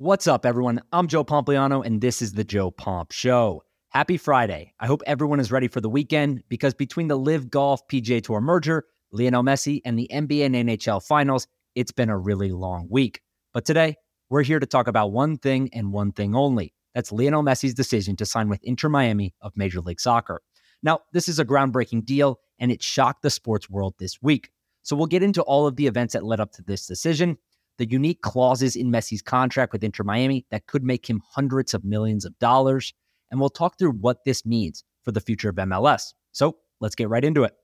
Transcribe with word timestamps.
What's 0.00 0.26
up, 0.26 0.46
everyone? 0.46 0.80
I'm 0.94 1.08
Joe 1.08 1.24
Pompliano, 1.24 1.84
and 1.84 2.00
this 2.00 2.22
is 2.22 2.32
the 2.32 2.42
Joe 2.42 2.70
Pomp 2.70 3.12
Show. 3.12 3.64
Happy 3.90 4.16
Friday. 4.16 4.72
I 4.80 4.86
hope 4.86 5.02
everyone 5.06 5.40
is 5.40 5.52
ready 5.52 5.68
for 5.68 5.82
the 5.82 5.90
weekend 5.90 6.42
because 6.48 6.72
between 6.72 7.08
the 7.08 7.18
LIV 7.18 7.50
Golf 7.50 7.86
PGA 7.86 8.22
Tour 8.22 8.40
merger, 8.40 8.86
Lionel 9.12 9.42
Messi, 9.42 9.82
and 9.84 9.98
the 9.98 10.08
NBA 10.10 10.46
and 10.46 10.54
NHL 10.54 11.06
finals, 11.06 11.46
it's 11.74 11.92
been 11.92 12.08
a 12.08 12.16
really 12.16 12.50
long 12.50 12.88
week. 12.88 13.20
But 13.52 13.66
today, 13.66 13.94
we're 14.30 14.42
here 14.42 14.58
to 14.58 14.64
talk 14.64 14.88
about 14.88 15.12
one 15.12 15.36
thing 15.36 15.68
and 15.74 15.92
one 15.92 16.12
thing 16.12 16.34
only. 16.34 16.72
That's 16.94 17.12
Lionel 17.12 17.42
Messi's 17.42 17.74
decision 17.74 18.16
to 18.16 18.24
sign 18.24 18.48
with 18.48 18.64
Inter 18.64 18.88
Miami 18.88 19.34
of 19.42 19.52
Major 19.54 19.82
League 19.82 20.00
Soccer. 20.00 20.40
Now, 20.82 21.00
this 21.12 21.28
is 21.28 21.38
a 21.38 21.44
groundbreaking 21.44 22.06
deal, 22.06 22.40
and 22.58 22.72
it 22.72 22.82
shocked 22.82 23.20
the 23.20 23.28
sports 23.28 23.68
world 23.68 23.96
this 23.98 24.16
week. 24.22 24.48
So 24.82 24.96
we'll 24.96 25.08
get 25.08 25.22
into 25.22 25.42
all 25.42 25.66
of 25.66 25.76
the 25.76 25.86
events 25.86 26.14
that 26.14 26.24
led 26.24 26.40
up 26.40 26.52
to 26.52 26.62
this 26.62 26.86
decision 26.86 27.36
the 27.80 27.90
unique 27.90 28.20
clauses 28.20 28.76
in 28.76 28.92
Messi's 28.92 29.22
contract 29.22 29.72
with 29.72 29.82
Inter 29.82 30.04
Miami 30.04 30.44
that 30.50 30.66
could 30.66 30.84
make 30.84 31.08
him 31.08 31.22
hundreds 31.26 31.72
of 31.72 31.82
millions 31.82 32.26
of 32.26 32.38
dollars. 32.38 32.92
And 33.30 33.40
we'll 33.40 33.48
talk 33.48 33.78
through 33.78 33.92
what 33.92 34.18
this 34.26 34.44
means 34.44 34.84
for 35.02 35.12
the 35.12 35.20
future 35.20 35.48
of 35.48 35.56
MLS. 35.56 36.12
So 36.32 36.58
let's 36.80 36.94
get 36.94 37.08
right 37.08 37.24
into 37.24 37.42
it. 37.42 37.54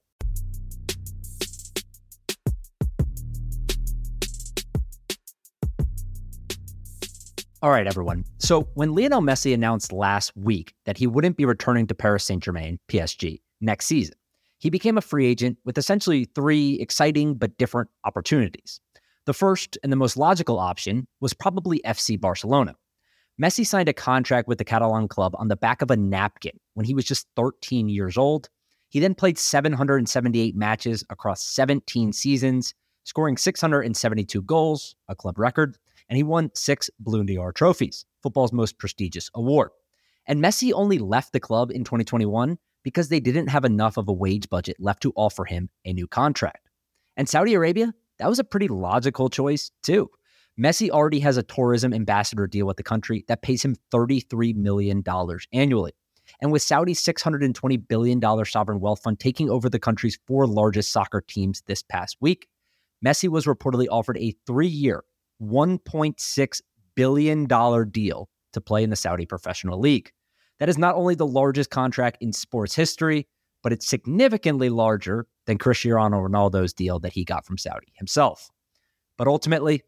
All 7.61 7.69
right, 7.69 7.85
everyone. 7.85 8.25
So 8.39 8.67
when 8.73 8.95
Lionel 8.95 9.21
Messi 9.21 9.53
announced 9.53 9.91
last 9.91 10.35
week 10.35 10.73
that 10.85 10.97
he 10.97 11.05
wouldn't 11.05 11.37
be 11.37 11.45
returning 11.45 11.85
to 11.87 11.93
Paris 11.93 12.23
Saint 12.23 12.43
Germain, 12.43 12.79
PSG, 12.89 13.39
next 13.61 13.85
season, 13.85 14.15
he 14.59 14.71
became 14.71 14.97
a 14.97 15.01
free 15.01 15.27
agent 15.27 15.57
with 15.65 15.77
essentially 15.77 16.25
three 16.25 16.79
exciting 16.79 17.35
but 17.35 17.55
different 17.57 17.89
opportunities. 18.03 18.79
The 19.27 19.33
first 19.33 19.77
and 19.83 19.91
the 19.91 19.97
most 19.97 20.15
logical 20.15 20.57
option 20.57 21.05
was 21.19 21.33
probably 21.33 21.81
FC 21.85 22.17
Barcelona. 22.19 22.75
Messi 23.39 23.67
signed 23.67 23.89
a 23.89 23.93
contract 23.93 24.47
with 24.47 24.57
the 24.57 24.63
Catalan 24.63 25.09
club 25.09 25.35
on 25.37 25.49
the 25.49 25.57
back 25.57 25.81
of 25.81 25.91
a 25.91 25.97
napkin 25.97 26.57
when 26.75 26.85
he 26.85 26.93
was 26.93 27.03
just 27.03 27.27
13 27.35 27.89
years 27.89 28.17
old. 28.17 28.47
He 28.87 29.01
then 29.01 29.13
played 29.13 29.37
778 29.37 30.55
matches 30.55 31.03
across 31.09 31.43
17 31.43 32.13
seasons, 32.13 32.73
scoring 33.03 33.35
672 33.35 34.41
goals, 34.43 34.95
a 35.09 35.15
club 35.15 35.37
record, 35.37 35.77
and 36.07 36.15
he 36.15 36.23
won 36.23 36.49
six 36.55 36.89
Ballon 36.97 37.25
d'Or 37.25 37.51
trophies, 37.51 38.05
football's 38.23 38.53
most 38.53 38.79
prestigious 38.79 39.29
award. 39.35 39.71
And 40.25 40.41
Messi 40.41 40.71
only 40.71 40.99
left 40.99 41.33
the 41.33 41.41
club 41.41 41.69
in 41.69 41.83
2021 41.83 42.57
because 42.81 43.09
they 43.09 43.19
didn't 43.19 43.47
have 43.47 43.65
enough 43.65 43.97
of 43.97 44.07
a 44.07 44.13
wage 44.13 44.47
budget 44.47 44.77
left 44.79 45.01
to 45.01 45.11
offer 45.17 45.43
him 45.43 45.69
a 45.83 45.91
new 45.91 46.07
contract. 46.07 46.69
And 47.17 47.27
Saudi 47.27 47.55
Arabia 47.55 47.93
that 48.19 48.29
was 48.29 48.39
a 48.39 48.43
pretty 48.43 48.67
logical 48.67 49.29
choice, 49.29 49.71
too. 49.83 50.09
Messi 50.59 50.89
already 50.89 51.19
has 51.19 51.37
a 51.37 51.43
tourism 51.43 51.93
ambassador 51.93 52.47
deal 52.47 52.65
with 52.65 52.77
the 52.77 52.83
country 52.83 53.23
that 53.27 53.43
pays 53.43 53.63
him 53.63 53.75
$33 53.93 54.55
million 54.55 55.03
annually. 55.53 55.93
And 56.41 56.51
with 56.51 56.61
Saudi's 56.61 57.03
$620 57.03 57.87
billion 57.87 58.45
sovereign 58.45 58.79
wealth 58.79 59.01
fund 59.03 59.19
taking 59.19 59.49
over 59.49 59.69
the 59.69 59.79
country's 59.79 60.19
four 60.27 60.47
largest 60.47 60.91
soccer 60.91 61.21
teams 61.21 61.61
this 61.67 61.83
past 61.83 62.17
week, 62.19 62.47
Messi 63.05 63.29
was 63.29 63.45
reportedly 63.45 63.87
offered 63.89 64.17
a 64.17 64.35
three 64.45 64.67
year, 64.67 65.03
$1.6 65.41 66.61
billion 66.95 67.89
deal 67.91 68.29
to 68.53 68.61
play 68.61 68.83
in 68.83 68.89
the 68.89 68.95
Saudi 68.95 69.25
Professional 69.25 69.79
League. 69.79 70.11
That 70.59 70.69
is 70.69 70.77
not 70.77 70.95
only 70.95 71.13
the 71.13 71.27
largest 71.27 71.69
contract 71.69 72.17
in 72.19 72.33
sports 72.33 72.73
history, 72.73 73.27
but 73.61 73.71
it's 73.71 73.87
significantly 73.87 74.69
larger 74.69 75.27
than 75.47 75.57
Cristiano 75.57 76.21
Ronaldo's 76.21 76.73
deal 76.73 76.99
that 76.99 77.13
he 77.13 77.25
got 77.25 77.45
from 77.45 77.57
Saudi 77.57 77.87
himself. 77.95 78.51
But 79.17 79.27
ultimately, 79.27 79.81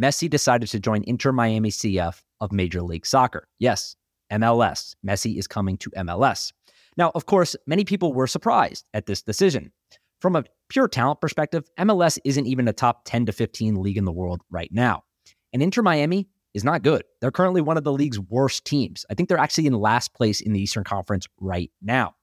Messi 0.00 0.28
decided 0.28 0.68
to 0.68 0.80
join 0.80 1.02
Inter 1.04 1.32
Miami 1.32 1.70
CF 1.70 2.22
of 2.40 2.52
Major 2.52 2.82
League 2.82 3.06
Soccer. 3.06 3.48
Yes, 3.58 3.96
MLS. 4.30 4.94
Messi 5.06 5.38
is 5.38 5.46
coming 5.46 5.78
to 5.78 5.90
MLS. 5.92 6.52
Now, 6.98 7.12
of 7.14 7.26
course, 7.26 7.56
many 7.66 7.84
people 7.84 8.12
were 8.12 8.26
surprised 8.26 8.88
at 8.92 9.06
this 9.06 9.22
decision. 9.22 9.72
From 10.20 10.36
a 10.36 10.44
pure 10.68 10.88
talent 10.88 11.20
perspective, 11.20 11.64
MLS 11.78 12.18
isn't 12.24 12.46
even 12.46 12.68
a 12.68 12.72
top 12.72 13.02
10 13.04 13.26
to 13.26 13.32
15 13.32 13.76
league 13.76 13.98
in 13.98 14.04
the 14.04 14.12
world 14.12 14.42
right 14.50 14.70
now. 14.72 15.04
And 15.52 15.62
Inter 15.62 15.82
Miami 15.82 16.28
is 16.52 16.64
not 16.64 16.82
good. 16.82 17.04
They're 17.20 17.30
currently 17.30 17.60
one 17.60 17.76
of 17.76 17.84
the 17.84 17.92
league's 17.92 18.18
worst 18.18 18.64
teams. 18.64 19.04
I 19.10 19.14
think 19.14 19.28
they're 19.28 19.38
actually 19.38 19.66
in 19.66 19.74
last 19.74 20.14
place 20.14 20.40
in 20.40 20.52
the 20.52 20.60
Eastern 20.60 20.84
Conference 20.84 21.26
right 21.38 21.70
now. 21.82 22.14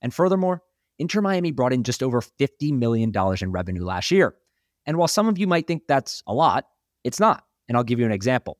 And 0.00 0.12
furthermore, 0.12 0.62
Inter 0.98 1.20
Miami 1.20 1.50
brought 1.50 1.72
in 1.72 1.82
just 1.82 2.02
over 2.02 2.20
$50 2.20 2.72
million 2.72 3.12
in 3.40 3.52
revenue 3.52 3.84
last 3.84 4.10
year. 4.10 4.34
And 4.86 4.96
while 4.96 5.08
some 5.08 5.28
of 5.28 5.38
you 5.38 5.46
might 5.46 5.66
think 5.66 5.82
that's 5.88 6.22
a 6.26 6.34
lot, 6.34 6.66
it's 7.04 7.20
not. 7.20 7.44
And 7.68 7.76
I'll 7.76 7.84
give 7.84 7.98
you 7.98 8.06
an 8.06 8.12
example. 8.12 8.58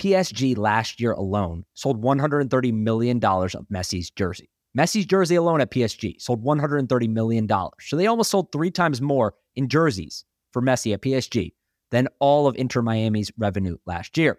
PSG 0.00 0.56
last 0.56 1.00
year 1.00 1.12
alone 1.12 1.64
sold 1.74 2.02
$130 2.02 2.72
million 2.72 3.16
of 3.16 3.66
Messi's 3.72 4.10
jersey. 4.10 4.50
Messi's 4.76 5.06
jersey 5.06 5.36
alone 5.36 5.60
at 5.60 5.70
PSG 5.70 6.20
sold 6.20 6.44
$130 6.44 7.08
million. 7.08 7.48
So 7.80 7.96
they 7.96 8.06
almost 8.06 8.30
sold 8.30 8.52
three 8.52 8.70
times 8.70 9.00
more 9.00 9.34
in 9.54 9.68
jerseys 9.68 10.24
for 10.52 10.60
Messi 10.60 10.92
at 10.92 11.00
PSG 11.00 11.52
than 11.90 12.08
all 12.20 12.46
of 12.46 12.56
Inter 12.56 12.82
Miami's 12.82 13.32
revenue 13.38 13.78
last 13.86 14.18
year. 14.18 14.38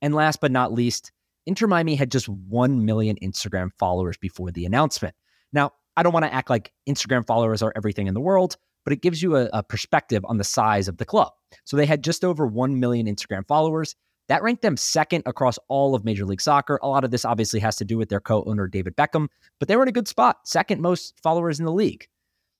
And 0.00 0.14
last 0.14 0.40
but 0.40 0.52
not 0.52 0.72
least, 0.72 1.12
Inter 1.46 1.66
Miami 1.66 1.96
had 1.96 2.10
just 2.10 2.28
1 2.28 2.84
million 2.84 3.16
Instagram 3.22 3.70
followers 3.78 4.16
before 4.16 4.50
the 4.52 4.64
announcement. 4.64 5.14
Now, 5.52 5.72
I 5.96 6.02
don't 6.02 6.12
want 6.12 6.24
to 6.24 6.34
act 6.34 6.50
like 6.50 6.72
Instagram 6.88 7.26
followers 7.26 7.62
are 7.62 7.72
everything 7.76 8.06
in 8.06 8.14
the 8.14 8.20
world, 8.20 8.56
but 8.84 8.92
it 8.92 9.02
gives 9.02 9.22
you 9.22 9.36
a, 9.36 9.48
a, 9.52 9.62
perspective 9.62 10.24
on 10.26 10.38
the 10.38 10.44
size 10.44 10.88
of 10.88 10.96
the 10.96 11.04
club. 11.04 11.32
So 11.64 11.76
they 11.76 11.86
had 11.86 12.02
just 12.02 12.24
over 12.24 12.46
1 12.46 12.80
million 12.80 13.06
Instagram 13.06 13.46
followers. 13.46 13.94
That 14.28 14.42
ranked 14.42 14.62
them 14.62 14.76
second 14.76 15.22
across 15.26 15.58
all 15.68 15.94
of 15.94 16.04
Major 16.04 16.24
League 16.24 16.40
Soccer. 16.40 16.78
A 16.82 16.88
lot 16.88 17.04
of 17.04 17.10
this 17.10 17.24
obviously 17.24 17.60
has 17.60 17.76
to 17.76 17.84
do 17.84 17.98
with 17.98 18.08
their 18.08 18.20
co 18.20 18.42
owner, 18.44 18.66
David 18.66 18.96
Beckham, 18.96 19.28
but 19.58 19.68
they 19.68 19.76
were 19.76 19.82
in 19.82 19.88
a 19.88 19.92
good 19.92 20.08
spot, 20.08 20.48
second 20.48 20.80
most 20.80 21.20
followers 21.22 21.58
in 21.58 21.66
the 21.66 21.72
league. 21.72 22.08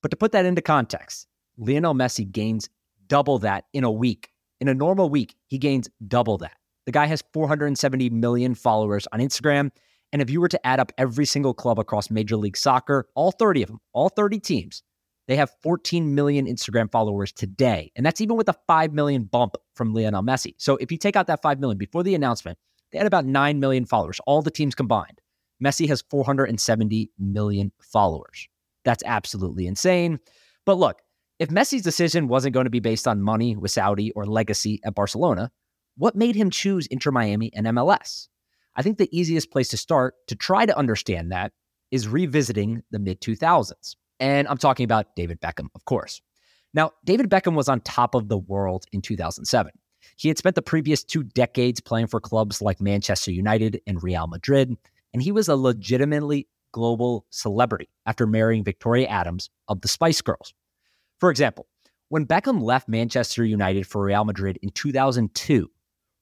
But 0.02 0.10
to 0.10 0.16
put 0.16 0.32
that 0.32 0.44
into 0.44 0.60
context, 0.60 1.26
Lionel 1.56 1.94
Messi 1.94 2.30
gains 2.30 2.68
double 3.06 3.38
that 3.40 3.64
in 3.72 3.84
a 3.84 3.90
week. 3.90 4.30
In 4.60 4.68
a 4.68 4.74
normal 4.74 5.08
week, 5.08 5.34
he 5.46 5.58
gains 5.58 5.88
double 6.06 6.38
that. 6.38 6.56
The 6.86 6.92
guy 6.92 7.06
has 7.06 7.22
470 7.32 8.10
million 8.10 8.54
followers 8.54 9.06
on 9.12 9.20
Instagram. 9.20 9.70
And 10.14 10.22
if 10.22 10.30
you 10.30 10.40
were 10.40 10.48
to 10.48 10.64
add 10.64 10.78
up 10.78 10.92
every 10.96 11.26
single 11.26 11.52
club 11.52 11.80
across 11.80 12.08
Major 12.08 12.36
League 12.36 12.56
Soccer, 12.56 13.08
all 13.16 13.32
30 13.32 13.64
of 13.64 13.68
them, 13.68 13.80
all 13.92 14.08
30 14.08 14.38
teams, 14.38 14.84
they 15.26 15.34
have 15.34 15.50
14 15.64 16.14
million 16.14 16.46
Instagram 16.46 16.88
followers 16.92 17.32
today. 17.32 17.90
And 17.96 18.06
that's 18.06 18.20
even 18.20 18.36
with 18.36 18.48
a 18.48 18.54
5 18.68 18.92
million 18.92 19.24
bump 19.24 19.56
from 19.74 19.92
Lionel 19.92 20.22
Messi. 20.22 20.54
So 20.56 20.76
if 20.76 20.92
you 20.92 20.98
take 20.98 21.16
out 21.16 21.26
that 21.26 21.42
5 21.42 21.58
million 21.58 21.78
before 21.78 22.04
the 22.04 22.14
announcement, 22.14 22.58
they 22.92 22.98
had 22.98 23.08
about 23.08 23.24
9 23.24 23.58
million 23.58 23.86
followers, 23.86 24.20
all 24.24 24.40
the 24.40 24.52
teams 24.52 24.76
combined. 24.76 25.20
Messi 25.60 25.88
has 25.88 26.04
470 26.08 27.10
million 27.18 27.72
followers. 27.80 28.46
That's 28.84 29.02
absolutely 29.04 29.66
insane. 29.66 30.20
But 30.64 30.78
look, 30.78 31.00
if 31.40 31.48
Messi's 31.48 31.82
decision 31.82 32.28
wasn't 32.28 32.54
going 32.54 32.66
to 32.66 32.70
be 32.70 32.78
based 32.78 33.08
on 33.08 33.20
money 33.20 33.56
with 33.56 33.72
Saudi 33.72 34.12
or 34.12 34.26
legacy 34.26 34.80
at 34.84 34.94
Barcelona, 34.94 35.50
what 35.96 36.14
made 36.14 36.36
him 36.36 36.50
choose 36.50 36.86
Inter 36.86 37.10
Miami 37.10 37.52
and 37.52 37.66
MLS? 37.66 38.28
I 38.76 38.82
think 38.82 38.98
the 38.98 39.08
easiest 39.16 39.50
place 39.50 39.68
to 39.68 39.76
start 39.76 40.14
to 40.28 40.34
try 40.34 40.66
to 40.66 40.76
understand 40.76 41.32
that 41.32 41.52
is 41.90 42.08
revisiting 42.08 42.82
the 42.90 42.98
mid 42.98 43.20
2000s. 43.20 43.96
And 44.20 44.48
I'm 44.48 44.58
talking 44.58 44.84
about 44.84 45.14
David 45.16 45.40
Beckham, 45.40 45.68
of 45.74 45.84
course. 45.84 46.20
Now, 46.72 46.90
David 47.04 47.30
Beckham 47.30 47.54
was 47.54 47.68
on 47.68 47.80
top 47.80 48.14
of 48.14 48.28
the 48.28 48.38
world 48.38 48.84
in 48.92 49.00
2007. 49.00 49.70
He 50.16 50.28
had 50.28 50.38
spent 50.38 50.54
the 50.54 50.62
previous 50.62 51.02
two 51.04 51.22
decades 51.22 51.80
playing 51.80 52.08
for 52.08 52.20
clubs 52.20 52.60
like 52.60 52.80
Manchester 52.80 53.30
United 53.30 53.80
and 53.86 54.02
Real 54.02 54.26
Madrid, 54.26 54.76
and 55.12 55.22
he 55.22 55.32
was 55.32 55.48
a 55.48 55.56
legitimately 55.56 56.48
global 56.72 57.26
celebrity 57.30 57.88
after 58.06 58.26
marrying 58.26 58.64
Victoria 58.64 59.06
Adams 59.06 59.50
of 59.68 59.80
the 59.80 59.88
Spice 59.88 60.20
Girls. 60.20 60.52
For 61.20 61.30
example, 61.30 61.66
when 62.08 62.26
Beckham 62.26 62.60
left 62.60 62.88
Manchester 62.88 63.44
United 63.44 63.86
for 63.86 64.02
Real 64.02 64.24
Madrid 64.24 64.58
in 64.62 64.70
2002, 64.70 65.70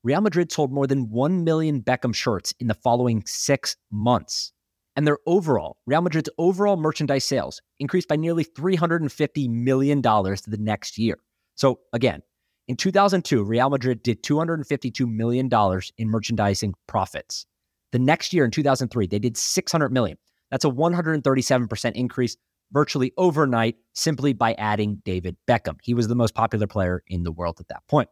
Real 0.05 0.21
Madrid 0.21 0.51
sold 0.51 0.73
more 0.73 0.87
than 0.87 1.11
1 1.11 1.45
million 1.45 1.81
Beckham 1.81 2.15
shirts 2.15 2.53
in 2.59 2.67
the 2.67 2.75
following 2.75 3.23
six 3.27 3.77
months. 3.91 4.53
And 4.97 5.07
their 5.07 5.19
overall, 5.27 5.77
Real 5.87 6.03
Madrid's 6.03 6.29
overall 6.39 6.77
merchandise 6.77 7.25
sales 7.25 7.63
increased 7.79 8.09
by 8.09 8.17
nearly 8.17 8.45
$350 8.45 9.49
million 9.49 10.03
the 10.03 10.59
next 10.59 10.99
year. 10.99 11.19
So 11.55 11.81
again, 11.93 12.23
in 12.69 12.77
2002, 12.77 13.43
Real 13.45 13.71
Madrid 13.71 14.03
did 14.03 14.23
$252 14.23 15.09
million 15.09 15.51
in 15.99 16.09
merchandising 16.09 16.75
profits. 16.87 17.47
The 17.93 17.99
next 17.99 18.33
year 18.33 18.45
in 18.45 18.51
2003, 18.51 19.07
they 19.07 19.19
did 19.19 19.37
600 19.37 19.93
million. 19.93 20.19
That's 20.51 20.65
a 20.65 20.71
137% 20.71 21.93
increase 21.95 22.37
virtually 22.73 23.13
overnight 23.17 23.77
simply 23.95 24.33
by 24.33 24.55
adding 24.55 25.03
David 25.05 25.37
Beckham. 25.47 25.77
He 25.83 25.95
was 25.95 26.09
the 26.09 26.15
most 26.15 26.35
popular 26.35 26.67
player 26.67 27.03
in 27.07 27.23
the 27.23 27.33
world 27.33 27.59
at 27.61 27.69
that 27.69 27.87
point. 27.89 28.09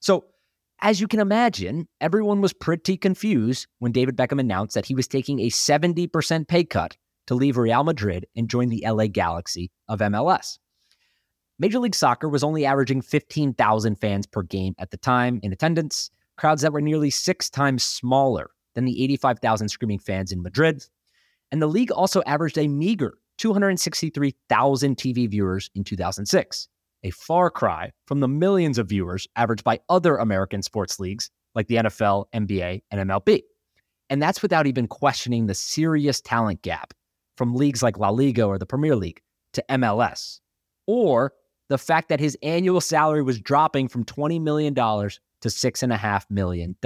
So 0.00 0.24
as 0.82 1.00
you 1.00 1.06
can 1.06 1.20
imagine, 1.20 1.86
everyone 2.00 2.40
was 2.40 2.52
pretty 2.52 2.96
confused 2.96 3.68
when 3.78 3.92
David 3.92 4.16
Beckham 4.16 4.40
announced 4.40 4.74
that 4.74 4.84
he 4.84 4.96
was 4.96 5.06
taking 5.06 5.38
a 5.38 5.48
70% 5.48 6.48
pay 6.48 6.64
cut 6.64 6.96
to 7.28 7.36
leave 7.36 7.56
Real 7.56 7.84
Madrid 7.84 8.26
and 8.36 8.50
join 8.50 8.68
the 8.68 8.84
LA 8.84 9.06
Galaxy 9.06 9.70
of 9.88 10.00
MLS. 10.00 10.58
Major 11.60 11.78
League 11.78 11.94
Soccer 11.94 12.28
was 12.28 12.42
only 12.42 12.66
averaging 12.66 13.00
15,000 13.00 13.94
fans 13.94 14.26
per 14.26 14.42
game 14.42 14.74
at 14.78 14.90
the 14.90 14.96
time 14.96 15.38
in 15.44 15.52
attendance. 15.52 16.10
crowds 16.36 16.62
that 16.62 16.72
were 16.72 16.80
nearly 16.80 17.10
six 17.10 17.48
times 17.48 17.84
smaller 17.84 18.50
than 18.74 18.84
the 18.84 19.04
85,000 19.04 19.68
screaming 19.68 20.00
fans 20.00 20.32
in 20.32 20.42
Madrid. 20.42 20.84
And 21.52 21.62
the 21.62 21.68
league 21.68 21.92
also 21.92 22.22
averaged 22.26 22.58
a 22.58 22.66
meager 22.66 23.18
263,000 23.38 24.96
TV 24.96 25.30
viewers 25.30 25.70
in 25.76 25.84
2006, 25.84 26.68
a 27.04 27.10
far 27.10 27.50
cry 27.50 27.92
from 28.06 28.20
the 28.20 28.28
millions 28.28 28.78
of 28.78 28.88
viewers 28.88 29.26
averaged 29.36 29.64
by 29.64 29.80
other 29.88 30.16
American 30.16 30.62
sports 30.62 31.00
leagues 31.00 31.30
like 31.54 31.66
the 31.68 31.76
NFL, 31.76 32.26
NBA, 32.34 32.82
and 32.90 33.10
MLB. 33.10 33.42
And 34.10 34.22
that's 34.22 34.42
without 34.42 34.66
even 34.66 34.86
questioning 34.86 35.46
the 35.46 35.54
serious 35.54 36.20
talent 36.20 36.62
gap 36.62 36.94
from 37.36 37.54
leagues 37.54 37.82
like 37.82 37.98
La 37.98 38.10
Liga 38.10 38.44
or 38.44 38.58
the 38.58 38.66
Premier 38.66 38.96
League 38.96 39.22
to 39.54 39.64
MLS, 39.70 40.40
or 40.86 41.32
the 41.68 41.78
fact 41.78 42.08
that 42.08 42.20
his 42.20 42.36
annual 42.42 42.80
salary 42.80 43.22
was 43.22 43.40
dropping 43.40 43.88
from 43.88 44.04
$20 44.04 44.40
million 44.40 44.74
to 44.74 45.48
$6.5 45.48 46.24
million. 46.30 46.76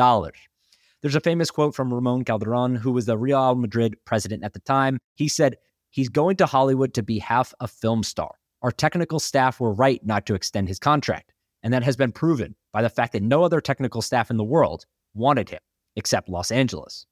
There's 1.02 1.14
a 1.14 1.20
famous 1.20 1.50
quote 1.50 1.74
from 1.74 1.92
Ramon 1.92 2.24
Calderon, 2.24 2.74
who 2.74 2.92
was 2.92 3.06
the 3.06 3.18
Real 3.18 3.54
Madrid 3.54 3.96
president 4.04 4.44
at 4.44 4.54
the 4.54 4.60
time. 4.60 4.98
He 5.14 5.28
said, 5.28 5.56
He's 5.90 6.08
going 6.08 6.36
to 6.36 6.46
Hollywood 6.46 6.94
to 6.94 7.02
be 7.02 7.18
half 7.18 7.54
a 7.58 7.66
film 7.66 8.02
star. 8.02 8.34
Our 8.66 8.72
technical 8.72 9.20
staff 9.20 9.60
were 9.60 9.72
right 9.72 10.04
not 10.04 10.26
to 10.26 10.34
extend 10.34 10.66
his 10.66 10.80
contract. 10.80 11.32
And 11.62 11.72
that 11.72 11.84
has 11.84 11.96
been 11.96 12.10
proven 12.10 12.56
by 12.72 12.82
the 12.82 12.88
fact 12.88 13.12
that 13.12 13.22
no 13.22 13.44
other 13.44 13.60
technical 13.60 14.02
staff 14.02 14.28
in 14.28 14.38
the 14.38 14.42
world 14.42 14.86
wanted 15.14 15.48
him 15.48 15.60
except 15.94 16.28
Los 16.28 16.50
Angeles. 16.50 17.06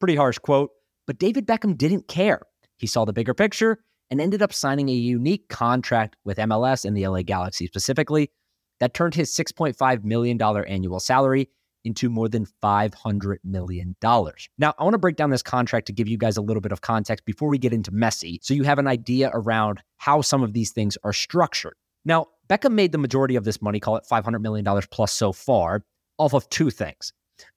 Pretty 0.00 0.16
harsh 0.16 0.38
quote, 0.38 0.70
but 1.06 1.20
David 1.20 1.46
Beckham 1.46 1.78
didn't 1.78 2.08
care. 2.08 2.40
He 2.76 2.88
saw 2.88 3.04
the 3.04 3.12
bigger 3.12 3.34
picture 3.34 3.78
and 4.10 4.20
ended 4.20 4.42
up 4.42 4.52
signing 4.52 4.88
a 4.88 4.94
unique 4.94 5.48
contract 5.48 6.16
with 6.24 6.38
MLS 6.38 6.84
and 6.84 6.96
the 6.96 7.06
LA 7.06 7.22
Galaxy 7.22 7.68
specifically 7.68 8.32
that 8.80 8.92
turned 8.92 9.14
his 9.14 9.30
$6.5 9.30 10.02
million 10.02 10.42
annual 10.42 10.98
salary 10.98 11.50
into 11.86 12.10
more 12.10 12.28
than 12.28 12.46
$500 12.62 13.36
million. 13.44 13.96
Now, 14.02 14.74
I 14.78 14.84
want 14.84 14.94
to 14.94 14.98
break 14.98 15.16
down 15.16 15.30
this 15.30 15.42
contract 15.42 15.86
to 15.86 15.92
give 15.92 16.08
you 16.08 16.18
guys 16.18 16.36
a 16.36 16.42
little 16.42 16.60
bit 16.60 16.72
of 16.72 16.80
context 16.80 17.24
before 17.24 17.48
we 17.48 17.58
get 17.58 17.72
into 17.72 17.92
Messi 17.92 18.38
so 18.42 18.52
you 18.52 18.64
have 18.64 18.78
an 18.78 18.88
idea 18.88 19.30
around 19.32 19.82
how 19.98 20.20
some 20.20 20.42
of 20.42 20.52
these 20.52 20.72
things 20.72 20.98
are 21.04 21.12
structured. 21.12 21.74
Now, 22.04 22.26
Beckham 22.48 22.72
made 22.72 22.92
the 22.92 22.98
majority 22.98 23.36
of 23.36 23.44
this 23.44 23.62
money, 23.62 23.80
call 23.80 23.96
it 23.96 24.04
$500 24.10 24.40
million 24.40 24.64
plus 24.90 25.12
so 25.12 25.32
far, 25.32 25.84
off 26.18 26.34
of 26.34 26.48
two 26.50 26.70
things. 26.70 27.12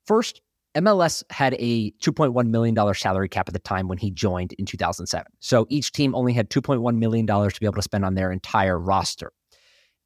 First, 0.05 0.41
MLS 0.75 1.23
had 1.31 1.55
a 1.57 1.91
$2.1 1.91 2.47
million 2.47 2.93
salary 2.93 3.29
cap 3.29 3.49
at 3.49 3.53
the 3.53 3.59
time 3.59 3.87
when 3.87 3.97
he 3.97 4.11
joined 4.11 4.53
in 4.53 4.65
2007. 4.65 5.25
So 5.39 5.65
each 5.69 5.91
team 5.91 6.13
only 6.13 6.33
had 6.33 6.49
$2.1 6.49 6.97
million 6.97 7.25
to 7.25 7.59
be 7.59 7.65
able 7.65 7.75
to 7.75 7.81
spend 7.81 8.05
on 8.05 8.15
their 8.15 8.31
entire 8.31 8.79
roster. 8.79 9.31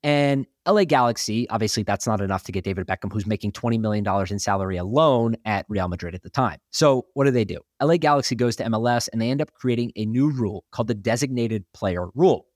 And 0.03 0.45
LA 0.67 0.83
Galaxy, 0.83 1.49
obviously, 1.49 1.83
that's 1.83 2.05
not 2.05 2.19
enough 2.19 2.43
to 2.43 2.51
get 2.51 2.65
David 2.65 2.85
Beckham, 2.85 3.11
who's 3.11 3.25
making 3.25 3.53
$20 3.53 3.79
million 3.79 4.05
in 4.29 4.39
salary 4.39 4.75
alone 4.75 5.35
at 5.45 5.65
Real 5.69 5.87
Madrid 5.87 6.13
at 6.13 6.23
the 6.23 6.29
time. 6.29 6.59
So, 6.71 7.05
what 7.13 7.23
do 7.23 7.31
they 7.31 7.45
do? 7.45 7.59
LA 7.81 7.97
Galaxy 7.97 8.35
goes 8.35 8.57
to 8.57 8.65
MLS 8.65 9.07
and 9.13 9.21
they 9.21 9.31
end 9.31 9.41
up 9.41 9.53
creating 9.53 9.93
a 9.95 10.05
new 10.05 10.29
rule 10.29 10.65
called 10.71 10.87
the 10.87 10.93
designated 10.93 11.63
player 11.73 12.07
rule. 12.15 12.47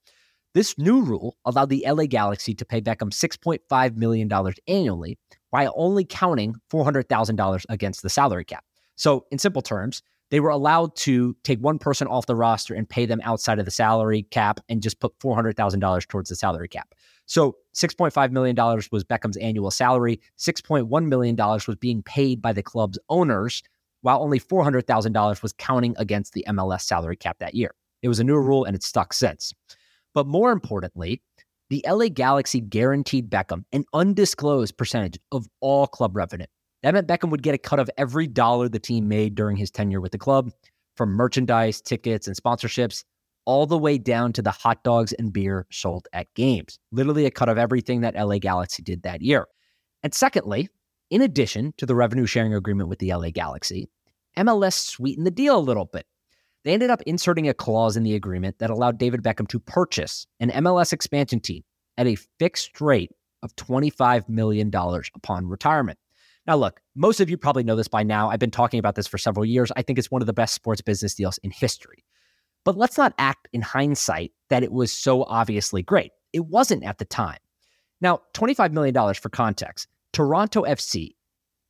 This 0.54 0.78
new 0.78 1.02
rule 1.02 1.38
allowed 1.46 1.70
the 1.70 1.86
LA 1.88 2.06
Galaxy 2.06 2.54
to 2.56 2.66
pay 2.66 2.82
Beckham 2.82 3.12
$6.5 3.12 3.96
million 3.96 4.30
annually 4.68 5.18
while 5.52 5.74
only 5.78 6.04
counting 6.04 6.56
$400,000 6.72 7.66
against 7.70 8.02
the 8.02 8.10
salary 8.10 8.44
cap. 8.44 8.66
So, 8.96 9.26
in 9.32 9.38
simple 9.38 9.62
terms, 9.62 10.02
they 10.32 10.40
were 10.40 10.50
allowed 10.50 10.96
to 10.98 11.36
take 11.44 11.60
one 11.60 11.80
person 11.80 12.08
off 12.08 12.26
the 12.26 12.36
roster 12.36 12.74
and 12.74 12.90
pay 12.90 13.06
them 13.06 13.22
outside 13.24 13.60
of 13.60 13.66
the 13.66 13.72
salary 13.72 14.24
cap 14.24 14.60
and 14.68 14.82
just 14.82 15.00
put 15.00 15.18
$400,000 15.20 16.08
towards 16.08 16.30
the 16.30 16.36
salary 16.36 16.68
cap. 16.68 16.94
So 17.28 17.58
$6.5 17.76 18.32
million 18.32 18.56
was 18.92 19.04
Beckham's 19.04 19.38
annual 19.38 19.70
salary. 19.70 20.20
$6.1 20.40 21.06
million 21.08 21.36
was 21.36 21.76
being 21.80 22.02
paid 22.02 22.42
by 22.42 22.54
the 22.54 22.64
club's 22.64 22.98
owners, 23.10 23.62
while 24.02 24.24
only 24.24 24.40
$400,000 24.40 25.44
was 25.44 25.54
counting 25.54 25.94
against 25.98 26.34
the 26.34 26.46
MLS 26.50 26.82
salary 26.82 27.18
cap 27.18 27.38
that 27.40 27.54
year. 27.54 27.76
It 28.02 28.08
was 28.08 28.20
a 28.20 28.24
new 28.24 28.38
rule 28.38 28.64
and 28.64 28.76
it's 28.76 28.88
stuck 28.88 29.14
since. 29.14 29.54
But 30.14 30.26
more 30.26 30.52
importantly, 30.52 31.22
the 31.70 31.84
LA 31.88 32.08
Galaxy 32.08 32.62
guaranteed 32.62 33.30
Beckham 33.30 33.66
an 33.74 33.84
undisclosed 33.94 34.78
percentage 34.78 35.20
of 35.32 35.48
all 35.60 35.86
club 35.86 36.16
revenue. 36.16 36.46
That 36.84 36.94
meant 36.94 37.08
Beckham 37.08 37.30
would 37.32 37.44
get 37.44 37.56
a 37.56 37.58
cut 37.58 37.80
of 37.80 37.90
every 37.98 38.28
dollar 38.28 38.70
the 38.70 38.80
team 38.80 39.08
made 39.08 39.36
during 39.36 39.58
his 39.58 39.70
tenure 39.70 40.00
with 40.00 40.14
the 40.14 40.18
club, 40.18 40.52
from 40.96 41.12
merchandise, 41.12 41.82
tickets, 41.82 42.28
and 42.28 42.36
sponsorships, 42.36 43.04
all 43.48 43.66
the 43.66 43.78
way 43.78 43.98
down 43.98 44.34
to 44.34 44.42
the 44.42 44.52
hot 44.52 44.84
dogs 44.84 45.14
and 45.14 45.32
beer 45.32 45.66
sold 45.72 46.08
at 46.12 46.32
games. 46.36 46.78
Literally 46.92 47.26
a 47.26 47.32
cut 47.32 47.48
of 47.48 47.58
everything 47.58 48.02
that 48.02 48.14
LA 48.14 48.38
Galaxy 48.40 48.84
did 48.84 49.04
that 49.04 49.22
year. 49.22 49.48
And 50.04 50.14
secondly, 50.14 50.70
in 51.10 51.22
addition 51.22 51.74
to 51.78 51.86
the 51.86 51.96
revenue 51.96 52.26
sharing 52.26 52.54
agreement 52.54 52.90
with 52.90 53.00
the 53.00 53.14
LA 53.14 53.30
Galaxy, 53.30 53.88
MLS 54.38 54.74
sweetened 54.74 55.26
the 55.26 55.32
deal 55.32 55.58
a 55.58 55.60
little 55.60 55.86
bit. 55.86 56.06
They 56.66 56.74
ended 56.74 56.90
up 56.90 57.02
inserting 57.04 57.48
a 57.48 57.54
clause 57.54 57.96
in 57.96 58.04
the 58.04 58.16
agreement 58.16 58.60
that 58.60 58.70
allowed 58.70 58.98
David 58.98 59.24
Beckham 59.24 59.48
to 59.48 59.60
purchase 59.60 60.28
an 60.42 60.50
MLS 60.50 60.92
expansion 60.92 61.40
team 61.40 61.64
at 61.98 62.06
a 62.06 62.18
fixed 62.40 62.82
rate 62.82 63.12
of 63.44 63.56
$25 63.56 64.28
million 64.28 64.70
upon 65.16 65.48
retirement. 65.48 65.98
Now, 66.46 66.58
look, 66.58 66.82
most 66.96 67.22
of 67.22 67.30
you 67.30 67.38
probably 67.38 67.64
know 67.64 67.78
this 67.78 67.88
by 67.88 68.04
now. 68.04 68.30
I've 68.30 68.40
been 68.40 68.52
talking 68.52 68.80
about 68.80 68.96
this 68.96 69.08
for 69.08 69.18
several 69.18 69.46
years. 69.46 69.72
I 69.78 69.84
think 69.84 69.98
it's 69.98 70.12
one 70.12 70.22
of 70.22 70.26
the 70.26 70.34
best 70.34 70.54
sports 70.54 70.82
business 70.82 71.16
deals 71.16 71.38
in 71.40 71.52
history. 71.52 72.04
But 72.68 72.76
let's 72.76 72.98
not 72.98 73.14
act 73.18 73.48
in 73.54 73.62
hindsight 73.62 74.34
that 74.50 74.62
it 74.62 74.74
was 74.74 74.92
so 74.92 75.24
obviously 75.24 75.82
great. 75.84 76.12
It 76.34 76.48
wasn't 76.48 76.84
at 76.84 76.98
the 76.98 77.06
time. 77.06 77.38
Now, 78.02 78.20
$25 78.34 78.74
million 78.74 79.14
for 79.14 79.30
context, 79.30 79.88
Toronto 80.12 80.64
FC, 80.64 81.16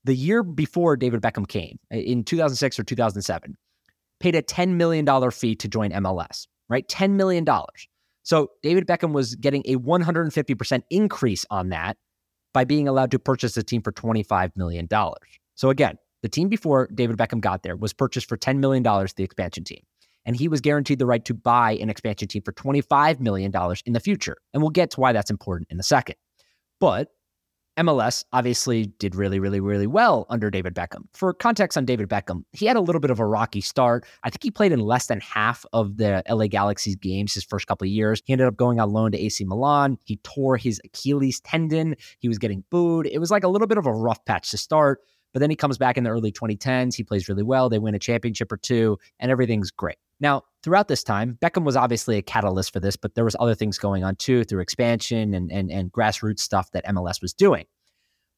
the 0.06 0.16
year 0.16 0.42
before 0.42 0.98
David 0.98 1.22
Beckham 1.22 1.48
came, 1.48 1.78
in 1.92 2.24
2006 2.24 2.80
or 2.80 2.84
2007, 2.84 3.56
paid 4.20 4.34
a 4.34 4.42
$10 4.42 4.70
million 4.70 5.06
fee 5.30 5.54
to 5.58 5.68
join 5.68 5.92
MLS, 5.92 6.48
right? 6.68 6.88
$10 6.88 7.12
million. 7.12 7.46
So 8.24 8.50
David 8.64 8.88
Beckham 8.88 9.14
was 9.14 9.36
getting 9.36 9.62
a 9.68 9.76
150% 9.76 10.82
increase 10.90 11.46
on 11.52 11.70
that 11.70 11.98
by 12.56 12.66
being 12.66 12.88
allowed 12.88 13.12
to 13.12 13.20
purchase 13.20 13.56
a 13.56 13.62
team 13.62 13.84
for 13.84 13.92
$25 13.92 14.50
million. 14.56 14.88
So 15.54 15.70
again, 15.70 16.00
the 16.24 16.30
team 16.30 16.50
before 16.50 16.90
David 16.92 17.18
Beckham 17.18 17.40
got 17.40 17.62
there 17.62 17.76
was 17.76 17.94
purchased 17.94 18.28
for 18.28 18.36
$10 18.36 18.58
million, 18.58 18.82
the 18.82 19.24
expansion 19.24 19.64
team. 19.64 19.84
And 20.28 20.36
he 20.36 20.48
was 20.48 20.62
guaranteed 20.62 21.00
the 21.00 21.08
right 21.08 21.26
to 21.26 21.34
buy 21.34 21.72
an 21.72 21.90
expansion 21.90 22.28
team 22.28 22.44
for 22.44 22.52
$25 22.52 23.20
million 23.20 23.52
in 23.86 23.94
the 23.94 24.00
future. 24.00 24.38
And 24.54 24.62
we'll 24.62 24.70
get 24.70 24.92
to 24.92 25.00
why 25.00 25.14
that's 25.14 25.32
important 25.32 25.70
in 25.72 25.80
a 25.80 25.84
second. 25.84 26.18
But 26.80 27.08
MLS 27.78 28.26
obviously 28.34 28.88
did 28.98 29.16
really, 29.16 29.40
really, 29.40 29.60
really 29.60 29.86
well 29.86 30.26
under 30.30 30.50
David 30.50 30.74
Beckham. 30.74 31.04
For 31.14 31.32
context 31.32 31.78
on 31.78 31.86
David 31.86 32.10
Beckham, 32.10 32.42
he 32.52 32.66
had 32.66 32.76
a 32.76 32.82
little 32.82 33.00
bit 33.00 33.12
of 33.12 33.20
a 33.20 33.26
rocky 33.26 33.62
start. 33.62 34.06
I 34.24 34.30
think 34.30 34.44
he 34.44 34.52
played 34.52 34.72
in 34.72 34.80
less 34.80 35.08
than 35.08 35.22
half 35.22 35.64
of 35.74 35.98
the 35.98 36.24
LA 36.28 36.48
Galaxy's 36.48 36.96
games 36.96 37.36
his 37.36 37.44
first 37.44 37.68
couple 37.68 37.86
of 37.86 37.92
years. 37.92 38.22
He 38.26 38.34
ended 38.34 38.48
up 38.48 38.58
going 38.58 38.80
on 38.80 38.92
loan 38.92 39.12
to 39.12 39.20
AC 39.20 39.46
Milan. 39.46 39.98
He 40.06 40.18
tore 40.24 40.58
his 40.58 40.82
Achilles 40.84 41.40
tendon. 41.42 41.96
He 42.20 42.28
was 42.28 42.40
getting 42.40 42.64
booed. 42.72 43.06
It 43.06 43.20
was 43.20 43.30
like 43.30 43.44
a 43.44 43.48
little 43.48 43.68
bit 43.68 43.78
of 43.78 43.86
a 43.86 43.94
rough 43.94 44.26
patch 44.26 44.50
to 44.52 44.58
start. 44.58 45.00
But 45.38 45.42
then 45.42 45.52
he 45.52 45.56
comes 45.56 45.78
back 45.78 45.98
in 46.00 46.04
the 46.04 46.10
early 46.10 46.32
2010s. 46.32 46.96
He 46.96 47.04
plays 47.04 47.30
really 47.30 47.44
well. 47.44 47.70
They 47.70 47.78
win 47.78 47.94
a 47.94 48.00
championship 48.00 48.52
or 48.52 48.58
two, 48.58 48.98
and 49.20 49.30
everything's 49.30 49.70
great. 49.70 49.98
Now, 50.20 50.42
throughout 50.64 50.88
this 50.88 51.04
time, 51.04 51.38
Beckham 51.40 51.64
was 51.64 51.76
obviously 51.76 52.18
a 52.18 52.24
catalyst 52.24 52.74
for 52.74 52.80
this, 52.80 52.96
but 52.96 53.14
there 53.14 53.24
was 53.24 53.36
other 53.40 53.54
things 53.54 53.78
going 53.78 54.04
on 54.04 54.16
too 54.16 54.44
through 54.46 54.62
expansion 54.62 55.36
and, 55.36 55.52
and, 55.52 55.70
and 55.70 55.92
grassroots 55.92 56.40
stuff 56.40 56.72
that 56.72 56.84
MLS 56.88 57.22
was 57.22 57.36
doing. 57.36 57.66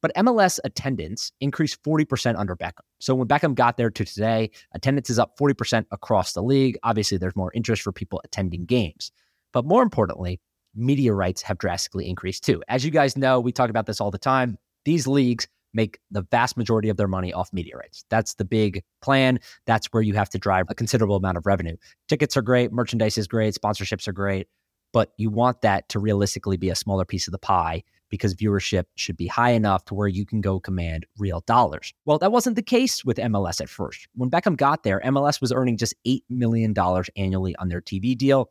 But 0.02 0.14
MLS 0.14 0.58
attendance 0.62 1.32
increased 1.40 1.82
40% 1.82 2.38
under 2.38 2.54
Beckham. 2.54 2.84
So 2.98 3.14
when 3.14 3.26
Beckham 3.26 3.54
got 3.54 3.78
there 3.78 3.88
to 3.88 4.04
today, 4.04 4.50
attendance 4.74 5.08
is 5.08 5.18
up 5.18 5.38
40% 5.38 5.86
across 5.92 6.34
the 6.34 6.42
league. 6.42 6.76
Obviously, 6.82 7.16
there's 7.16 7.34
more 7.34 7.50
interest 7.54 7.80
for 7.80 7.92
people 7.92 8.20
attending 8.24 8.66
games. 8.66 9.10
But 9.54 9.64
more 9.64 9.82
importantly, 9.82 10.38
media 10.74 11.14
rights 11.14 11.40
have 11.40 11.56
drastically 11.56 12.10
increased 12.10 12.44
too. 12.44 12.62
As 12.68 12.84
you 12.84 12.90
guys 12.90 13.16
know, 13.16 13.40
we 13.40 13.52
talk 13.52 13.70
about 13.70 13.86
this 13.86 14.02
all 14.02 14.10
the 14.10 14.18
time. 14.18 14.58
These 14.84 15.06
leagues 15.06 15.48
make 15.72 15.98
the 16.10 16.22
vast 16.30 16.56
majority 16.56 16.88
of 16.88 16.96
their 16.96 17.08
money 17.08 17.32
off 17.32 17.52
media 17.52 17.76
rights. 17.76 18.04
That's 18.08 18.34
the 18.34 18.44
big 18.44 18.82
plan. 19.02 19.38
That's 19.66 19.86
where 19.88 20.02
you 20.02 20.14
have 20.14 20.30
to 20.30 20.38
drive 20.38 20.66
a 20.68 20.74
considerable 20.74 21.16
amount 21.16 21.38
of 21.38 21.46
revenue. 21.46 21.76
Tickets 22.08 22.36
are 22.36 22.42
great, 22.42 22.72
merchandise 22.72 23.18
is 23.18 23.26
great, 23.26 23.54
sponsorships 23.54 24.08
are 24.08 24.12
great, 24.12 24.48
but 24.92 25.12
you 25.16 25.30
want 25.30 25.62
that 25.62 25.88
to 25.90 25.98
realistically 25.98 26.56
be 26.56 26.70
a 26.70 26.74
smaller 26.74 27.04
piece 27.04 27.28
of 27.28 27.32
the 27.32 27.38
pie 27.38 27.82
because 28.08 28.34
viewership 28.34 28.84
should 28.96 29.16
be 29.16 29.28
high 29.28 29.50
enough 29.50 29.84
to 29.86 29.94
where 29.94 30.08
you 30.08 30.26
can 30.26 30.40
go 30.40 30.60
command 30.60 31.06
real 31.16 31.42
dollars. 31.46 31.94
Well, 32.04 32.18
that 32.18 32.32
wasn't 32.32 32.56
the 32.56 32.62
case 32.62 33.04
with 33.04 33.16
MLS 33.18 33.60
at 33.60 33.68
first. 33.68 34.08
When 34.14 34.30
Beckham 34.30 34.56
got 34.56 34.82
there, 34.82 35.00
MLS 35.04 35.40
was 35.40 35.52
earning 35.52 35.76
just 35.76 35.94
$8 36.06 36.22
million 36.28 36.74
annually 37.16 37.56
on 37.56 37.68
their 37.68 37.80
TV 37.80 38.18
deal. 38.18 38.50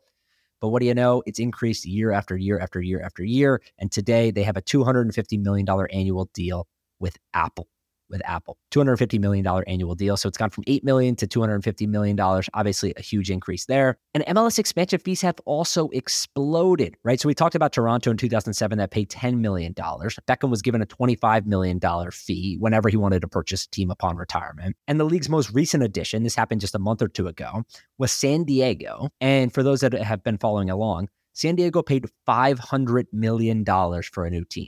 But 0.60 0.68
what 0.68 0.80
do 0.80 0.86
you 0.86 0.94
know? 0.94 1.22
It's 1.26 1.38
increased 1.38 1.86
year 1.86 2.10
after 2.10 2.36
year 2.36 2.58
after 2.58 2.80
year 2.80 3.02
after 3.02 3.22
year. 3.22 3.62
And 3.78 3.92
today 3.92 4.30
they 4.30 4.42
have 4.42 4.56
a 4.56 4.62
$250 4.62 5.40
million 5.40 5.66
annual 5.90 6.30
deal 6.34 6.66
with 7.00 7.16
Apple. 7.34 7.68
with 8.10 8.20
Apple. 8.24 8.58
$250 8.72 9.18
million 9.20 9.46
annual 9.66 9.94
deal. 9.94 10.16
So 10.16 10.28
it's 10.28 10.36
gone 10.36 10.50
from 10.50 10.64
8 10.66 10.84
million 10.84 11.16
to 11.16 11.26
$250 11.26 11.88
million. 11.88 12.18
Obviously, 12.20 12.92
a 12.96 13.00
huge 13.00 13.30
increase 13.30 13.66
there. 13.66 13.96
And 14.14 14.24
MLS 14.26 14.58
expansion 14.58 14.98
fees 14.98 15.22
have 15.22 15.36
also 15.46 15.88
exploded, 15.90 16.96
right? 17.04 17.20
So 17.20 17.28
we 17.28 17.34
talked 17.34 17.54
about 17.54 17.72
Toronto 17.72 18.10
in 18.10 18.16
2007 18.16 18.78
that 18.78 18.90
paid 18.90 19.08
$10 19.08 19.38
million. 19.38 19.72
Beckham 19.74 20.50
was 20.50 20.62
given 20.62 20.82
a 20.82 20.86
$25 20.86 21.46
million 21.46 21.80
fee 22.10 22.56
whenever 22.58 22.88
he 22.88 22.96
wanted 22.96 23.20
to 23.20 23.28
purchase 23.28 23.64
a 23.64 23.70
team 23.70 23.90
upon 23.90 24.16
retirement. 24.16 24.76
And 24.88 24.98
the 24.98 25.04
league's 25.04 25.28
most 25.28 25.50
recent 25.52 25.82
addition, 25.82 26.24
this 26.24 26.34
happened 26.34 26.60
just 26.60 26.74
a 26.74 26.78
month 26.78 27.00
or 27.00 27.08
two 27.08 27.28
ago, 27.28 27.62
was 27.98 28.12
San 28.12 28.44
Diego. 28.44 29.08
And 29.20 29.54
for 29.54 29.62
those 29.62 29.80
that 29.80 29.92
have 29.92 30.22
been 30.22 30.38
following 30.38 30.68
along, 30.70 31.08
San 31.32 31.54
Diego 31.54 31.80
paid 31.80 32.06
$500 32.28 33.04
million 33.12 33.64
for 33.64 34.24
a 34.24 34.30
new 34.30 34.44
team. 34.44 34.66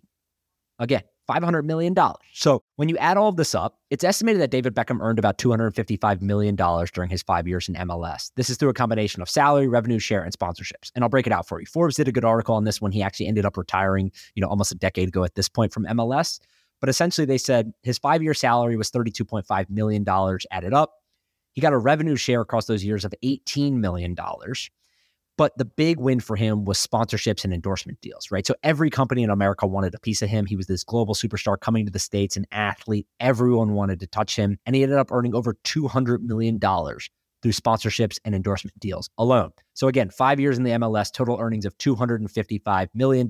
Again, 0.79 1.03
$500 1.29 1.64
million. 1.64 1.95
So 2.33 2.62
when 2.76 2.88
you 2.88 2.97
add 2.99 3.17
all 3.17 3.29
of 3.29 3.37
this 3.37 3.55
up, 3.55 3.79
it's 3.91 4.05
estimated 4.05 4.41
that 4.43 4.50
David 4.50 4.75
Beckham 4.75 5.00
earned 5.00 5.19
about 5.19 5.38
$255 5.38 6.21
million 6.23 6.57
during 6.57 7.11
his 7.11 7.23
five 7.23 7.47
years 7.47 7.69
in 7.69 7.75
MLS. 7.75 8.31
This 8.37 8.50
is 8.50 8.57
through 8.57 8.71
a 8.71 8.75
combination 8.75 9.23
of 9.23 9.29
salary, 9.29 9.69
revenue 9.69 9.99
share, 9.99 10.23
and 10.23 10.37
sponsorships. 10.37 10.91
And 10.95 11.05
I'll 11.05 11.11
break 11.11 11.26
it 11.26 11.33
out 11.33 11.47
for 11.47 11.61
you. 11.61 11.67
Forbes 11.67 11.97
did 11.97 12.09
a 12.09 12.12
good 12.12 12.25
article 12.25 12.55
on 12.55 12.64
this 12.64 12.81
when 12.81 12.93
he 12.93 13.02
actually 13.02 13.26
ended 13.26 13.47
up 13.47 13.57
retiring, 13.57 14.11
you 14.35 14.41
know, 14.41 14.49
almost 14.49 14.73
a 14.73 14.76
decade 14.76 15.09
ago 15.09 15.25
at 15.25 15.35
this 15.35 15.49
point 15.49 15.73
from 15.73 15.85
MLS. 15.85 16.41
But 16.81 16.88
essentially, 16.88 17.25
they 17.25 17.38
said 17.38 17.73
his 17.83 17.99
five 17.99 18.23
year 18.23 18.35
salary 18.35 18.76
was 18.76 18.91
$32.5 18.91 19.71
million 19.71 20.05
added 20.50 20.75
up. 20.75 20.95
He 21.52 21.61
got 21.61 21.73
a 21.73 21.79
revenue 21.79 22.17
share 22.17 22.41
across 22.41 22.67
those 22.67 22.85
years 22.85 23.05
of 23.05 23.14
$18 23.23 23.75
million. 23.75 24.17
But 25.39 25.57
the 25.57 25.65
big 25.65 25.99
win 25.99 26.21
for 26.21 26.37
him 26.37 26.65
was 26.65 26.85
sponsorships 26.85 27.45
and 27.45 27.55
endorsement 27.55 28.01
deals, 28.01 28.31
right? 28.31 28.47
So 28.47 28.55
every 28.62 28.91
company 28.91 29.23
in 29.23 29.31
America 29.31 29.67
wanted 29.67 29.95
a 29.95 30.01
piece 30.01 30.21
of 30.21 30.29
him. 30.29 30.45
He 30.45 30.57
was 30.57 30.67
this 30.67 30.85
global 30.85 31.15
superstar 31.15 31.59
coming 31.59 31.87
to 31.87 31.93
the 31.93 31.99
States, 31.99 32.37
an 32.37 32.47
athlete. 32.53 33.07
Everyone 33.19 33.73
wanted 33.73 34.01
to 34.01 34.07
touch 34.07 34.37
him. 34.37 34.59
And 34.67 34.77
he 34.77 34.83
ended 34.83 34.99
up 34.99 35.11
earning 35.11 35.35
over 35.35 35.55
$200 35.65 36.21
million 36.21 36.61
through 36.61 37.53
sponsorships 37.53 38.19
and 38.25 38.35
endorsement 38.35 38.79
deals 38.79 39.09
alone. 39.19 39.51
So 39.75 39.89
again, 39.89 40.11
five 40.11 40.39
years 40.39 40.59
in 40.59 40.65
the 40.65 40.73
MLS, 40.73 41.11
total 41.12 41.39
earnings 41.41 41.65
of 41.65 41.77
$255 41.79 42.89
million. 42.95 43.29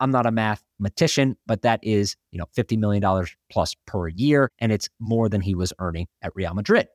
I'm 0.00 0.10
not 0.10 0.26
a 0.26 0.32
mathematician, 0.32 1.36
but 1.46 1.62
that 1.62 1.78
is, 1.82 2.16
you 2.32 2.38
know, 2.38 2.46
$50 2.56 2.78
million 2.78 3.26
plus 3.50 3.76
per 3.86 4.08
year. 4.08 4.50
And 4.58 4.72
it's 4.72 4.88
more 4.98 5.28
than 5.28 5.40
he 5.40 5.54
was 5.54 5.72
earning 5.78 6.08
at 6.22 6.32
Real 6.34 6.54
Madrid. 6.54 6.88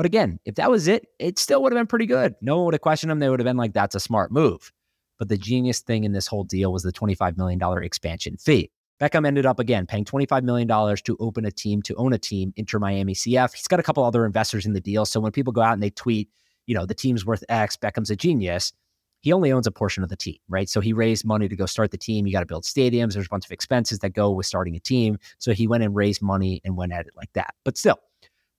But 0.00 0.06
again, 0.06 0.40
if 0.46 0.54
that 0.54 0.70
was 0.70 0.88
it, 0.88 1.08
it 1.18 1.38
still 1.38 1.62
would 1.62 1.72
have 1.72 1.78
been 1.78 1.86
pretty 1.86 2.06
good. 2.06 2.34
No 2.40 2.56
one 2.56 2.64
would 2.64 2.72
have 2.72 2.80
questioned 2.80 3.12
him. 3.12 3.18
They 3.18 3.28
would 3.28 3.38
have 3.38 3.44
been 3.44 3.58
like, 3.58 3.74
that's 3.74 3.94
a 3.94 4.00
smart 4.00 4.32
move. 4.32 4.72
But 5.18 5.28
the 5.28 5.36
genius 5.36 5.80
thing 5.80 6.04
in 6.04 6.12
this 6.12 6.26
whole 6.26 6.42
deal 6.42 6.72
was 6.72 6.84
the 6.84 6.90
$25 6.90 7.36
million 7.36 7.60
expansion 7.82 8.38
fee. 8.38 8.70
Beckham 8.98 9.26
ended 9.26 9.44
up 9.44 9.58
again 9.58 9.84
paying 9.84 10.06
$25 10.06 10.42
million 10.42 10.66
to 10.66 11.16
open 11.20 11.44
a 11.44 11.50
team, 11.50 11.82
to 11.82 11.94
own 11.96 12.14
a 12.14 12.18
team, 12.18 12.54
Inter 12.56 12.78
Miami 12.78 13.12
CF. 13.12 13.52
He's 13.52 13.68
got 13.68 13.78
a 13.78 13.82
couple 13.82 14.02
other 14.02 14.24
investors 14.24 14.64
in 14.64 14.72
the 14.72 14.80
deal. 14.80 15.04
So 15.04 15.20
when 15.20 15.32
people 15.32 15.52
go 15.52 15.60
out 15.60 15.74
and 15.74 15.82
they 15.82 15.90
tweet, 15.90 16.30
you 16.64 16.74
know, 16.74 16.86
the 16.86 16.94
team's 16.94 17.26
worth 17.26 17.44
X, 17.50 17.76
Beckham's 17.76 18.08
a 18.08 18.16
genius, 18.16 18.72
he 19.20 19.34
only 19.34 19.52
owns 19.52 19.66
a 19.66 19.70
portion 19.70 20.02
of 20.02 20.08
the 20.08 20.16
team, 20.16 20.38
right? 20.48 20.70
So 20.70 20.80
he 20.80 20.94
raised 20.94 21.26
money 21.26 21.46
to 21.46 21.56
go 21.56 21.66
start 21.66 21.90
the 21.90 21.98
team. 21.98 22.26
You 22.26 22.32
got 22.32 22.40
to 22.40 22.46
build 22.46 22.64
stadiums. 22.64 23.12
There's 23.12 23.26
a 23.26 23.28
bunch 23.28 23.44
of 23.44 23.52
expenses 23.52 23.98
that 23.98 24.14
go 24.14 24.30
with 24.30 24.46
starting 24.46 24.76
a 24.76 24.80
team. 24.80 25.18
So 25.36 25.52
he 25.52 25.66
went 25.66 25.84
and 25.84 25.94
raised 25.94 26.22
money 26.22 26.62
and 26.64 26.74
went 26.74 26.94
at 26.94 27.06
it 27.06 27.12
like 27.14 27.34
that. 27.34 27.54
But 27.64 27.76
still, 27.76 27.98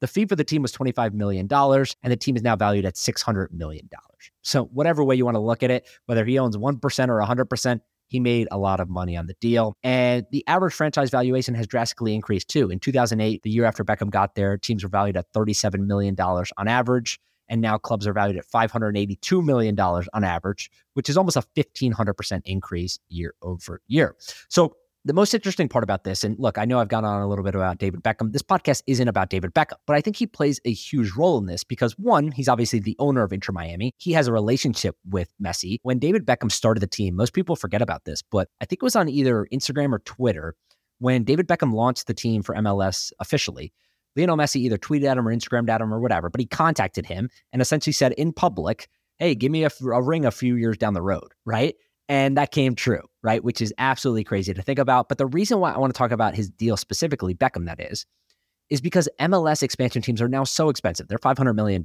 the 0.01 0.08
fee 0.08 0.25
for 0.25 0.36
the 0.36 0.43
team 0.43 0.62
was 0.62 0.74
$25 0.74 1.13
million, 1.13 1.48
and 1.51 2.12
the 2.12 2.17
team 2.17 2.36
is 2.36 2.41
now 2.41 2.55
valued 2.55 2.86
at 2.86 2.96
$600 2.96 3.51
million. 3.51 3.88
So, 4.41 4.65
whatever 4.65 5.03
way 5.03 5.15
you 5.15 5.25
want 5.25 5.36
to 5.36 5.41
look 5.41 5.63
at 5.63 5.72
it, 5.72 5.88
whether 6.08 6.25
he 6.25 6.38
owns 6.38 6.58
1% 6.58 7.10
or 7.10 7.22
100%, 7.22 7.81
he 8.08 8.20
made 8.20 8.50
a 8.51 8.58
lot 8.58 8.81
of 8.81 8.89
money 8.89 9.15
on 9.15 9.27
the 9.27 9.36
deal. 9.36 9.74
And 9.84 10.25
the 10.31 10.43
average 10.46 10.74
franchise 10.74 11.10
valuation 11.10 11.55
has 11.55 11.65
drastically 11.65 12.13
increased 12.13 12.50
too. 12.50 12.70
In 12.70 12.77
2008, 12.77 13.41
the 13.41 13.50
year 13.50 13.63
after 13.63 13.86
Beckham 13.86 14.10
got 14.10 14.36
there, 14.36 14.58
teams 14.58 14.84
were 14.84 14.89
valued 14.89 15.15
at 15.15 15.31
$37 15.31 15.86
million 15.86 16.15
on 16.20 16.67
average. 16.67 17.22
And 17.48 17.62
now 17.62 17.77
clubs 17.77 18.08
are 18.08 18.13
valued 18.13 18.38
at 18.38 18.46
$582 18.46 19.43
million 19.43 19.79
on 19.79 20.24
average, 20.24 20.70
which 20.93 21.10
is 21.10 21.17
almost 21.17 21.38
a 21.38 21.43
1,500% 21.55 22.41
increase 22.46 23.00
year 23.08 23.34
over 23.41 23.81
year. 23.88 24.15
So 24.50 24.75
the 25.03 25.13
most 25.13 25.34
interesting 25.34 25.67
part 25.67 25.84
about 25.84 26.03
this, 26.03 26.24
and 26.24 26.38
look, 26.38 26.58
I 26.58 26.65
know 26.65 26.79
I've 26.79 26.88
gone 26.88 27.05
on 27.05 27.22
a 27.22 27.27
little 27.27 27.43
bit 27.43 27.55
about 27.55 27.79
David 27.79 28.03
Beckham. 28.03 28.31
This 28.31 28.43
podcast 28.43 28.84
isn't 28.86 29.08
about 29.08 29.29
David 29.29 29.53
Beckham, 29.53 29.77
but 29.88 29.96
I 29.96 30.01
think 30.01 30.15
he 30.15 30.27
plays 30.27 30.60
a 30.63 30.72
huge 30.72 31.13
role 31.13 31.39
in 31.39 31.48
this 31.48 31.63
because 31.63 31.93
one, 31.98 32.31
he's 32.31 32.48
obviously 32.48 32.79
the 32.79 32.96
owner 33.00 33.24
of 33.24 33.34
Inter 33.34 33.51
Miami. 33.51 33.93
He 33.98 34.12
has 34.13 34.27
a 34.27 34.31
relationship 34.31 34.96
with 35.10 35.34
Messi. 35.43 35.77
When 35.81 35.98
David 35.98 36.25
Beckham 36.25 36.51
started 36.51 36.81
the 36.81 36.88
team, 36.88 37.15
most 37.15 37.34
people 37.34 37.55
forget 37.55 37.81
about 37.81 38.05
this, 38.05 38.22
but 38.22 38.50
I 38.62 38.65
think 38.65 38.81
it 38.81 38.86
was 38.86 38.96
on 38.96 39.10
either 39.10 39.48
Instagram 39.51 39.91
or 39.91 40.00
Twitter 40.00 40.55
when 41.00 41.24
David 41.24 41.48
Beckham 41.48 41.74
launched 41.74 42.05
the 42.05 42.13
team 42.13 42.43
for 42.43 42.53
MLS 42.55 43.12
officially. 43.20 43.74
Lionel 44.15 44.38
Messi 44.38 44.58
either 44.58 44.77
tweeted 44.77 45.05
at 45.05 45.17
him 45.17 45.27
or 45.27 45.36
Instagrammed 45.36 45.70
at 45.70 45.81
him 45.81 45.91
or 45.91 46.00
whatever, 46.00 46.29
but 46.29 46.41
he 46.41 46.46
contacted 46.46 47.08
him 47.08 47.29
and 47.51 47.62
essentially 47.62 47.93
said 47.93 48.12
in 48.13 48.34
public, 48.34 48.88
Hey, 49.17 49.36
give 49.36 49.51
me 49.51 49.63
a, 49.65 49.70
a 49.84 50.01
ring 50.01 50.25
a 50.25 50.31
few 50.31 50.55
years 50.55 50.77
down 50.77 50.93
the 50.93 51.01
road, 51.01 51.34
right? 51.46 51.75
And 52.11 52.35
that 52.35 52.51
came 52.51 52.75
true, 52.75 53.03
right? 53.23 53.41
Which 53.41 53.61
is 53.61 53.73
absolutely 53.77 54.25
crazy 54.25 54.53
to 54.53 54.61
think 54.61 54.79
about. 54.79 55.07
But 55.07 55.17
the 55.17 55.25
reason 55.25 55.61
why 55.61 55.71
I 55.71 55.77
want 55.77 55.93
to 55.93 55.97
talk 55.97 56.11
about 56.11 56.35
his 56.35 56.49
deal 56.49 56.75
specifically, 56.75 57.33
Beckham, 57.33 57.67
that 57.67 57.79
is, 57.79 58.05
is 58.69 58.81
because 58.81 59.07
MLS 59.17 59.63
expansion 59.63 60.01
teams 60.01 60.21
are 60.21 60.27
now 60.27 60.43
so 60.43 60.67
expensive. 60.67 61.07
They're 61.07 61.17
$500 61.17 61.55
million. 61.55 61.81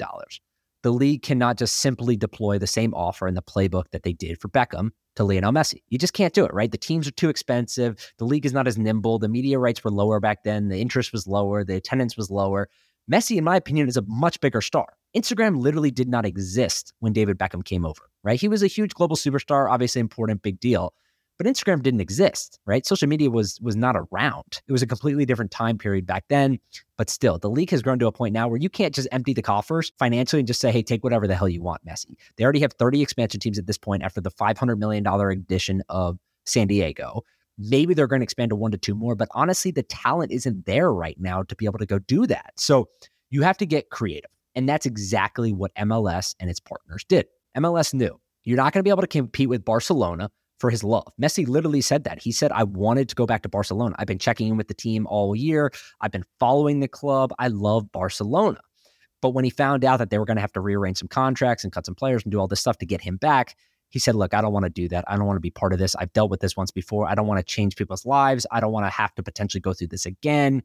The 0.83 0.93
league 0.93 1.23
cannot 1.23 1.59
just 1.59 1.75
simply 1.79 2.17
deploy 2.17 2.59
the 2.59 2.67
same 2.67 2.93
offer 2.93 3.29
in 3.29 3.35
the 3.35 3.43
playbook 3.43 3.85
that 3.93 4.03
they 4.03 4.13
did 4.13 4.41
for 4.41 4.49
Beckham 4.49 4.91
to 5.15 5.23
Lionel 5.23 5.53
Messi. 5.53 5.83
You 5.91 5.99
just 5.99 6.13
can't 6.13 6.35
do 6.35 6.45
it, 6.45 6.53
right? 6.53 6.73
The 6.73 6.77
teams 6.77 7.07
are 7.07 7.13
too 7.13 7.29
expensive. 7.29 8.13
The 8.19 8.25
league 8.25 8.47
is 8.47 8.53
not 8.53 8.67
as 8.67 8.77
nimble. 8.77 9.21
The 9.21 9.29
media 9.29 9.61
rights 9.61 9.85
were 9.85 9.93
lower 9.93 10.19
back 10.19 10.43
then. 10.43 10.71
The 10.71 10.81
interest 10.81 11.13
was 11.13 11.29
lower. 11.29 11.63
The 11.63 11.77
attendance 11.77 12.17
was 12.17 12.33
lower. 12.33 12.69
Messi, 13.11 13.37
in 13.37 13.45
my 13.45 13.57
opinion, 13.57 13.89
is 13.89 13.97
a 13.97 14.03
much 14.07 14.41
bigger 14.41 14.61
star. 14.61 14.87
Instagram 15.17 15.61
literally 15.61 15.91
did 15.91 16.09
not 16.09 16.27
exist 16.27 16.93
when 16.99 17.13
David 17.13 17.39
Beckham 17.39 17.65
came 17.65 17.87
over, 17.87 18.03
right? 18.25 18.41
He 18.41 18.49
was 18.49 18.63
a 18.63 18.67
huge 18.67 18.95
global 18.95 19.17
superstar, 19.17 19.71
obviously 19.71 20.01
important, 20.01 20.43
big 20.43 20.59
deal. 20.61 20.93
But 21.39 21.47
Instagram 21.47 21.83
didn't 21.83 22.01
exist, 22.01 22.59
right? 22.65 22.87
Social 22.87 23.09
media 23.09 23.31
was 23.31 23.61
was 23.61 23.77
not 23.77 23.95
around. 23.95 24.63
It 24.67 24.73
was 24.73 24.83
a 24.83 24.87
completely 24.87 25.27
different 25.27 25.51
time 25.51 25.77
period 25.77 26.07
back 26.07 26.25
then. 26.29 26.59
But 26.97 27.11
still, 27.11 27.39
the 27.39 27.51
league 27.51 27.71
has 27.71 27.83
grown 27.83 27.99
to 27.99 28.07
a 28.07 28.13
point 28.13 28.33
now 28.33 28.49
where 28.49 28.59
you 28.59 28.71
can't 28.71 28.95
just 28.95 29.09
empty 29.13 29.35
the 29.35 29.43
coffers 29.43 29.93
financially 29.99 30.41
and 30.41 30.47
just 30.47 30.61
say, 30.61 30.73
hey, 30.73 30.83
take 30.83 31.05
whatever 31.05 31.27
the 31.27 31.35
hell 31.35 31.49
you 31.49 31.63
want, 31.63 31.85
Messi. 31.85 32.15
They 32.37 32.45
already 32.45 32.61
have 32.61 32.73
30 32.73 33.03
expansion 33.03 33.39
teams 33.39 33.59
at 33.59 33.67
this 33.67 33.79
point 33.79 34.03
after 34.03 34.21
the 34.21 34.31
$500 34.31 34.79
million 34.79 35.07
addition 35.07 35.83
of 35.91 36.19
San 36.47 36.69
Diego. 36.69 37.23
Maybe 37.59 37.95
they're 37.95 38.07
going 38.07 38.21
to 38.21 38.25
expand 38.25 38.51
to 38.51 38.57
one 38.57 38.71
to 38.71 38.79
two 38.79 38.95
more, 38.95 39.15
but 39.15 39.29
honestly, 39.33 39.71
the 39.71 39.83
talent 39.83 40.33
isn't 40.33 40.67
there 40.67 40.93
right 40.93 41.19
now 41.19 41.43
to 41.45 41.57
be 41.57 41.65
able 41.65 41.79
to 41.79 41.87
go 41.87 41.99
do 41.99 42.27
that. 42.27 42.53
So 42.57 42.89
you 43.31 43.43
have 43.43 43.59
to 43.59 43.67
get 43.67 43.91
creative. 43.91 44.31
And 44.55 44.69
that's 44.69 44.87
exactly 44.87 45.53
what 45.53 45.75
MLS 45.75 46.35
and 46.41 46.49
its 46.49 46.61
partners 46.61 47.05
did. 47.09 47.27
MLS 47.57 47.93
knew 47.95 48.19
you're 48.45 48.57
not 48.57 48.73
going 48.73 48.81
to 48.81 48.85
be 48.85 48.91
able 48.91 49.03
to 49.03 49.07
compete 49.07 49.49
with 49.49 49.65
Barcelona 49.65 50.31
for 50.59 50.71
his 50.71 50.83
love. 50.83 51.07
Messi 51.21 51.47
literally 51.47 51.81
said 51.81 52.05
that. 52.05 52.23
He 52.23 52.33
said, 52.33 52.53
I 52.53 52.63
wanted 52.63 53.09
to 53.11 53.15
go 53.15 53.27
back 53.27 53.43
to 53.43 53.49
Barcelona. 53.49 53.95
I've 53.99 54.07
been 54.07 54.19
checking 54.19 54.49
in 54.49 54.57
with 54.57 54.69
the 54.69 54.75
team 54.75 55.07
all 55.07 55.37
year. 55.37 55.71
I've 56.01 56.13
been 56.13 56.25
following 56.39 56.81
the 56.81 56.89
club. 56.89 57.35
I 57.39 57.49
love 57.49 57.91
Barcelona. 57.93 58.61
But 59.21 59.31
when 59.31 59.45
he 59.45 59.51
found 59.51 59.85
out 59.85 59.99
that 59.99 60.11
they 60.11 60.19
were 60.19 60.25
going 60.25 60.37
to 60.37 60.43
have 60.43 60.53
to 60.53 60.61
rearrange 60.61 60.99
some 60.99 61.09
contracts 61.09 61.65
and 61.65 61.73
cut 61.73 61.87
some 61.87 61.95
players 61.95 62.23
and 62.23 62.33
do 62.33 62.39
all 62.39 62.49
this 62.49 62.61
stuff 62.61 62.79
to 62.79 62.87
get 62.87 63.01
him 63.01 63.17
back, 63.17 63.57
he 63.97 63.99
said, 63.99 64.15
Look, 64.15 64.35
I 64.35 64.43
don't 64.43 64.53
want 64.53 64.65
to 64.65 64.71
do 64.71 64.91
that. 64.91 65.07
I 65.09 65.17
don't 65.17 65.25
want 65.25 65.39
to 65.39 65.41
be 65.41 65.49
part 65.49 65.73
of 65.73 65.79
this. 65.79 65.97
I've 65.97 66.13
dealt 66.13 66.31
with 66.31 66.41
this 66.41 66.55
once 66.55 66.71
before. 66.71 67.09
I 67.09 67.15
don't 67.15 67.27
want 67.27 67.39
to 67.39 67.45
change 67.45 67.77
people's 67.77 68.05
lives. 68.05 68.45
I 68.51 68.61
don't 68.61 68.71
want 68.73 68.85
to 68.85 68.91
have 68.91 69.15
to 69.15 69.23
potentially 69.23 69.63
go 69.63 69.73
through 69.73 69.87
this 69.87 70.05
again. 70.05 70.63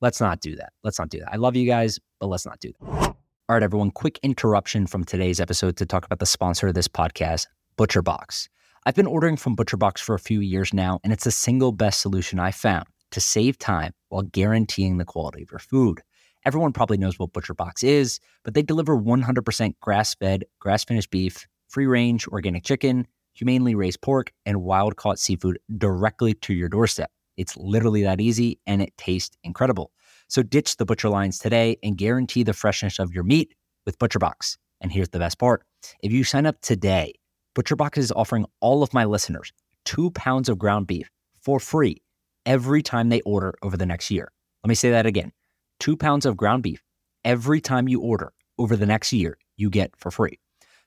Let's 0.00 0.20
not 0.20 0.38
do 0.38 0.54
that. 0.54 0.72
Let's 0.84 0.96
not 0.96 1.08
do 1.08 1.18
that. 1.18 1.32
I 1.32 1.38
love 1.38 1.56
you 1.56 1.66
guys, 1.66 1.98
but 2.20 2.28
let's 2.28 2.46
not 2.46 2.60
do 2.60 2.70
that. 2.70 2.88
All 2.88 3.16
right, 3.48 3.64
everyone, 3.64 3.90
quick 3.90 4.20
interruption 4.22 4.86
from 4.86 5.02
today's 5.02 5.40
episode 5.40 5.76
to 5.78 5.86
talk 5.86 6.04
about 6.04 6.20
the 6.20 6.24
sponsor 6.26 6.68
of 6.68 6.74
this 6.74 6.86
podcast, 6.86 7.48
ButcherBox. 7.76 8.48
I've 8.86 8.94
been 8.94 9.08
ordering 9.08 9.36
from 9.36 9.56
ButcherBox 9.56 9.98
for 9.98 10.14
a 10.14 10.20
few 10.20 10.38
years 10.38 10.72
now, 10.72 11.00
and 11.02 11.12
it's 11.12 11.24
the 11.24 11.32
single 11.32 11.72
best 11.72 12.00
solution 12.00 12.38
I 12.38 12.52
found 12.52 12.86
to 13.10 13.20
save 13.20 13.58
time 13.58 13.92
while 14.08 14.22
guaranteeing 14.22 14.98
the 14.98 15.04
quality 15.04 15.42
of 15.42 15.50
your 15.50 15.58
food. 15.58 16.00
Everyone 16.44 16.72
probably 16.72 16.96
knows 16.96 17.18
what 17.18 17.32
ButcherBox 17.32 17.82
is, 17.82 18.20
but 18.44 18.54
they 18.54 18.62
deliver 18.62 18.96
100% 18.96 19.74
grass 19.80 20.14
fed, 20.14 20.44
grass 20.60 20.84
finished 20.84 21.10
beef, 21.10 21.48
free 21.72 21.86
range 21.86 22.28
organic 22.28 22.64
chicken, 22.64 23.06
humanely 23.32 23.74
raised 23.74 24.02
pork, 24.02 24.30
and 24.44 24.62
wild 24.62 24.96
caught 24.96 25.18
seafood 25.18 25.58
directly 25.78 26.34
to 26.34 26.52
your 26.52 26.68
doorstep. 26.68 27.10
It's 27.38 27.56
literally 27.56 28.02
that 28.02 28.20
easy 28.20 28.60
and 28.66 28.82
it 28.82 28.92
tastes 28.98 29.36
incredible. 29.42 29.90
So 30.28 30.42
ditch 30.42 30.76
the 30.76 30.84
butcher 30.84 31.08
lines 31.08 31.38
today 31.38 31.78
and 31.82 31.96
guarantee 31.96 32.42
the 32.42 32.52
freshness 32.52 32.98
of 32.98 33.12
your 33.12 33.24
meat 33.24 33.54
with 33.86 33.98
ButcherBox. 33.98 34.58
And 34.82 34.92
here's 34.92 35.08
the 35.08 35.18
best 35.18 35.38
part 35.38 35.62
if 36.02 36.12
you 36.12 36.24
sign 36.24 36.44
up 36.44 36.60
today, 36.60 37.14
ButcherBox 37.54 37.96
is 37.96 38.12
offering 38.12 38.44
all 38.60 38.82
of 38.82 38.92
my 38.92 39.04
listeners 39.04 39.52
two 39.84 40.10
pounds 40.10 40.48
of 40.48 40.58
ground 40.58 40.86
beef 40.86 41.10
for 41.40 41.58
free 41.58 42.02
every 42.44 42.82
time 42.82 43.08
they 43.08 43.22
order 43.22 43.54
over 43.62 43.76
the 43.76 43.86
next 43.86 44.10
year. 44.10 44.30
Let 44.62 44.68
me 44.68 44.74
say 44.74 44.90
that 44.90 45.06
again 45.06 45.32
two 45.80 45.96
pounds 45.96 46.26
of 46.26 46.36
ground 46.36 46.62
beef 46.62 46.82
every 47.24 47.60
time 47.62 47.88
you 47.88 48.00
order 48.00 48.32
over 48.58 48.76
the 48.76 48.86
next 48.86 49.12
year, 49.12 49.38
you 49.56 49.70
get 49.70 49.96
for 49.96 50.10
free. 50.10 50.38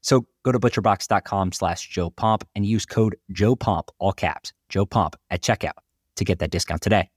So 0.05 0.27
go 0.43 0.51
to 0.51 0.59
butcherbox.com 0.59 1.51
slash 1.51 1.89
Joe 1.89 2.11
Pomp 2.11 2.47
and 2.55 2.63
use 2.63 2.85
code 2.85 3.15
Joe 3.31 3.55
Pomp, 3.55 3.89
all 3.97 4.13
caps, 4.13 4.53
Joe 4.69 4.85
Pomp 4.85 5.15
at 5.31 5.41
checkout 5.41 5.71
to 6.17 6.23
get 6.23 6.37
that 6.39 6.51
discount 6.51 6.83
today. 6.83 7.09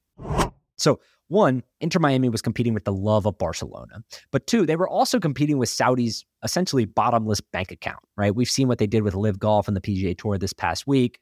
So, 0.76 0.98
One, 1.26 1.62
Inter 1.82 1.98
Miami 1.98 2.30
was 2.30 2.40
competing 2.40 2.72
with 2.72 2.84
the 2.84 2.92
love 2.92 3.26
of 3.26 3.36
Barcelona. 3.36 4.02
But 4.30 4.46
two, 4.46 4.64
they 4.64 4.74
were 4.74 4.88
also 4.88 5.20
competing 5.20 5.58
with 5.58 5.68
Saudi's 5.68 6.24
essentially 6.42 6.86
bottomless 6.86 7.42
bank 7.42 7.70
account, 7.70 7.98
right? 8.16 8.34
We've 8.34 8.48
seen 8.48 8.68
what 8.68 8.78
they 8.78 8.86
did 8.86 9.02
with 9.02 9.14
LIV 9.14 9.38
Golf 9.38 9.68
and 9.68 9.76
the 9.76 9.82
PGA 9.82 10.16
Tour 10.16 10.38
this 10.38 10.54
past 10.54 10.86
week. 10.86 11.20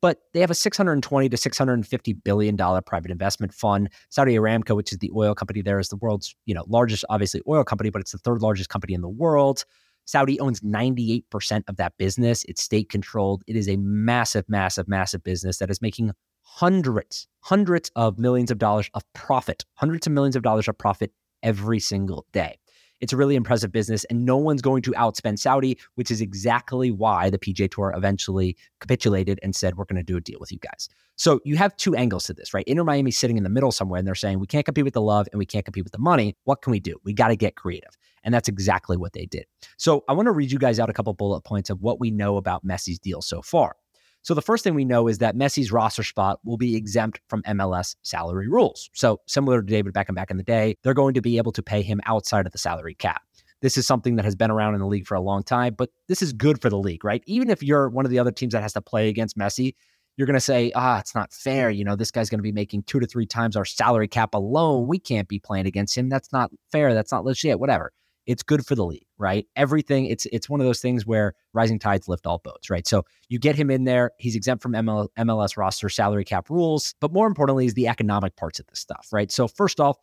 But 0.00 0.18
they 0.32 0.38
have 0.38 0.52
a 0.52 0.54
620 0.54 1.28
to 1.30 1.36
650 1.36 2.12
billion 2.12 2.54
dollar 2.54 2.80
private 2.80 3.10
investment 3.10 3.52
fund. 3.52 3.90
Saudi 4.10 4.36
Aramco, 4.36 4.76
which 4.76 4.92
is 4.92 4.98
the 4.98 5.10
oil 5.16 5.34
company 5.34 5.62
there, 5.62 5.80
is 5.80 5.88
the 5.88 5.96
world's 5.96 6.36
you 6.46 6.54
know 6.54 6.64
largest, 6.68 7.04
obviously 7.10 7.42
oil 7.48 7.64
company, 7.64 7.90
but 7.90 8.00
it's 8.00 8.12
the 8.12 8.18
third 8.18 8.40
largest 8.40 8.68
company 8.68 8.94
in 8.94 9.00
the 9.00 9.08
world. 9.08 9.64
Saudi 10.08 10.40
owns 10.40 10.60
98% 10.60 11.64
of 11.68 11.76
that 11.76 11.92
business. 11.98 12.42
It's 12.48 12.62
state 12.62 12.88
controlled. 12.88 13.42
It 13.46 13.56
is 13.56 13.68
a 13.68 13.76
massive, 13.76 14.48
massive, 14.48 14.88
massive 14.88 15.22
business 15.22 15.58
that 15.58 15.68
is 15.68 15.82
making 15.82 16.12
hundreds, 16.40 17.28
hundreds 17.40 17.90
of 17.94 18.18
millions 18.18 18.50
of 18.50 18.56
dollars 18.56 18.88
of 18.94 19.02
profit, 19.12 19.66
hundreds 19.74 20.06
of 20.06 20.14
millions 20.14 20.34
of 20.34 20.42
dollars 20.42 20.66
of 20.66 20.78
profit 20.78 21.12
every 21.42 21.78
single 21.78 22.24
day. 22.32 22.58
It's 23.02 23.12
a 23.12 23.18
really 23.18 23.36
impressive 23.36 23.70
business, 23.70 24.04
and 24.04 24.24
no 24.24 24.38
one's 24.38 24.62
going 24.62 24.80
to 24.82 24.92
outspend 24.92 25.40
Saudi, 25.40 25.78
which 25.96 26.10
is 26.10 26.22
exactly 26.22 26.90
why 26.90 27.28
the 27.28 27.38
PGA 27.38 27.70
Tour 27.70 27.92
eventually 27.94 28.56
capitulated 28.80 29.38
and 29.42 29.54
said, 29.54 29.76
We're 29.76 29.84
going 29.84 29.98
to 29.98 30.02
do 30.02 30.16
a 30.16 30.22
deal 30.22 30.38
with 30.40 30.50
you 30.50 30.58
guys. 30.58 30.88
So 31.16 31.40
you 31.44 31.56
have 31.56 31.76
two 31.76 31.94
angles 31.94 32.24
to 32.24 32.32
this, 32.32 32.54
right? 32.54 32.64
Inter 32.66 32.82
Miami 32.82 33.10
sitting 33.10 33.36
in 33.36 33.44
the 33.44 33.50
middle 33.50 33.72
somewhere, 33.72 33.98
and 33.98 34.06
they're 34.08 34.14
saying, 34.14 34.40
We 34.40 34.46
can't 34.46 34.64
compete 34.64 34.84
with 34.84 34.94
the 34.94 35.02
love 35.02 35.28
and 35.32 35.38
we 35.38 35.46
can't 35.46 35.66
compete 35.66 35.84
with 35.84 35.92
the 35.92 35.98
money. 35.98 36.34
What 36.44 36.62
can 36.62 36.70
we 36.70 36.80
do? 36.80 36.96
We 37.04 37.12
got 37.12 37.28
to 37.28 37.36
get 37.36 37.56
creative. 37.56 37.90
And 38.24 38.34
that's 38.34 38.48
exactly 38.48 38.96
what 38.96 39.12
they 39.12 39.26
did. 39.26 39.46
So 39.76 40.04
I 40.08 40.12
want 40.12 40.26
to 40.26 40.32
read 40.32 40.50
you 40.50 40.58
guys 40.58 40.78
out 40.78 40.90
a 40.90 40.92
couple 40.92 41.12
bullet 41.14 41.42
points 41.42 41.70
of 41.70 41.80
what 41.80 42.00
we 42.00 42.10
know 42.10 42.36
about 42.36 42.66
Messi's 42.66 42.98
deal 42.98 43.22
so 43.22 43.42
far. 43.42 43.76
So 44.22 44.34
the 44.34 44.42
first 44.42 44.64
thing 44.64 44.74
we 44.74 44.84
know 44.84 45.08
is 45.08 45.18
that 45.18 45.36
Messi's 45.36 45.72
roster 45.72 46.02
spot 46.02 46.40
will 46.44 46.56
be 46.56 46.76
exempt 46.76 47.20
from 47.28 47.42
MLS 47.44 47.96
salary 48.02 48.48
rules. 48.48 48.90
So 48.92 49.20
similar 49.26 49.62
to 49.62 49.66
David 49.66 49.94
Beckham 49.94 50.14
back 50.14 50.30
in 50.30 50.36
the 50.36 50.42
day, 50.42 50.76
they're 50.82 50.94
going 50.94 51.14
to 51.14 51.22
be 51.22 51.38
able 51.38 51.52
to 51.52 51.62
pay 51.62 51.82
him 51.82 52.00
outside 52.04 52.44
of 52.44 52.52
the 52.52 52.58
salary 52.58 52.94
cap. 52.94 53.22
This 53.60 53.76
is 53.76 53.86
something 53.86 54.16
that 54.16 54.24
has 54.24 54.36
been 54.36 54.50
around 54.50 54.74
in 54.74 54.80
the 54.80 54.86
league 54.86 55.06
for 55.06 55.14
a 55.14 55.20
long 55.20 55.42
time, 55.42 55.74
but 55.76 55.90
this 56.06 56.22
is 56.22 56.32
good 56.32 56.60
for 56.60 56.70
the 56.70 56.78
league, 56.78 57.04
right? 57.04 57.22
Even 57.26 57.50
if 57.50 57.62
you're 57.62 57.88
one 57.88 58.04
of 58.04 58.10
the 58.10 58.18
other 58.18 58.30
teams 58.30 58.52
that 58.52 58.62
has 58.62 58.72
to 58.74 58.80
play 58.80 59.08
against 59.08 59.36
Messi, 59.36 59.74
you're 60.16 60.26
going 60.26 60.34
to 60.34 60.40
say, 60.40 60.72
ah, 60.74 60.98
it's 60.98 61.14
not 61.14 61.32
fair. 61.32 61.70
You 61.70 61.84
know, 61.84 61.96
this 61.96 62.10
guy's 62.10 62.28
going 62.28 62.38
to 62.38 62.42
be 62.42 62.52
making 62.52 62.82
two 62.82 63.00
to 63.00 63.06
three 63.06 63.26
times 63.26 63.56
our 63.56 63.64
salary 63.64 64.08
cap 64.08 64.34
alone. 64.34 64.86
We 64.88 64.98
can't 64.98 65.28
be 65.28 65.38
playing 65.38 65.66
against 65.66 65.96
him. 65.96 66.08
That's 66.08 66.32
not 66.32 66.50
fair. 66.70 66.92
That's 66.92 67.12
not 67.12 67.24
legit, 67.24 67.58
whatever 67.58 67.92
it's 68.28 68.42
good 68.42 68.64
for 68.64 68.74
the 68.74 68.84
league, 68.84 69.06
right? 69.16 69.46
Everything 69.56 70.04
it's 70.04 70.26
it's 70.26 70.48
one 70.48 70.60
of 70.60 70.66
those 70.66 70.80
things 70.80 71.06
where 71.06 71.34
rising 71.54 71.78
tides 71.78 72.08
lift 72.08 72.26
all 72.26 72.38
boats, 72.44 72.68
right? 72.68 72.86
So 72.86 73.04
you 73.30 73.38
get 73.38 73.56
him 73.56 73.70
in 73.70 73.84
there, 73.84 74.12
he's 74.18 74.36
exempt 74.36 74.62
from 74.62 74.74
ML, 74.74 75.08
MLS 75.18 75.56
roster 75.56 75.88
salary 75.88 76.26
cap 76.26 76.50
rules, 76.50 76.94
but 77.00 77.10
more 77.10 77.26
importantly 77.26 77.64
is 77.64 77.74
the 77.74 77.88
economic 77.88 78.36
parts 78.36 78.60
of 78.60 78.66
this 78.66 78.78
stuff, 78.78 79.08
right? 79.12 79.32
So 79.32 79.48
first 79.48 79.80
off, 79.80 79.96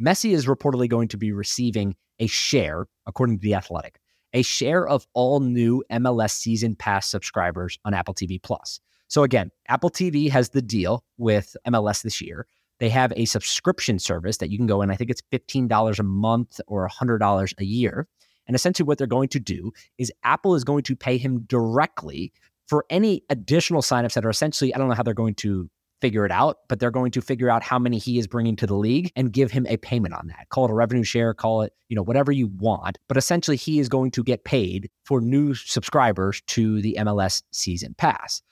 Messi 0.00 0.32
is 0.32 0.46
reportedly 0.46 0.88
going 0.88 1.08
to 1.08 1.18
be 1.18 1.30
receiving 1.30 1.94
a 2.18 2.26
share, 2.26 2.86
according 3.06 3.36
to 3.36 3.42
the 3.42 3.54
Athletic, 3.54 4.00
a 4.32 4.42
share 4.42 4.88
of 4.88 5.06
all 5.12 5.40
new 5.40 5.84
MLS 5.92 6.30
season 6.30 6.74
pass 6.74 7.08
subscribers 7.10 7.78
on 7.84 7.92
Apple 7.92 8.14
TV 8.14 8.42
Plus. 8.42 8.80
So 9.08 9.24
again, 9.24 9.50
Apple 9.68 9.90
TV 9.90 10.30
has 10.30 10.50
the 10.50 10.62
deal 10.62 11.04
with 11.18 11.54
MLS 11.66 12.02
this 12.02 12.20
year. 12.22 12.46
They 12.80 12.88
have 12.90 13.12
a 13.16 13.24
subscription 13.24 13.98
service 13.98 14.36
that 14.38 14.50
you 14.50 14.56
can 14.56 14.66
go 14.66 14.82
in. 14.82 14.90
I 14.90 14.96
think 14.96 15.10
it's 15.10 15.22
$15 15.32 15.98
a 15.98 16.02
month 16.02 16.60
or 16.66 16.88
$100 16.88 17.54
a 17.58 17.64
year. 17.64 18.06
And 18.46 18.54
essentially, 18.54 18.86
what 18.86 18.98
they're 18.98 19.06
going 19.06 19.28
to 19.30 19.40
do 19.40 19.72
is 19.98 20.12
Apple 20.22 20.54
is 20.54 20.64
going 20.64 20.82
to 20.84 20.96
pay 20.96 21.18
him 21.18 21.40
directly 21.40 22.32
for 22.66 22.84
any 22.90 23.22
additional 23.30 23.82
signups 23.82 24.14
that 24.14 24.24
are 24.24 24.30
essentially, 24.30 24.74
I 24.74 24.78
don't 24.78 24.88
know 24.88 24.94
how 24.94 25.02
they're 25.02 25.14
going 25.14 25.34
to 25.36 25.68
figure 26.00 26.24
it 26.24 26.30
out, 26.30 26.58
but 26.68 26.78
they're 26.78 26.90
going 26.90 27.10
to 27.10 27.20
figure 27.20 27.50
out 27.50 27.62
how 27.62 27.78
many 27.78 27.98
he 27.98 28.18
is 28.18 28.26
bringing 28.26 28.56
to 28.56 28.66
the 28.66 28.74
league 28.74 29.10
and 29.16 29.32
give 29.32 29.50
him 29.50 29.66
a 29.68 29.76
payment 29.78 30.14
on 30.14 30.28
that. 30.28 30.48
Call 30.50 30.64
it 30.64 30.70
a 30.70 30.74
revenue 30.74 31.02
share, 31.02 31.34
call 31.34 31.62
it, 31.62 31.72
you 31.88 31.96
know, 31.96 32.02
whatever 32.02 32.30
you 32.30 32.46
want. 32.46 32.98
But 33.08 33.16
essentially, 33.16 33.56
he 33.56 33.80
is 33.80 33.88
going 33.88 34.12
to 34.12 34.22
get 34.22 34.44
paid 34.44 34.90
for 35.04 35.20
new 35.20 35.54
subscribers 35.54 36.40
to 36.48 36.80
the 36.80 36.96
MLS 37.00 37.42
season 37.50 37.94
pass. 37.98 38.42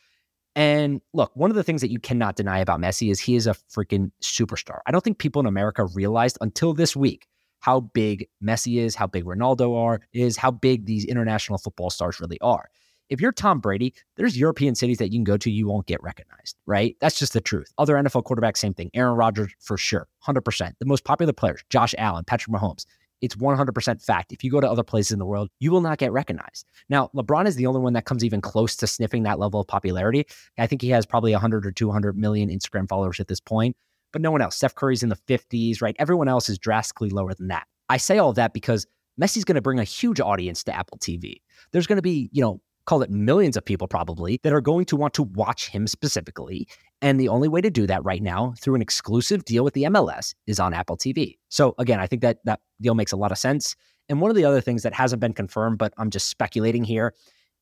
And 0.56 1.02
look, 1.12 1.30
one 1.36 1.50
of 1.50 1.56
the 1.56 1.62
things 1.62 1.82
that 1.82 1.90
you 1.90 2.00
cannot 2.00 2.34
deny 2.34 2.58
about 2.60 2.80
Messi 2.80 3.10
is 3.10 3.20
he 3.20 3.36
is 3.36 3.46
a 3.46 3.54
freaking 3.70 4.10
superstar. 4.22 4.78
I 4.86 4.90
don't 4.90 5.04
think 5.04 5.18
people 5.18 5.38
in 5.40 5.46
America 5.46 5.84
realized 5.84 6.38
until 6.40 6.72
this 6.72 6.96
week 6.96 7.26
how 7.60 7.80
big 7.80 8.26
Messi 8.42 8.78
is, 8.78 8.94
how 8.94 9.06
big 9.06 9.26
Ronaldo 9.26 9.76
are, 9.76 10.00
is 10.14 10.38
how 10.38 10.50
big 10.50 10.86
these 10.86 11.04
international 11.04 11.58
football 11.58 11.90
stars 11.90 12.21
really 12.21 12.40
are. 12.40 12.71
If 13.10 13.21
you're 13.21 13.32
Tom 13.32 13.60
Brady, 13.60 13.95
there's 14.16 14.36
European 14.36 14.75
cities 14.75 14.99
that 14.99 15.12
you 15.12 15.19
can 15.19 15.25
go 15.25 15.36
to, 15.36 15.50
you 15.50 15.69
won't 15.69 15.86
get 15.86 16.02
recognized, 16.02 16.56
right? 16.64 16.97
That's 17.00 17.19
just 17.19 17.34
the 17.34 17.40
truth. 17.40 17.73
Other 17.78 17.95
NFL 17.95 18.25
quarterbacks, 18.25 18.56
same 18.56 18.75
thing. 18.75 18.90
Aaron 18.95 19.14
Rodgers, 19.14 19.52
for 19.60 19.76
sure, 19.76 20.08
100%. 20.26 20.73
The 20.78 20.86
most 20.86 21.04
popular 21.04 21.32
players, 21.32 21.62
Josh 21.71 21.95
Allen, 21.99 22.25
Patrick 22.25 22.56
Mahomes. 22.56 22.86
It's 23.21 23.37
100% 23.37 24.02
fact. 24.02 24.33
If 24.33 24.45
you 24.45 24.50
go 24.50 24.61
to 24.61 24.71
other 24.71 24.83
places 24.83 25.13
in 25.13 25.19
the 25.19 25.26
world, 25.26 25.49
you 25.59 25.71
will 25.71 25.81
not 25.81 25.99
get 25.99 26.13
recognized. 26.13 26.67
Now, 26.89 27.11
LeBron 27.15 27.47
is 27.47 27.57
the 27.57 27.67
only 27.67 27.81
one 27.81 27.95
that 27.95 28.05
comes 28.05 28.25
even 28.25 28.41
close 28.41 28.76
to 28.76 28.87
sniffing 28.87 29.23
that 29.23 29.39
level 29.39 29.61
of 29.61 29.67
popularity. 29.67 30.26
I 30.59 30.67
think 30.67 30.83
he 30.83 30.91
has 30.91 31.07
probably 31.07 31.33
100 31.33 31.67
or 31.67 31.73
200 31.73 32.17
million 32.17 32.50
Instagram 32.50 32.89
followers 32.89 33.21
at 33.21 33.29
this 33.29 33.41
point, 33.41 33.76
but 34.13 34.23
no 34.23 34.31
one 34.31 34.43
else. 34.43 34.57
Steph 34.57 34.75
Curry's 34.75 35.02
in 35.02 35.09
the 35.09 35.19
50s, 35.29 35.81
right? 35.81 35.97
Everyone 35.99 36.29
else 36.29 36.49
is 36.49 36.59
drastically 36.59 37.11
lower 37.11 37.35
than 37.35 37.49
that. 37.49 37.67
I 37.89 37.97
say 37.97 38.19
all 38.19 38.33
that 38.35 38.52
because 38.52 38.87
Messi's 39.21 39.45
going 39.45 39.55
to 39.55 39.63
bring 39.63 39.79
a 39.79 39.85
huge 39.85 40.21
audience 40.21 40.63
to 40.65 40.76
Apple 40.76 40.99
TV. 40.99 41.41
There's 41.73 41.87
going 41.87 41.97
to 41.97 42.02
be, 42.02 42.29
you 42.33 42.43
know, 42.43 42.61
call 42.87 43.02
it 43.02 43.11
millions 43.11 43.57
of 43.57 43.65
people 43.65 43.89
probably 43.89 44.41
that 44.43 44.52
are 44.52 44.61
going 44.61 44.85
to 44.87 44.97
want 44.97 45.13
to 45.15 45.23
watch 45.23 45.69
him 45.69 45.87
specifically. 45.87 46.69
And 47.02 47.21
the 47.21 47.28
only 47.28 47.49
way 47.49 47.61
to 47.61 47.71
do 47.71 47.87
that 47.87 48.04
right 48.04 48.23
now 48.23 48.54
through 48.59 48.75
an 48.75 48.82
exclusive 48.82 49.45
deal 49.45 49.65
with 49.65 49.75
the 49.75 49.85
MLS 49.85 50.35
is 50.47 50.59
on 50.59 50.73
Apple 50.73 50.97
TV. 50.97 51.37
So 51.49 51.75
again, 51.78 52.00
I 52.00 52.06
think 52.06 52.23
that 52.23 52.39
that 52.45 52.61
deal 52.80 52.95
makes 52.95 53.13
a 53.13 53.17
lot 53.17 53.32
of 53.32 53.39
sense. 53.39 53.76
And 54.09 54.21
one 54.21 54.30
of 54.30 54.37
the 54.37 54.45
other 54.45 54.61
things 54.61 54.82
that 54.82 54.95
hasn't 54.95 55.21
been 55.21 55.35
confirmed, 55.35 55.78
but 55.78 55.93
I'm 55.99 56.11
just 56.11 56.28
speculating 56.28 56.85
here, 56.85 57.13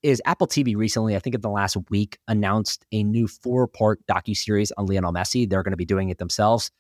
is 0.03 0.21
Apple 0.27 0.47
TV 0.47 0.77
recently, 0.77 1.17
I 1.17 1.19
think 1.19 1.35
in 1.35 1.41
the 1.41 1.49
last 1.49 1.77
week, 1.89 2.19
announced 2.29 2.85
a 2.93 3.03
new 3.03 3.27
four-part 3.27 4.07
docu-series 4.07 4.71
on 4.73 4.87
Lionel 4.87 5.15
Messi. 5.15 5.49
They're 5.49 5.63
going 5.63 5.73
to 5.73 5.79
be 5.79 5.87
doing 5.87 6.11
it 6.11 6.19
themselves. 6.19 6.71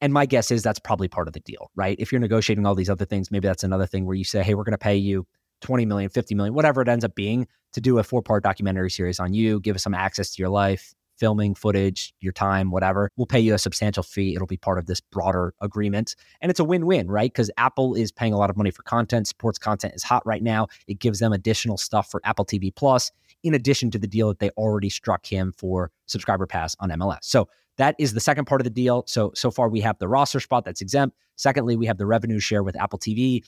And 0.00 0.12
my 0.12 0.26
guess 0.26 0.52
is 0.52 0.62
that's 0.62 0.78
probably 0.78 1.08
part 1.08 1.26
of 1.26 1.34
the 1.34 1.40
deal, 1.40 1.72
right? 1.74 1.96
If 1.98 2.12
you're 2.12 2.20
negotiating 2.20 2.64
all 2.64 2.76
these 2.76 2.88
other 2.88 3.04
things, 3.04 3.32
maybe 3.32 3.48
that's 3.48 3.64
another 3.64 3.86
thing 3.86 4.06
where 4.06 4.14
you 4.14 4.22
say, 4.22 4.44
hey, 4.44 4.54
we're 4.54 4.62
going 4.62 4.72
to 4.72 4.78
pay 4.78 4.96
you 4.96 5.26
20 5.62 5.86
million, 5.86 6.08
50 6.08 6.36
million, 6.36 6.54
whatever 6.54 6.80
it 6.80 6.88
ends 6.88 7.04
up 7.04 7.16
being, 7.16 7.48
to 7.72 7.80
do 7.80 7.98
a 7.98 8.04
four 8.04 8.22
part 8.22 8.44
documentary 8.44 8.90
series 8.90 9.18
on 9.18 9.34
you, 9.34 9.58
give 9.58 9.74
us 9.74 9.82
some 9.82 9.94
access 9.94 10.30
to 10.30 10.40
your 10.40 10.48
life, 10.48 10.94
filming 11.18 11.54
footage, 11.54 12.14
your 12.20 12.32
time, 12.32 12.70
whatever. 12.70 13.10
We'll 13.16 13.26
pay 13.26 13.40
you 13.40 13.54
a 13.54 13.58
substantial 13.58 14.02
fee. 14.02 14.34
It'll 14.34 14.46
be 14.46 14.56
part 14.56 14.78
of 14.78 14.86
this 14.86 15.00
broader 15.00 15.54
agreement. 15.60 16.14
And 16.40 16.50
it's 16.50 16.60
a 16.60 16.64
win 16.64 16.86
win, 16.86 17.08
right? 17.08 17.32
Because 17.32 17.50
Apple 17.56 17.94
is 17.94 18.12
paying 18.12 18.32
a 18.32 18.38
lot 18.38 18.50
of 18.50 18.56
money 18.56 18.70
for 18.70 18.82
content. 18.82 19.26
Sports 19.26 19.58
content 19.58 19.94
is 19.94 20.02
hot 20.02 20.24
right 20.26 20.42
now. 20.42 20.68
It 20.86 20.98
gives 20.98 21.18
them 21.18 21.32
additional 21.32 21.76
stuff 21.76 22.10
for 22.10 22.20
Apple 22.24 22.44
TV 22.44 22.74
Plus, 22.74 23.10
in 23.42 23.54
addition 23.54 23.90
to 23.90 23.98
the 23.98 24.06
deal 24.06 24.28
that 24.28 24.38
they 24.38 24.50
already 24.50 24.90
struck 24.90 25.26
him 25.26 25.52
for 25.56 25.90
subscriber 26.06 26.46
pass 26.46 26.76
on 26.80 26.90
MLS. 26.90 27.18
So 27.22 27.48
that 27.76 27.94
is 27.98 28.12
the 28.12 28.20
second 28.20 28.46
part 28.46 28.60
of 28.60 28.64
the 28.64 28.70
deal. 28.70 29.04
So, 29.06 29.32
so 29.34 29.50
far 29.50 29.68
we 29.68 29.80
have 29.80 29.98
the 29.98 30.08
roster 30.08 30.40
spot 30.40 30.64
that's 30.64 30.80
exempt. 30.80 31.16
Secondly, 31.36 31.76
we 31.76 31.86
have 31.86 31.98
the 31.98 32.06
revenue 32.06 32.40
share 32.40 32.62
with 32.62 32.76
Apple 32.76 32.98
TV. 32.98 33.44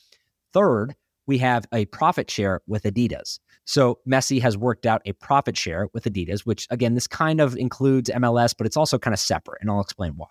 Third, 0.53 0.95
we 1.27 1.39
have 1.39 1.67
a 1.73 1.85
profit 1.87 2.31
share 2.31 2.61
with 2.67 2.85
Adidas. 2.85 3.41
So 3.71 4.01
Messi 4.05 4.43
has 4.43 4.59
worked 4.59 4.85
out 4.85 5.01
a 5.07 5.13
profit 5.13 5.57
share 5.57 5.87
with 5.95 6.03
Adidas, 6.03 6.41
which 6.41 6.67
again, 6.71 6.95
this 6.95 7.07
kind 7.07 7.41
of 7.41 7.57
includes 7.57 8.11
MLS, 8.11 8.53
but 8.59 8.67
it's 8.67 8.77
also 8.77 8.99
kind 8.99 9.15
of 9.15 9.21
separate, 9.21 9.59
and 9.61 9.71
I'll 9.71 9.81
explain 9.81 10.15
why. 10.17 10.27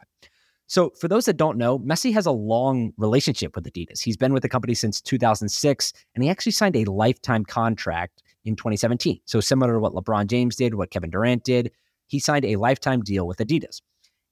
So, 0.67 0.89
for 0.99 1.07
those 1.07 1.23
that 1.23 1.37
don't 1.37 1.57
know, 1.57 1.79
Messi 1.79 2.13
has 2.13 2.25
a 2.25 2.31
long 2.31 2.91
relationship 2.97 3.55
with 3.55 3.63
Adidas. 3.63 4.01
He's 4.01 4.17
been 4.17 4.33
with 4.33 4.43
the 4.43 4.49
company 4.49 4.73
since 4.73 4.99
2006, 4.99 5.93
and 6.15 6.23
he 6.23 6.29
actually 6.29 6.51
signed 6.51 6.75
a 6.75 6.83
lifetime 6.91 7.45
contract 7.45 8.23
in 8.43 8.57
2017. 8.57 9.21
So, 9.23 9.39
similar 9.39 9.75
to 9.75 9.79
what 9.79 9.93
LeBron 9.93 10.27
James 10.27 10.57
did, 10.57 10.75
what 10.75 10.91
Kevin 10.91 11.09
Durant 11.09 11.45
did, 11.45 11.71
he 12.07 12.19
signed 12.19 12.43
a 12.43 12.57
lifetime 12.57 13.03
deal 13.03 13.25
with 13.25 13.37
Adidas. 13.37 13.79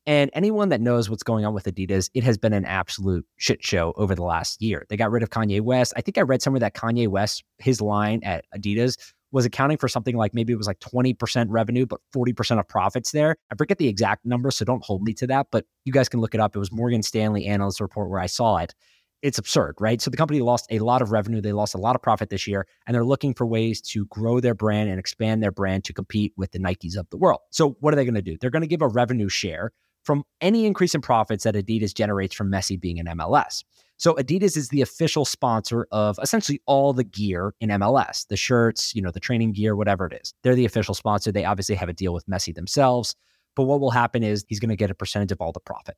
And 0.07 0.31
anyone 0.33 0.69
that 0.69 0.79
knows 0.79 1.09
what's 1.09 1.21
going 1.21 1.43
on 1.43 1.53
with 1.53 1.65
Adidas, 1.65 2.09
it 2.13 2.23
has 2.23 2.37
been 2.37 2.53
an 2.53 2.63
absolute 2.63 3.25
shit 3.35 3.61
show 3.61 3.93
over 3.97 4.15
the 4.15 4.23
last 4.23 4.61
year. 4.61 4.85
They 4.87 4.95
got 4.95 5.11
rid 5.11 5.21
of 5.21 5.31
Kanye 5.31 5.59
West. 5.59 5.91
I 5.97 6.01
think 6.01 6.17
I 6.17 6.21
read 6.21 6.41
somewhere 6.41 6.61
that 6.61 6.75
Kanye 6.75 7.09
West, 7.09 7.43
his 7.57 7.81
line 7.81 8.21
at 8.23 8.45
Adidas, 8.57 8.95
was 9.33 9.43
accounting 9.43 9.77
for 9.77 9.89
something 9.89 10.15
like 10.15 10.33
maybe 10.33 10.53
it 10.53 10.55
was 10.55 10.65
like 10.65 10.79
20% 10.79 11.47
revenue, 11.49 11.85
but 11.85 11.99
40% 12.15 12.57
of 12.57 12.69
profits 12.69 13.11
there. 13.11 13.35
I 13.51 13.55
forget 13.55 13.79
the 13.79 13.89
exact 13.89 14.25
number, 14.25 14.49
so 14.49 14.63
don't 14.63 14.81
hold 14.81 15.03
me 15.03 15.13
to 15.15 15.27
that, 15.27 15.47
but 15.51 15.65
you 15.83 15.91
guys 15.91 16.07
can 16.07 16.21
look 16.21 16.33
it 16.33 16.39
up. 16.39 16.55
It 16.55 16.59
was 16.59 16.71
Morgan 16.71 17.03
Stanley 17.03 17.45
analyst 17.45 17.81
report 17.81 18.09
where 18.09 18.21
I 18.21 18.27
saw 18.27 18.59
it. 18.59 18.73
It's 19.21 19.37
absurd, 19.37 19.75
right? 19.81 20.01
So 20.01 20.09
the 20.09 20.15
company 20.15 20.39
lost 20.39 20.67
a 20.71 20.79
lot 20.79 21.01
of 21.01 21.11
revenue. 21.11 21.41
They 21.41 21.51
lost 21.51 21.75
a 21.75 21.79
lot 21.79 21.97
of 21.97 22.01
profit 22.01 22.29
this 22.29 22.47
year, 22.47 22.65
and 22.85 22.95
they're 22.95 23.03
looking 23.03 23.33
for 23.33 23.45
ways 23.45 23.81
to 23.81 24.05
grow 24.05 24.39
their 24.39 24.53
brand 24.53 24.89
and 24.89 24.99
expand 24.99 25.43
their 25.43 25.51
brand 25.51 25.83
to 25.85 25.93
compete 25.93 26.31
with 26.37 26.51
the 26.51 26.59
Nikes 26.59 26.95
of 26.95 27.09
the 27.09 27.17
world. 27.17 27.41
So 27.49 27.75
what 27.81 27.93
are 27.93 27.97
they 27.97 28.05
going 28.05 28.15
to 28.15 28.21
do? 28.21 28.37
They're 28.39 28.51
going 28.51 28.61
to 28.61 28.67
give 28.67 28.81
a 28.81 28.87
revenue 28.87 29.27
share 29.27 29.73
from 30.07 30.23
any 30.39 30.65
increase 30.65 30.95
in 30.95 31.01
profits 31.01 31.43
that 31.43 31.53
Adidas 31.53 31.93
generates 31.93 32.33
from 32.33 32.49
Messi 32.49 32.79
being 32.79 32.95
in 32.95 33.07
MLS. 33.07 33.65
So 33.97 34.13
Adidas 34.13 34.55
is 34.55 34.69
the 34.69 34.81
official 34.81 35.25
sponsor 35.25 35.85
of 35.91 36.17
essentially 36.23 36.61
all 36.65 36.93
the 36.93 37.03
gear 37.03 37.53
in 37.59 37.69
MLS, 37.71 38.25
the 38.29 38.37
shirts, 38.37 38.95
you 38.95 39.01
know, 39.01 39.11
the 39.11 39.19
training 39.19 39.51
gear, 39.51 39.75
whatever 39.75 40.07
it 40.07 40.13
is. 40.13 40.33
They're 40.43 40.55
the 40.55 40.63
official 40.63 40.93
sponsor. 40.93 41.33
They 41.33 41.43
obviously 41.43 41.75
have 41.75 41.89
a 41.89 41.93
deal 41.93 42.13
with 42.13 42.25
Messi 42.25 42.55
themselves, 42.55 43.17
but 43.53 43.63
what 43.63 43.81
will 43.81 43.91
happen 43.91 44.23
is 44.23 44.45
he's 44.47 44.61
going 44.61 44.69
to 44.69 44.77
get 44.77 44.89
a 44.89 44.95
percentage 44.95 45.33
of 45.33 45.41
all 45.41 45.51
the 45.51 45.59
profit. 45.59 45.97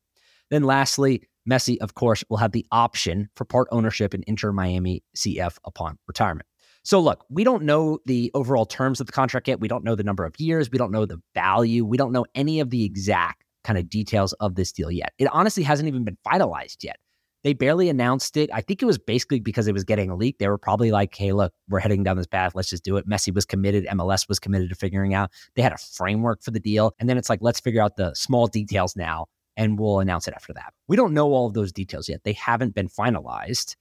Then 0.50 0.64
lastly, 0.64 1.22
Messi, 1.48 1.78
of 1.78 1.94
course, 1.94 2.24
will 2.30 2.38
have 2.38 2.52
the 2.52 2.66
option 2.72 3.30
for 3.36 3.46
part 3.46 3.68
ownership 3.72 4.16
in 4.16 4.24
Inter 4.26 4.52
Miami 4.52 5.04
CF 5.16 5.58
upon 5.66 6.00
retirement. 6.08 6.48
So, 6.82 7.00
look, 7.00 7.26
we 7.30 7.44
don't 7.44 7.64
know 7.64 8.00
the 8.08 8.32
overall 8.34 8.66
terms 8.66 9.00
of 9.00 9.06
the 9.06 9.14
contract 9.14 9.48
yet. 9.48 9.60
We 9.60 9.68
don't 9.68 9.84
know 9.84 9.94
the 9.94 10.04
number 10.04 10.26
of 10.26 10.40
years. 10.40 10.72
We 10.72 10.80
don't 10.80 10.92
know 10.92 11.06
the 11.06 11.22
value. 11.36 11.86
We 11.86 11.98
don't 11.98 12.12
know 12.12 12.26
any 12.34 12.60
of 12.60 12.72
the 12.72 12.86
exact 12.86 13.44
kind 13.70 13.78
of 13.78 13.88
details 13.88 14.34
of 14.34 14.56
this 14.56 14.72
deal 14.72 14.90
yet. 14.90 15.14
It 15.20 15.28
honestly 15.32 15.62
hasn't 15.62 15.88
even 15.88 16.04
been 16.04 16.18
finalized 16.26 16.84
yet. 16.84 16.98
They 17.44 17.54
barely 17.54 17.88
announced 17.88 18.36
it. 18.36 18.50
I 18.52 18.62
think 18.62 18.82
it 18.82 18.86
was 18.86 18.98
basically 18.98 19.40
because 19.40 19.68
it 19.68 19.74
was 19.74 19.84
getting 19.84 20.18
leaked. 20.18 20.40
They 20.40 20.48
were 20.48 20.58
probably 20.58 20.90
like, 20.90 21.14
hey, 21.16 21.34
look, 21.34 21.54
we're 21.70 21.80
heading 21.80 22.02
down 22.02 22.18
this 22.18 22.26
path. 22.26 22.56
Let's 22.56 22.72
just 22.72 22.84
do 22.84 22.98
it. 22.98 23.08
Messi 23.08 23.32
was 23.32 23.46
committed. 23.46 23.86
MLS 23.86 24.28
was 24.28 24.40
committed 24.40 24.70
to 24.70 24.76
figuring 24.76 25.14
out. 25.14 25.30
They 25.56 25.62
had 25.62 25.72
a 25.72 25.78
framework 25.78 26.42
for 26.42 26.50
the 26.50 26.60
deal. 26.60 26.96
And 27.00 27.08
then 27.08 27.16
it's 27.16 27.30
like, 27.30 27.40
let's 27.44 27.60
figure 27.60 27.80
out 27.80 27.96
the 27.96 28.12
small 28.16 28.48
details 28.48 28.96
now 28.96 29.28
and 29.56 29.78
we'll 29.78 30.00
announce 30.00 30.28
it 30.28 30.34
after 30.34 30.52
that. 30.54 30.74
We 30.88 30.96
don't 30.96 31.14
know 31.14 31.32
all 31.32 31.46
of 31.46 31.54
those 31.54 31.72
details 31.72 32.10
yet. 32.10 32.24
They 32.24 32.34
haven't 32.34 32.74
been 32.74 32.90
finalized. 32.90 33.76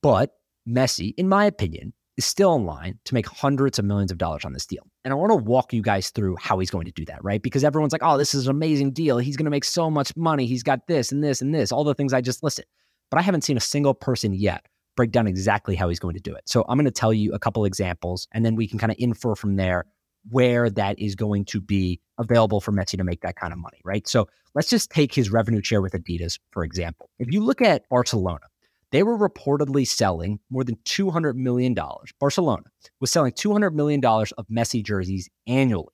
But 0.00 0.30
Messi, 0.66 1.12
in 1.16 1.28
my 1.28 1.44
opinion, 1.44 1.92
is 2.16 2.24
still 2.24 2.54
in 2.54 2.66
line 2.66 3.00
to 3.04 3.14
make 3.14 3.26
hundreds 3.26 3.80
of 3.80 3.84
millions 3.84 4.12
of 4.12 4.18
dollars 4.18 4.44
on 4.44 4.52
this 4.52 4.64
deal. 4.64 4.86
And 5.04 5.12
I 5.12 5.16
want 5.16 5.30
to 5.32 5.36
walk 5.36 5.72
you 5.72 5.82
guys 5.82 6.10
through 6.10 6.36
how 6.36 6.58
he's 6.58 6.70
going 6.70 6.86
to 6.86 6.92
do 6.92 7.04
that, 7.06 7.22
right? 7.22 7.42
Because 7.42 7.62
everyone's 7.62 7.92
like, 7.92 8.02
oh, 8.02 8.16
this 8.16 8.34
is 8.34 8.46
an 8.46 8.50
amazing 8.50 8.92
deal. 8.92 9.18
He's 9.18 9.36
going 9.36 9.44
to 9.44 9.50
make 9.50 9.64
so 9.64 9.90
much 9.90 10.16
money. 10.16 10.46
He's 10.46 10.62
got 10.62 10.86
this 10.86 11.12
and 11.12 11.22
this 11.22 11.42
and 11.42 11.54
this, 11.54 11.72
all 11.72 11.84
the 11.84 11.94
things 11.94 12.14
I 12.14 12.22
just 12.22 12.42
listed. 12.42 12.64
But 13.10 13.18
I 13.18 13.22
haven't 13.22 13.42
seen 13.42 13.56
a 13.56 13.60
single 13.60 13.92
person 13.92 14.32
yet 14.32 14.66
break 14.96 15.10
down 15.10 15.26
exactly 15.26 15.74
how 15.74 15.88
he's 15.88 15.98
going 15.98 16.14
to 16.14 16.20
do 16.20 16.34
it. 16.34 16.48
So 16.48 16.64
I'm 16.68 16.78
going 16.78 16.86
to 16.86 16.90
tell 16.90 17.12
you 17.12 17.32
a 17.32 17.38
couple 17.38 17.64
examples 17.64 18.28
and 18.32 18.46
then 18.46 18.54
we 18.54 18.66
can 18.66 18.78
kind 18.78 18.92
of 18.92 18.96
infer 18.98 19.34
from 19.34 19.56
there 19.56 19.84
where 20.30 20.70
that 20.70 20.98
is 20.98 21.14
going 21.14 21.44
to 21.44 21.60
be 21.60 22.00
available 22.18 22.60
for 22.60 22.72
Messi 22.72 22.96
to 22.96 23.04
make 23.04 23.20
that 23.20 23.36
kind 23.36 23.52
of 23.52 23.58
money, 23.58 23.80
right? 23.84 24.08
So 24.08 24.26
let's 24.54 24.70
just 24.70 24.90
take 24.90 25.14
his 25.14 25.30
revenue 25.30 25.62
share 25.62 25.82
with 25.82 25.92
Adidas, 25.92 26.38
for 26.50 26.64
example. 26.64 27.10
If 27.18 27.32
you 27.32 27.44
look 27.44 27.60
at 27.60 27.88
Barcelona, 27.90 28.46
they 28.94 29.02
were 29.02 29.18
reportedly 29.18 29.84
selling 29.84 30.38
more 30.50 30.62
than 30.62 30.76
$200 30.84 31.34
million. 31.34 31.76
Barcelona 32.20 32.62
was 33.00 33.10
selling 33.10 33.32
$200 33.32 33.72
million 33.72 34.04
of 34.04 34.46
Messi 34.48 34.84
jerseys 34.84 35.28
annually. 35.48 35.92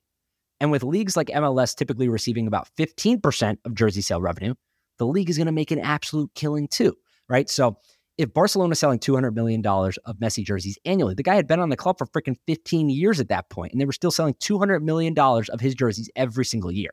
And 0.59 0.69
with 0.69 0.83
leagues 0.83 1.17
like 1.17 1.29
MLS 1.29 1.75
typically 1.75 2.07
receiving 2.09 2.45
about 2.45 2.69
15% 2.77 3.57
of 3.65 3.73
jersey 3.73 4.01
sale 4.01 4.21
revenue, 4.21 4.53
the 4.99 5.07
league 5.07 5.31
is 5.31 5.37
going 5.37 5.47
to 5.47 5.51
make 5.51 5.71
an 5.71 5.79
absolute 5.79 6.29
killing 6.35 6.67
too, 6.67 6.95
right? 7.27 7.49
So 7.49 7.77
if 8.19 8.31
Barcelona 8.35 8.73
is 8.73 8.79
selling 8.79 8.99
$200 8.99 9.33
million 9.33 9.65
of 9.65 10.17
Messi 10.21 10.45
jerseys 10.45 10.77
annually, 10.85 11.15
the 11.15 11.23
guy 11.23 11.33
had 11.33 11.47
been 11.47 11.59
on 11.59 11.69
the 11.69 11.77
club 11.77 11.97
for 11.97 12.05
freaking 12.05 12.35
15 12.45 12.91
years 12.91 13.19
at 13.19 13.29
that 13.29 13.49
point, 13.49 13.71
and 13.71 13.81
they 13.81 13.85
were 13.85 13.93
still 13.93 14.11
selling 14.11 14.35
$200 14.35 14.83
million 14.83 15.17
of 15.17 15.59
his 15.59 15.73
jerseys 15.73 16.11
every 16.15 16.45
single 16.45 16.71
year. 16.71 16.91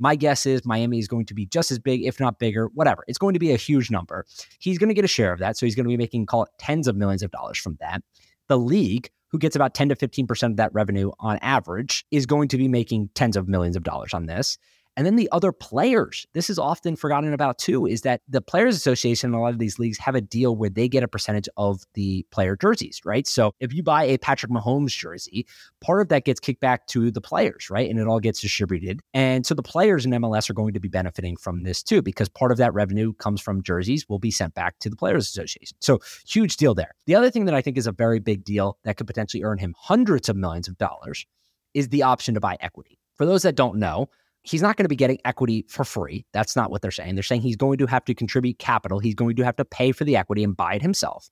My 0.00 0.16
guess 0.16 0.46
is 0.46 0.64
Miami 0.64 0.98
is 0.98 1.06
going 1.06 1.26
to 1.26 1.34
be 1.34 1.44
just 1.44 1.70
as 1.70 1.78
big, 1.78 2.02
if 2.02 2.18
not 2.18 2.38
bigger, 2.38 2.68
whatever. 2.74 3.04
It's 3.06 3.18
going 3.18 3.34
to 3.34 3.38
be 3.38 3.52
a 3.52 3.56
huge 3.56 3.90
number. 3.90 4.24
He's 4.58 4.78
going 4.78 4.88
to 4.88 4.94
get 4.94 5.04
a 5.04 5.08
share 5.08 5.32
of 5.32 5.38
that. 5.40 5.58
So 5.58 5.66
he's 5.66 5.74
going 5.74 5.84
to 5.84 5.90
be 5.90 5.96
making, 5.98 6.24
call 6.24 6.44
it 6.44 6.50
tens 6.58 6.88
of 6.88 6.96
millions 6.96 7.22
of 7.22 7.30
dollars 7.30 7.58
from 7.58 7.76
that. 7.80 8.02
The 8.48 8.58
league, 8.58 9.10
who 9.28 9.38
gets 9.38 9.54
about 9.54 9.74
10 9.74 9.90
to 9.90 9.94
15% 9.94 10.42
of 10.42 10.56
that 10.56 10.72
revenue 10.72 11.10
on 11.20 11.38
average, 11.42 12.06
is 12.10 12.24
going 12.24 12.48
to 12.48 12.56
be 12.56 12.66
making 12.66 13.10
tens 13.14 13.36
of 13.36 13.46
millions 13.46 13.76
of 13.76 13.84
dollars 13.84 14.14
on 14.14 14.24
this. 14.24 14.56
And 15.00 15.06
then 15.06 15.16
the 15.16 15.30
other 15.32 15.50
players, 15.50 16.26
this 16.34 16.50
is 16.50 16.58
often 16.58 16.94
forgotten 16.94 17.32
about 17.32 17.56
too, 17.56 17.86
is 17.86 18.02
that 18.02 18.20
the 18.28 18.42
Players 18.42 18.76
Association 18.76 19.30
in 19.30 19.34
a 19.34 19.40
lot 19.40 19.54
of 19.54 19.58
these 19.58 19.78
leagues 19.78 19.96
have 19.96 20.14
a 20.14 20.20
deal 20.20 20.54
where 20.54 20.68
they 20.68 20.90
get 20.90 21.02
a 21.02 21.08
percentage 21.08 21.48
of 21.56 21.84
the 21.94 22.26
player 22.30 22.54
jerseys, 22.54 23.00
right? 23.02 23.26
So 23.26 23.54
if 23.60 23.72
you 23.72 23.82
buy 23.82 24.04
a 24.04 24.18
Patrick 24.18 24.52
Mahomes 24.52 24.94
jersey, 24.94 25.46
part 25.80 26.02
of 26.02 26.08
that 26.08 26.26
gets 26.26 26.38
kicked 26.38 26.60
back 26.60 26.86
to 26.88 27.10
the 27.10 27.22
players, 27.22 27.70
right? 27.70 27.88
And 27.88 27.98
it 27.98 28.08
all 28.08 28.20
gets 28.20 28.42
distributed. 28.42 29.00
And 29.14 29.46
so 29.46 29.54
the 29.54 29.62
players 29.62 30.04
in 30.04 30.10
MLS 30.10 30.50
are 30.50 30.52
going 30.52 30.74
to 30.74 30.80
be 30.80 30.88
benefiting 30.88 31.38
from 31.38 31.62
this 31.62 31.82
too, 31.82 32.02
because 32.02 32.28
part 32.28 32.52
of 32.52 32.58
that 32.58 32.74
revenue 32.74 33.14
comes 33.14 33.40
from 33.40 33.62
jerseys, 33.62 34.06
will 34.06 34.18
be 34.18 34.30
sent 34.30 34.52
back 34.52 34.80
to 34.80 34.90
the 34.90 34.96
Players 34.96 35.26
Association. 35.26 35.78
So 35.80 36.00
huge 36.28 36.58
deal 36.58 36.74
there. 36.74 36.92
The 37.06 37.14
other 37.14 37.30
thing 37.30 37.46
that 37.46 37.54
I 37.54 37.62
think 37.62 37.78
is 37.78 37.86
a 37.86 37.92
very 37.92 38.18
big 38.18 38.44
deal 38.44 38.76
that 38.84 38.98
could 38.98 39.06
potentially 39.06 39.44
earn 39.44 39.56
him 39.56 39.74
hundreds 39.78 40.28
of 40.28 40.36
millions 40.36 40.68
of 40.68 40.76
dollars 40.76 41.24
is 41.72 41.88
the 41.88 42.02
option 42.02 42.34
to 42.34 42.40
buy 42.40 42.58
equity. 42.60 42.98
For 43.16 43.24
those 43.24 43.42
that 43.42 43.54
don't 43.54 43.76
know, 43.76 44.10
he's 44.42 44.62
not 44.62 44.76
going 44.76 44.84
to 44.84 44.88
be 44.88 44.96
getting 44.96 45.18
equity 45.24 45.66
for 45.68 45.84
free. 45.84 46.24
That's 46.32 46.56
not 46.56 46.70
what 46.70 46.82
they're 46.82 46.90
saying. 46.90 47.14
They're 47.14 47.22
saying 47.22 47.42
he's 47.42 47.56
going 47.56 47.78
to 47.78 47.86
have 47.86 48.04
to 48.06 48.14
contribute 48.14 48.58
capital. 48.58 48.98
He's 48.98 49.14
going 49.14 49.36
to 49.36 49.44
have 49.44 49.56
to 49.56 49.64
pay 49.64 49.92
for 49.92 50.04
the 50.04 50.16
equity 50.16 50.44
and 50.44 50.56
buy 50.56 50.74
it 50.74 50.82
himself. 50.82 51.28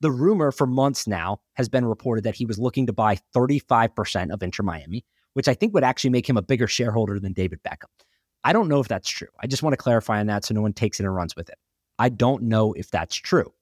The 0.00 0.10
rumor 0.10 0.52
for 0.52 0.66
months 0.66 1.06
now 1.06 1.40
has 1.54 1.68
been 1.68 1.84
reported 1.84 2.24
that 2.24 2.34
he 2.34 2.46
was 2.46 2.58
looking 2.58 2.86
to 2.86 2.92
buy 2.92 3.18
35% 3.34 4.32
of 4.32 4.42
Inter 4.42 4.62
Miami, 4.62 5.04
which 5.34 5.48
I 5.48 5.54
think 5.54 5.74
would 5.74 5.84
actually 5.84 6.10
make 6.10 6.28
him 6.28 6.36
a 6.36 6.42
bigger 6.42 6.66
shareholder 6.66 7.18
than 7.18 7.32
David 7.32 7.60
Beckham. 7.62 7.88
I 8.44 8.52
don't 8.52 8.68
know 8.68 8.80
if 8.80 8.88
that's 8.88 9.08
true. 9.08 9.28
I 9.40 9.46
just 9.46 9.62
want 9.62 9.72
to 9.72 9.78
clarify 9.78 10.20
on 10.20 10.26
that 10.26 10.44
so 10.44 10.54
no 10.54 10.60
one 10.60 10.74
takes 10.74 11.00
it 11.00 11.04
and 11.04 11.14
runs 11.14 11.34
with 11.34 11.48
it. 11.48 11.56
I 11.98 12.08
don't 12.08 12.44
know 12.44 12.72
if 12.74 12.90
that's 12.90 13.16
true. 13.16 13.52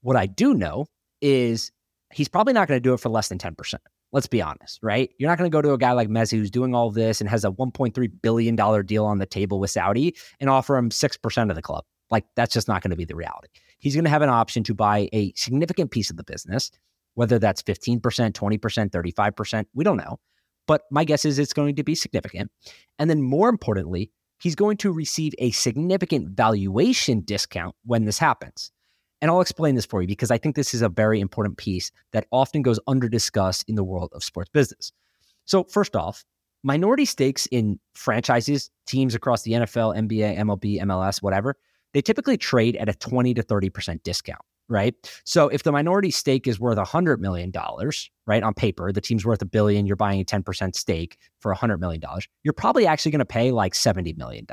What 0.00 0.16
I 0.16 0.26
do 0.26 0.54
know 0.54 0.86
is 1.20 1.70
he's 2.12 2.28
probably 2.28 2.52
not 2.52 2.66
going 2.66 2.76
to 2.76 2.82
do 2.82 2.94
it 2.94 3.00
for 3.00 3.08
less 3.08 3.28
than 3.28 3.38
10%. 3.38 3.74
Let's 4.12 4.26
be 4.26 4.42
honest, 4.42 4.78
right? 4.82 5.10
You're 5.18 5.30
not 5.30 5.38
going 5.38 5.50
to 5.50 5.54
go 5.54 5.62
to 5.62 5.72
a 5.72 5.78
guy 5.78 5.92
like 5.92 6.08
Messi 6.08 6.38
who's 6.38 6.50
doing 6.50 6.74
all 6.74 6.90
this 6.90 7.20
and 7.20 7.30
has 7.30 7.44
a 7.44 7.50
$1.3 7.50 8.12
billion 8.20 8.84
deal 8.84 9.06
on 9.06 9.18
the 9.18 9.26
table 9.26 9.58
with 9.58 9.70
Saudi 9.70 10.14
and 10.38 10.50
offer 10.50 10.76
him 10.76 10.90
6% 10.90 11.50
of 11.50 11.56
the 11.56 11.62
club. 11.62 11.84
Like, 12.10 12.26
that's 12.36 12.52
just 12.52 12.68
not 12.68 12.82
going 12.82 12.90
to 12.90 12.96
be 12.96 13.06
the 13.06 13.16
reality. 13.16 13.48
He's 13.78 13.94
going 13.94 14.04
to 14.04 14.10
have 14.10 14.20
an 14.20 14.28
option 14.28 14.62
to 14.64 14.74
buy 14.74 15.08
a 15.14 15.32
significant 15.34 15.90
piece 15.90 16.10
of 16.10 16.18
the 16.18 16.24
business, 16.24 16.70
whether 17.14 17.38
that's 17.38 17.62
15%, 17.62 18.00
20%, 18.00 18.90
35%. 18.90 19.64
We 19.72 19.82
don't 19.82 19.96
know. 19.96 20.20
But 20.66 20.82
my 20.90 21.04
guess 21.04 21.24
is 21.24 21.38
it's 21.38 21.54
going 21.54 21.74
to 21.76 21.82
be 21.82 21.94
significant. 21.94 22.50
And 22.98 23.08
then 23.08 23.22
more 23.22 23.48
importantly, 23.48 24.12
he's 24.40 24.54
going 24.54 24.76
to 24.78 24.92
receive 24.92 25.32
a 25.38 25.52
significant 25.52 26.36
valuation 26.36 27.22
discount 27.22 27.74
when 27.84 28.04
this 28.04 28.18
happens. 28.18 28.72
And 29.22 29.30
I'll 29.30 29.40
explain 29.40 29.76
this 29.76 29.86
for 29.86 30.02
you 30.02 30.08
because 30.08 30.32
I 30.32 30.36
think 30.36 30.56
this 30.56 30.74
is 30.74 30.82
a 30.82 30.88
very 30.88 31.20
important 31.20 31.56
piece 31.56 31.92
that 32.10 32.26
often 32.32 32.60
goes 32.60 32.80
under 32.88 33.08
discussed 33.08 33.64
in 33.68 33.76
the 33.76 33.84
world 33.84 34.10
of 34.12 34.24
sports 34.24 34.50
business. 34.52 34.92
So, 35.44 35.64
first 35.64 35.96
off, 35.96 36.24
minority 36.64 37.04
stakes 37.04 37.46
in 37.46 37.78
franchises, 37.94 38.70
teams 38.86 39.14
across 39.14 39.42
the 39.42 39.52
NFL, 39.52 39.96
NBA, 39.96 40.38
MLB, 40.38 40.80
MLS, 40.82 41.22
whatever, 41.22 41.56
they 41.94 42.02
typically 42.02 42.36
trade 42.36 42.76
at 42.76 42.88
a 42.88 42.94
20 42.94 43.34
to 43.34 43.42
30% 43.42 44.02
discount, 44.02 44.40
right? 44.68 44.94
So 45.24 45.48
if 45.48 45.62
the 45.62 45.72
minority 45.72 46.10
stake 46.10 46.46
is 46.46 46.58
worth 46.58 46.78
$100 46.78 47.18
million, 47.18 47.52
right, 48.26 48.42
on 48.42 48.54
paper, 48.54 48.92
the 48.92 49.00
team's 49.00 49.24
worth 49.24 49.42
a 49.42 49.46
billion, 49.46 49.86
you're 49.86 49.96
buying 49.96 50.20
a 50.20 50.24
10% 50.24 50.74
stake 50.74 51.18
for 51.40 51.54
$100 51.54 51.78
million, 51.78 52.02
you're 52.42 52.54
probably 52.54 52.86
actually 52.86 53.12
going 53.12 53.18
to 53.20 53.24
pay 53.24 53.50
like 53.50 53.74
$70 53.74 54.16
million. 54.16 54.46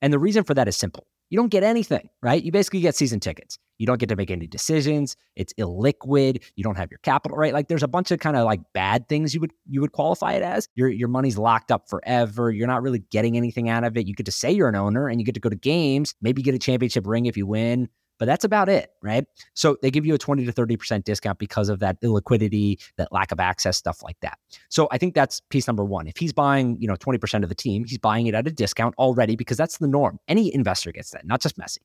And 0.00 0.12
the 0.12 0.18
reason 0.18 0.44
for 0.44 0.54
that 0.54 0.68
is 0.68 0.76
simple 0.76 1.06
you 1.30 1.38
don't 1.38 1.48
get 1.48 1.62
anything, 1.62 2.08
right? 2.22 2.42
You 2.42 2.52
basically 2.52 2.80
get 2.80 2.94
season 2.94 3.20
tickets. 3.20 3.58
You 3.78 3.86
don't 3.86 4.00
get 4.00 4.08
to 4.08 4.16
make 4.16 4.30
any 4.30 4.46
decisions. 4.46 5.16
It's 5.36 5.52
illiquid. 5.54 6.42
You 6.56 6.64
don't 6.64 6.76
have 6.76 6.90
your 6.90 6.98
capital, 6.98 7.36
right? 7.36 7.52
Like 7.52 7.68
there's 7.68 7.82
a 7.82 7.88
bunch 7.88 8.10
of 8.10 8.18
kind 8.18 8.36
of 8.36 8.44
like 8.44 8.60
bad 8.72 9.08
things 9.08 9.34
you 9.34 9.40
would 9.40 9.52
you 9.68 9.80
would 9.80 9.92
qualify 9.92 10.32
it 10.32 10.42
as. 10.42 10.68
Your 10.74 10.88
your 10.88 11.08
money's 11.08 11.38
locked 11.38 11.70
up 11.70 11.88
forever. 11.88 12.50
You're 12.50 12.66
not 12.66 12.82
really 12.82 13.00
getting 13.10 13.36
anything 13.36 13.68
out 13.68 13.84
of 13.84 13.96
it. 13.96 14.06
You 14.06 14.14
get 14.14 14.26
to 14.26 14.32
say 14.32 14.50
you're 14.50 14.68
an 14.68 14.74
owner 14.74 15.08
and 15.08 15.20
you 15.20 15.24
get 15.24 15.34
to 15.34 15.40
go 15.40 15.48
to 15.48 15.56
games, 15.56 16.14
maybe 16.20 16.42
get 16.42 16.54
a 16.54 16.58
championship 16.58 17.06
ring 17.06 17.26
if 17.26 17.36
you 17.36 17.46
win 17.46 17.88
but 18.18 18.26
that's 18.26 18.44
about 18.44 18.68
it, 18.68 18.90
right? 19.02 19.24
So 19.54 19.76
they 19.80 19.90
give 19.90 20.04
you 20.04 20.14
a 20.14 20.18
20 20.18 20.44
to 20.44 20.52
30% 20.52 21.04
discount 21.04 21.38
because 21.38 21.68
of 21.68 21.78
that 21.80 22.00
illiquidity, 22.02 22.80
that 22.96 23.12
lack 23.12 23.32
of 23.32 23.40
access, 23.40 23.76
stuff 23.76 24.02
like 24.02 24.18
that. 24.20 24.38
So 24.68 24.88
I 24.90 24.98
think 24.98 25.14
that's 25.14 25.40
piece 25.50 25.66
number 25.66 25.84
one. 25.84 26.06
If 26.06 26.16
he's 26.16 26.32
buying, 26.32 26.76
you 26.80 26.88
know, 26.88 26.96
20% 26.96 27.42
of 27.42 27.48
the 27.48 27.54
team, 27.54 27.84
he's 27.84 27.98
buying 27.98 28.26
it 28.26 28.34
at 28.34 28.46
a 28.46 28.50
discount 28.50 28.94
already 28.96 29.36
because 29.36 29.56
that's 29.56 29.78
the 29.78 29.88
norm. 29.88 30.18
Any 30.28 30.52
investor 30.54 30.92
gets 30.92 31.10
that, 31.10 31.26
not 31.26 31.40
just 31.40 31.58
Messi. 31.58 31.78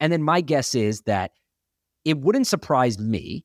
And 0.00 0.12
then 0.12 0.22
my 0.22 0.40
guess 0.40 0.74
is 0.74 1.02
that 1.02 1.32
it 2.04 2.18
wouldn't 2.18 2.46
surprise 2.46 2.98
me 2.98 3.44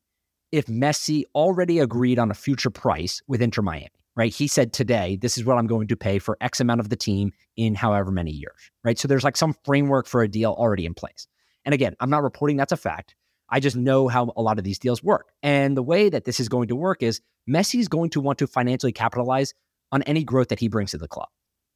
if 0.51 0.67
Messi 0.67 1.23
already 1.35 1.79
agreed 1.79 2.17
on 2.17 2.31
a 2.31 2.33
future 2.33 2.69
price 2.69 3.21
with 3.27 3.41
Inter 3.41 3.61
Miami 3.61 3.89
right? 4.15 4.33
He 4.33 4.47
said 4.47 4.73
today, 4.73 5.17
this 5.21 5.37
is 5.37 5.45
what 5.45 5.57
I'm 5.57 5.67
going 5.67 5.87
to 5.87 5.95
pay 5.95 6.19
for 6.19 6.37
X 6.41 6.59
amount 6.59 6.79
of 6.79 6.89
the 6.89 6.95
team 6.95 7.31
in 7.57 7.75
however 7.75 8.11
many 8.11 8.31
years, 8.31 8.71
right? 8.83 8.97
So 8.97 9.07
there's 9.07 9.23
like 9.23 9.37
some 9.37 9.53
framework 9.65 10.07
for 10.07 10.23
a 10.23 10.27
deal 10.27 10.55
already 10.57 10.85
in 10.85 10.93
place. 10.93 11.27
And 11.65 11.73
again, 11.73 11.95
I'm 11.99 12.09
not 12.09 12.23
reporting 12.23 12.57
that's 12.57 12.71
a 12.71 12.77
fact. 12.77 13.15
I 13.49 13.59
just 13.59 13.75
know 13.75 14.07
how 14.07 14.31
a 14.35 14.41
lot 14.41 14.57
of 14.57 14.63
these 14.63 14.79
deals 14.79 15.03
work. 15.03 15.31
And 15.43 15.77
the 15.77 15.83
way 15.83 16.09
that 16.09 16.25
this 16.25 16.39
is 16.39 16.49
going 16.49 16.67
to 16.69 16.75
work 16.75 17.03
is 17.03 17.21
Messi 17.49 17.79
is 17.79 17.87
going 17.87 18.09
to 18.11 18.21
want 18.21 18.39
to 18.39 18.47
financially 18.47 18.91
capitalize 18.91 19.53
on 19.91 20.01
any 20.03 20.23
growth 20.23 20.47
that 20.49 20.59
he 20.59 20.67
brings 20.67 20.91
to 20.91 20.97
the 20.97 21.07
club. 21.07 21.27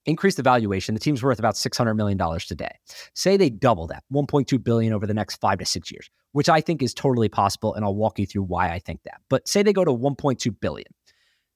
Increase 0.05 0.35
the 0.35 0.43
valuation. 0.43 0.95
The 0.95 0.99
team's 0.99 1.21
worth 1.21 1.39
about 1.39 1.55
$600 1.55 1.95
million 1.95 2.17
today. 2.39 2.71
Say 3.13 3.37
they 3.37 3.49
double 3.49 3.85
that, 3.87 4.03
1.2 4.11 4.63
billion 4.63 4.93
over 4.93 5.05
the 5.05 5.13
next 5.13 5.35
five 5.35 5.59
to 5.59 5.65
six 5.65 5.91
years, 5.91 6.09
which 6.31 6.49
I 6.49 6.61
think 6.61 6.81
is 6.81 6.93
totally 6.93 7.29
possible. 7.29 7.75
And 7.75 7.85
I'll 7.85 7.95
walk 7.95 8.17
you 8.17 8.25
through 8.25 8.43
why 8.43 8.71
I 8.71 8.79
think 8.79 9.03
that. 9.03 9.21
But 9.29 9.47
say 9.47 9.61
they 9.61 9.73
go 9.73 9.85
to 9.85 9.91
1.2 9.91 10.59
billion. 10.59 10.87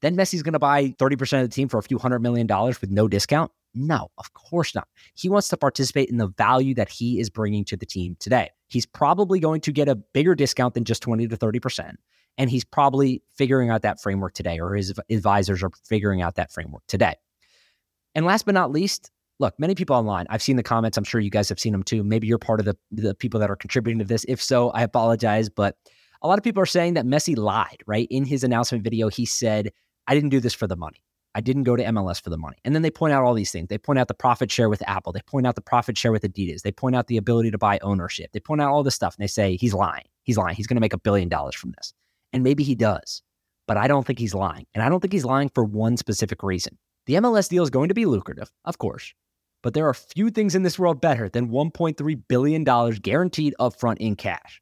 Then 0.02 0.18
Messi's 0.18 0.44
going 0.44 0.54
to 0.54 0.60
buy 0.60 0.90
30% 0.90 1.42
of 1.42 1.50
the 1.50 1.56
team 1.56 1.70
for 1.70 1.78
a 1.78 1.84
few 1.84 1.98
hundred 1.98 2.20
million 2.20 2.46
dollars 2.46 2.82
with 2.82 2.92
no 2.92 3.08
discount. 3.08 3.52
No, 3.76 4.10
of 4.18 4.34
course 4.34 4.76
not. 4.76 4.88
He 5.16 5.30
wants 5.30 5.50
to 5.50 5.58
participate 5.58 6.10
in 6.10 6.18
the 6.18 6.28
value 6.28 6.76
that 6.76 6.90
he 6.90 7.20
is 7.20 7.30
bringing 7.30 7.66
to 7.66 7.78
the 7.78 7.86
team 7.86 8.16
today. 8.20 8.50
He's 8.68 8.86
probably 8.86 9.40
going 9.40 9.62
to 9.62 9.72
get 9.72 9.90
a 9.90 9.96
bigger 9.96 10.36
discount 10.36 10.74
than 10.74 10.84
just 10.84 11.02
20 11.02 11.28
to 11.28 11.38
30%. 11.38 11.96
And 12.38 12.50
he's 12.50 12.64
probably 12.64 13.22
figuring 13.36 13.70
out 13.70 13.84
that 13.84 14.02
framework 14.02 14.34
today, 14.34 14.60
or 14.60 14.76
his 14.76 14.94
advisors 15.10 15.62
are 15.64 15.72
figuring 15.86 16.22
out 16.22 16.36
that 16.36 16.52
framework 16.52 16.84
today. 16.88 17.16
And 18.16 18.26
last 18.26 18.46
but 18.46 18.54
not 18.54 18.72
least, 18.72 19.12
look, 19.40 19.54
many 19.60 19.76
people 19.76 19.96
online, 19.96 20.26
I've 20.30 20.42
seen 20.42 20.56
the 20.56 20.64
comments. 20.64 20.98
I'm 20.98 21.04
sure 21.04 21.22
you 21.22 21.30
guys 21.30 21.50
have 21.50 21.60
seen 21.60 21.72
them 21.72 21.84
too. 21.84 22.04
Maybe 22.04 22.28
you're 22.28 22.40
part 22.40 22.60
of 22.60 22.66
the, 22.66 22.78
the 22.92 23.14
people 23.14 23.40
that 23.40 23.50
are 23.50 23.56
contributing 23.56 24.00
to 24.00 24.06
this. 24.06 24.26
If 24.28 24.42
so, 24.42 24.70
I 24.72 24.82
apologize. 24.84 25.50
But 25.50 25.78
a 26.22 26.28
lot 26.28 26.38
of 26.38 26.44
people 26.44 26.62
are 26.62 26.68
saying 26.68 26.94
that 26.96 27.06
Messi 27.06 27.38
lied, 27.38 27.84
right? 27.86 28.08
In 28.10 28.26
his 28.26 28.44
announcement 28.44 28.84
video, 28.84 29.10
he 29.10 29.26
said, 29.26 29.72
I 30.08 30.16
didn't 30.16 30.30
do 30.30 30.40
this 30.40 30.54
for 30.54 30.68
the 30.68 30.76
money. 30.76 31.04
I 31.36 31.42
didn't 31.42 31.64
go 31.64 31.76
to 31.76 31.84
MLS 31.84 32.22
for 32.22 32.30
the 32.30 32.38
money. 32.38 32.58
And 32.64 32.76
then 32.76 32.82
they 32.84 32.92
point 32.92 33.14
out 33.14 33.24
all 33.24 33.34
these 33.34 33.52
things. 33.52 33.68
They 33.70 33.78
point 33.78 34.00
out 34.00 34.08
the 34.08 34.14
profit 34.14 34.52
share 34.52 34.70
with 34.70 34.88
Apple. 34.88 35.12
They 35.12 35.22
point 35.22 35.48
out 35.48 35.56
the 35.56 35.62
profit 35.62 35.98
share 35.98 36.12
with 36.12 36.24
Adidas. 36.24 36.62
They 36.62 36.72
point 36.72 36.96
out 36.96 37.08
the 37.08 37.18
ability 37.18 37.52
to 37.52 37.58
buy 37.58 37.80
ownership. 37.82 38.32
They 38.34 38.40
point 38.40 38.62
out 38.62 38.72
all 38.72 38.84
this 38.84 38.96
stuff 38.96 39.16
and 39.16 39.24
they 39.24 39.28
say 39.28 39.56
he's 39.56 39.74
lying. 39.74 40.06
He's 40.24 40.38
lying. 40.38 40.56
He's 40.56 40.68
going 40.68 40.78
to 40.78 40.82
make 40.82 40.94
a 40.94 41.00
billion 41.00 41.30
dollars 41.30 41.56
from 41.56 41.74
this. 41.78 41.94
And 42.32 42.44
maybe 42.44 42.64
he 42.64 42.76
does, 42.76 43.22
but 43.68 43.78
I 43.78 43.88
don't 43.88 44.06
think 44.06 44.20
he's 44.20 44.34
lying. 44.34 44.66
And 44.74 44.84
I 44.84 44.90
don't 44.90 45.00
think 45.00 45.14
he's 45.14 45.26
lying 45.26 45.50
for 45.50 45.64
one 45.64 45.98
specific 45.98 46.44
reason. 46.44 46.78
The 47.06 47.16
MLS 47.16 47.50
deal 47.50 47.64
is 47.64 47.70
going 47.70 47.90
to 47.90 47.94
be 47.94 48.06
lucrative, 48.06 48.52
of 48.66 48.78
course, 48.78 49.14
but 49.62 49.74
there 49.74 49.88
are 49.88 49.94
few 49.94 50.30
things 50.30 50.56
in 50.56 50.64
this 50.64 50.80
world 50.80 51.02
better 51.02 51.30
than 51.30 51.50
$1.3 51.50 52.22
billion 52.28 52.64
guaranteed 52.64 53.56
upfront 53.60 53.98
in 53.98 54.16
cash. 54.16 54.62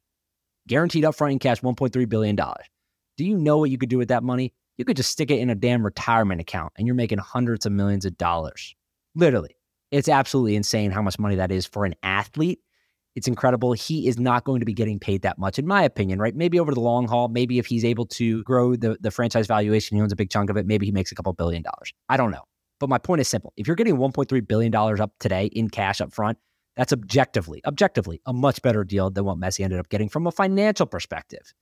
Guaranteed 0.68 1.04
upfront 1.04 1.32
in 1.32 1.38
cash, 1.38 1.60
$1.3 1.60 2.08
billion. 2.08 2.36
Do 2.36 3.24
you 3.24 3.36
know 3.36 3.58
what 3.58 3.70
you 3.70 3.78
could 3.78 3.88
do 3.88 3.98
with 3.98 4.08
that 4.08 4.22
money? 4.22 4.52
You 4.82 4.84
could 4.84 4.96
just 4.96 5.12
stick 5.12 5.30
it 5.30 5.38
in 5.38 5.48
a 5.48 5.54
damn 5.54 5.84
retirement 5.84 6.40
account 6.40 6.72
and 6.76 6.88
you're 6.88 6.96
making 6.96 7.18
hundreds 7.18 7.66
of 7.66 7.70
millions 7.70 8.04
of 8.04 8.18
dollars. 8.18 8.74
Literally. 9.14 9.56
It's 9.92 10.08
absolutely 10.08 10.56
insane 10.56 10.90
how 10.90 11.00
much 11.00 11.20
money 11.20 11.36
that 11.36 11.52
is 11.52 11.66
for 11.66 11.84
an 11.84 11.94
athlete. 12.02 12.58
It's 13.14 13.28
incredible. 13.28 13.74
He 13.74 14.08
is 14.08 14.18
not 14.18 14.42
going 14.42 14.58
to 14.58 14.66
be 14.66 14.72
getting 14.72 14.98
paid 14.98 15.22
that 15.22 15.38
much, 15.38 15.56
in 15.56 15.68
my 15.68 15.84
opinion, 15.84 16.18
right? 16.18 16.34
Maybe 16.34 16.58
over 16.58 16.74
the 16.74 16.80
long 16.80 17.06
haul, 17.06 17.28
maybe 17.28 17.60
if 17.60 17.66
he's 17.66 17.84
able 17.84 18.06
to 18.06 18.42
grow 18.42 18.74
the, 18.74 18.96
the 19.00 19.12
franchise 19.12 19.46
valuation, 19.46 19.96
he 19.96 20.02
owns 20.02 20.10
a 20.10 20.16
big 20.16 20.30
chunk 20.30 20.50
of 20.50 20.56
it, 20.56 20.66
maybe 20.66 20.84
he 20.84 20.90
makes 20.90 21.12
a 21.12 21.14
couple 21.14 21.32
billion 21.32 21.62
dollars. 21.62 21.92
I 22.08 22.16
don't 22.16 22.32
know. 22.32 22.42
But 22.80 22.88
my 22.88 22.98
point 22.98 23.20
is 23.20 23.28
simple. 23.28 23.52
If 23.56 23.68
you're 23.68 23.76
getting 23.76 23.98
$1.3 23.98 24.48
billion 24.48 24.74
up 24.74 25.12
today 25.20 25.46
in 25.46 25.70
cash 25.70 26.00
up 26.00 26.12
front, 26.12 26.38
that's 26.74 26.92
objectively, 26.92 27.62
objectively 27.64 28.20
a 28.26 28.32
much 28.32 28.60
better 28.62 28.82
deal 28.82 29.10
than 29.10 29.26
what 29.26 29.38
Messi 29.38 29.62
ended 29.62 29.78
up 29.78 29.90
getting 29.90 30.08
from 30.08 30.26
a 30.26 30.32
financial 30.32 30.86
perspective. 30.86 31.54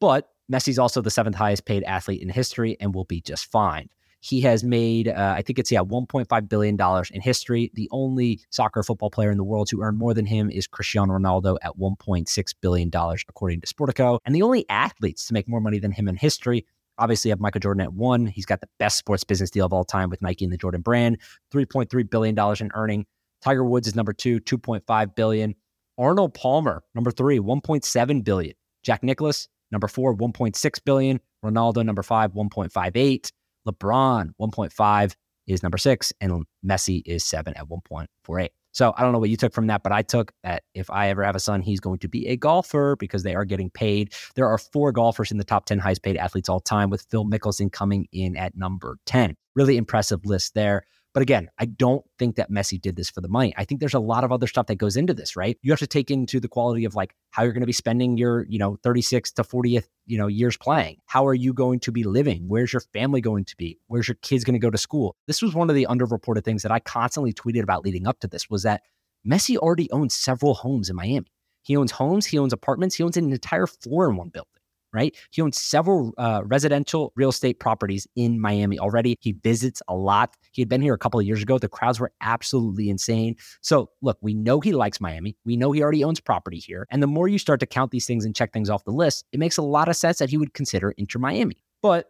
But 0.00 0.28
Messi's 0.52 0.78
also 0.78 1.00
the 1.00 1.10
seventh 1.10 1.36
highest 1.36 1.64
paid 1.64 1.82
athlete 1.84 2.22
in 2.22 2.28
history 2.28 2.76
and 2.80 2.94
will 2.94 3.04
be 3.04 3.20
just 3.20 3.50
fine. 3.50 3.88
He 4.20 4.40
has 4.40 4.64
made, 4.64 5.08
uh, 5.08 5.34
I 5.36 5.42
think 5.42 5.58
it's, 5.58 5.70
yeah, 5.70 5.82
$1.5 5.82 6.48
billion 6.48 6.76
in 7.12 7.20
history. 7.20 7.70
The 7.74 7.88
only 7.92 8.40
soccer 8.50 8.82
football 8.82 9.10
player 9.10 9.30
in 9.30 9.36
the 9.36 9.44
world 9.44 9.68
to 9.68 9.82
earn 9.82 9.96
more 9.96 10.14
than 10.14 10.26
him 10.26 10.50
is 10.50 10.66
Cristiano 10.66 11.16
Ronaldo 11.16 11.58
at 11.62 11.76
$1.6 11.78 12.54
billion, 12.60 12.90
according 13.28 13.60
to 13.60 13.66
Sportico. 13.66 14.18
And 14.24 14.34
the 14.34 14.42
only 14.42 14.68
athletes 14.68 15.26
to 15.26 15.34
make 15.34 15.48
more 15.48 15.60
money 15.60 15.78
than 15.78 15.92
him 15.92 16.08
in 16.08 16.16
history 16.16 16.66
obviously 16.98 17.28
have 17.28 17.40
Michael 17.40 17.60
Jordan 17.60 17.82
at 17.82 17.92
one. 17.92 18.26
He's 18.26 18.46
got 18.46 18.60
the 18.60 18.68
best 18.78 18.96
sports 18.96 19.22
business 19.22 19.50
deal 19.50 19.66
of 19.66 19.72
all 19.72 19.84
time 19.84 20.10
with 20.10 20.22
Nike 20.22 20.44
and 20.44 20.52
the 20.52 20.56
Jordan 20.56 20.80
brand, 20.80 21.18
$3.3 21.52 22.10
billion 22.10 22.36
in 22.60 22.70
earning. 22.74 23.06
Tiger 23.42 23.64
Woods 23.64 23.86
is 23.86 23.94
number 23.94 24.12
two, 24.12 24.40
2.5 24.40 25.14
billion. 25.14 25.54
Arnold 25.98 26.34
Palmer, 26.34 26.82
number 26.94 27.10
three, 27.10 27.38
1.7 27.38 28.24
billion. 28.24 28.54
Jack 28.82 29.02
Nicklaus, 29.02 29.48
Number 29.70 29.88
four, 29.88 30.16
1.6 30.16 30.84
billion. 30.84 31.20
Ronaldo, 31.44 31.84
number 31.84 32.02
five, 32.02 32.32
1.58. 32.32 33.30
LeBron, 33.66 34.30
1.5 34.40 35.16
is 35.46 35.62
number 35.62 35.78
six, 35.78 36.12
and 36.20 36.44
Messi 36.64 37.02
is 37.04 37.24
seven 37.24 37.54
at 37.54 37.68
1.48. 37.68 38.48
So 38.72 38.92
I 38.94 39.02
don't 39.02 39.12
know 39.12 39.18
what 39.18 39.30
you 39.30 39.38
took 39.38 39.54
from 39.54 39.68
that, 39.68 39.82
but 39.82 39.92
I 39.92 40.02
took 40.02 40.32
that 40.42 40.62
if 40.74 40.90
I 40.90 41.08
ever 41.08 41.24
have 41.24 41.34
a 41.34 41.40
son, 41.40 41.62
he's 41.62 41.80
going 41.80 41.98
to 42.00 42.08
be 42.08 42.26
a 42.26 42.36
golfer 42.36 42.94
because 42.96 43.22
they 43.22 43.34
are 43.34 43.46
getting 43.46 43.70
paid. 43.70 44.12
There 44.34 44.46
are 44.46 44.58
four 44.58 44.92
golfers 44.92 45.30
in 45.30 45.38
the 45.38 45.44
top 45.44 45.64
10 45.64 45.78
highest 45.78 46.02
paid 46.02 46.18
athletes 46.18 46.50
all 46.50 46.60
time, 46.60 46.90
with 46.90 47.06
Phil 47.10 47.24
Mickelson 47.24 47.72
coming 47.72 48.06
in 48.12 48.36
at 48.36 48.54
number 48.54 48.98
10. 49.06 49.34
Really 49.54 49.78
impressive 49.78 50.26
list 50.26 50.52
there. 50.52 50.82
But 51.16 51.22
again, 51.22 51.48
I 51.58 51.64
don't 51.64 52.04
think 52.18 52.36
that 52.36 52.50
Messi 52.50 52.78
did 52.78 52.94
this 52.94 53.08
for 53.08 53.22
the 53.22 53.28
money. 53.28 53.54
I 53.56 53.64
think 53.64 53.80
there's 53.80 53.94
a 53.94 53.98
lot 53.98 54.22
of 54.22 54.32
other 54.32 54.46
stuff 54.46 54.66
that 54.66 54.74
goes 54.74 54.98
into 54.98 55.14
this, 55.14 55.34
right? 55.34 55.56
You 55.62 55.72
have 55.72 55.78
to 55.78 55.86
take 55.86 56.10
into 56.10 56.40
the 56.40 56.46
quality 56.46 56.84
of 56.84 56.94
like 56.94 57.16
how 57.30 57.42
you're 57.42 57.54
going 57.54 57.62
to 57.62 57.66
be 57.66 57.72
spending 57.72 58.18
your, 58.18 58.44
you 58.50 58.58
know, 58.58 58.76
36 58.82 59.32
to 59.32 59.42
40th, 59.42 59.86
you 60.04 60.18
know, 60.18 60.26
years 60.26 60.58
playing. 60.58 60.98
How 61.06 61.26
are 61.26 61.32
you 61.32 61.54
going 61.54 61.80
to 61.80 61.90
be 61.90 62.04
living? 62.04 62.44
Where's 62.48 62.70
your 62.70 62.82
family 62.92 63.22
going 63.22 63.46
to 63.46 63.56
be? 63.56 63.78
Where's 63.86 64.08
your 64.08 64.16
kids 64.16 64.44
going 64.44 64.56
to 64.56 64.58
go 64.58 64.68
to 64.68 64.76
school? 64.76 65.16
This 65.26 65.40
was 65.40 65.54
one 65.54 65.70
of 65.70 65.74
the 65.74 65.86
underreported 65.88 66.44
things 66.44 66.62
that 66.64 66.70
I 66.70 66.80
constantly 66.80 67.32
tweeted 67.32 67.62
about 67.62 67.82
leading 67.82 68.06
up 68.06 68.20
to 68.20 68.28
this 68.28 68.50
was 68.50 68.64
that 68.64 68.82
Messi 69.26 69.56
already 69.56 69.90
owns 69.92 70.14
several 70.14 70.52
homes 70.52 70.90
in 70.90 70.96
Miami. 70.96 71.32
He 71.62 71.78
owns 71.78 71.92
homes, 71.92 72.26
he 72.26 72.38
owns 72.38 72.52
apartments, 72.52 72.94
he 72.94 73.02
owns 73.02 73.16
an 73.16 73.32
entire 73.32 73.66
floor 73.66 74.10
in 74.10 74.16
one 74.16 74.28
building 74.28 74.50
right? 74.96 75.14
He 75.30 75.42
owns 75.42 75.60
several 75.60 76.14
uh, 76.18 76.40
residential 76.44 77.12
real 77.14 77.28
estate 77.28 77.60
properties 77.60 78.06
in 78.16 78.40
Miami 78.40 78.78
already. 78.78 79.16
He 79.20 79.32
visits 79.32 79.82
a 79.88 79.94
lot. 79.94 80.34
He 80.52 80.62
had 80.62 80.68
been 80.68 80.80
here 80.80 80.94
a 80.94 80.98
couple 80.98 81.20
of 81.20 81.26
years 81.26 81.42
ago. 81.42 81.58
The 81.58 81.68
crowds 81.68 82.00
were 82.00 82.12
absolutely 82.22 82.88
insane. 82.88 83.36
So, 83.60 83.90
look, 84.00 84.18
we 84.22 84.34
know 84.34 84.60
he 84.60 84.72
likes 84.72 85.00
Miami. 85.00 85.36
We 85.44 85.56
know 85.56 85.70
he 85.72 85.82
already 85.82 86.02
owns 86.02 86.18
property 86.18 86.58
here. 86.58 86.86
And 86.90 87.02
the 87.02 87.06
more 87.06 87.28
you 87.28 87.38
start 87.38 87.60
to 87.60 87.66
count 87.66 87.90
these 87.90 88.06
things 88.06 88.24
and 88.24 88.34
check 88.34 88.52
things 88.52 88.70
off 88.70 88.84
the 88.84 88.90
list, 88.90 89.24
it 89.32 89.38
makes 89.38 89.58
a 89.58 89.62
lot 89.62 89.88
of 89.88 89.96
sense 89.96 90.18
that 90.18 90.30
he 90.30 90.38
would 90.38 90.54
consider 90.54 90.92
Inter 90.92 91.18
Miami. 91.18 91.58
But 91.82 92.06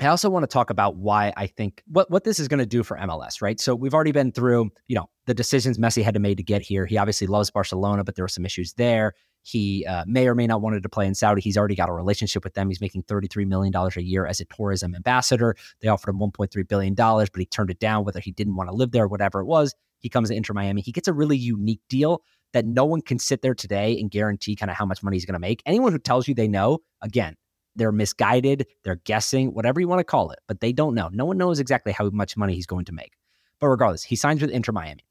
I 0.00 0.06
also 0.06 0.28
want 0.28 0.42
to 0.42 0.48
talk 0.48 0.70
about 0.70 0.96
why 0.96 1.32
I 1.36 1.46
think 1.46 1.82
what 1.86 2.10
what 2.10 2.24
this 2.24 2.40
is 2.40 2.48
going 2.48 2.58
to 2.58 2.66
do 2.66 2.82
for 2.82 2.96
MLS, 2.96 3.40
right? 3.40 3.60
So 3.60 3.74
we've 3.74 3.94
already 3.94 4.12
been 4.12 4.32
through, 4.32 4.70
you 4.88 4.96
know, 4.96 5.08
the 5.26 5.34
decisions 5.34 5.78
Messi 5.78 6.02
had 6.02 6.14
to 6.14 6.20
make 6.20 6.38
to 6.38 6.42
get 6.42 6.62
here. 6.62 6.86
He 6.86 6.98
obviously 6.98 7.26
loves 7.26 7.50
Barcelona, 7.50 8.02
but 8.02 8.16
there 8.16 8.24
were 8.24 8.28
some 8.28 8.44
issues 8.44 8.72
there. 8.74 9.14
He 9.42 9.84
uh, 9.86 10.04
may 10.06 10.28
or 10.28 10.34
may 10.34 10.46
not 10.46 10.62
wanted 10.62 10.82
to 10.84 10.88
play 10.88 11.06
in 11.06 11.14
Saudi. 11.14 11.40
He's 11.40 11.56
already 11.56 11.74
got 11.74 11.88
a 11.88 11.92
relationship 11.92 12.44
with 12.44 12.54
them. 12.54 12.68
He's 12.68 12.80
making 12.80 13.02
$33 13.04 13.46
million 13.46 13.74
a 13.74 14.00
year 14.00 14.26
as 14.26 14.40
a 14.40 14.44
tourism 14.44 14.94
ambassador. 14.94 15.56
They 15.80 15.88
offered 15.88 16.10
him 16.10 16.18
$1.3 16.18 16.68
billion, 16.68 16.94
but 16.94 17.30
he 17.36 17.46
turned 17.46 17.70
it 17.70 17.80
down, 17.80 18.04
whether 18.04 18.20
he 18.20 18.30
didn't 18.30 18.56
want 18.56 18.70
to 18.70 18.74
live 18.74 18.92
there, 18.92 19.08
whatever 19.08 19.40
it 19.40 19.46
was. 19.46 19.74
He 19.98 20.08
comes 20.08 20.30
to 20.30 20.34
Inter 20.34 20.54
Miami. 20.54 20.82
He 20.82 20.92
gets 20.92 21.08
a 21.08 21.12
really 21.12 21.36
unique 21.36 21.80
deal 21.88 22.22
that 22.52 22.66
no 22.66 22.84
one 22.84 23.00
can 23.00 23.18
sit 23.18 23.42
there 23.42 23.54
today 23.54 23.98
and 23.98 24.10
guarantee 24.10 24.56
kind 24.56 24.70
of 24.70 24.76
how 24.76 24.84
much 24.84 25.02
money 25.02 25.16
he's 25.16 25.24
going 25.24 25.34
to 25.34 25.40
make. 25.40 25.62
Anyone 25.66 25.92
who 25.92 25.98
tells 25.98 26.28
you 26.28 26.34
they 26.34 26.48
know, 26.48 26.78
again, 27.00 27.36
they're 27.76 27.92
misguided, 27.92 28.66
they're 28.84 29.00
guessing, 29.04 29.54
whatever 29.54 29.80
you 29.80 29.88
want 29.88 30.00
to 30.00 30.04
call 30.04 30.30
it, 30.30 30.40
but 30.46 30.60
they 30.60 30.72
don't 30.72 30.94
know. 30.94 31.08
No 31.12 31.24
one 31.24 31.38
knows 31.38 31.58
exactly 31.58 31.92
how 31.92 32.10
much 32.10 32.36
money 32.36 32.54
he's 32.54 32.66
going 32.66 32.84
to 32.86 32.92
make. 32.92 33.14
But 33.60 33.68
regardless, 33.68 34.02
he 34.02 34.16
signs 34.16 34.42
with 34.42 34.50
Inter 34.50 34.72
Miami. 34.72 35.04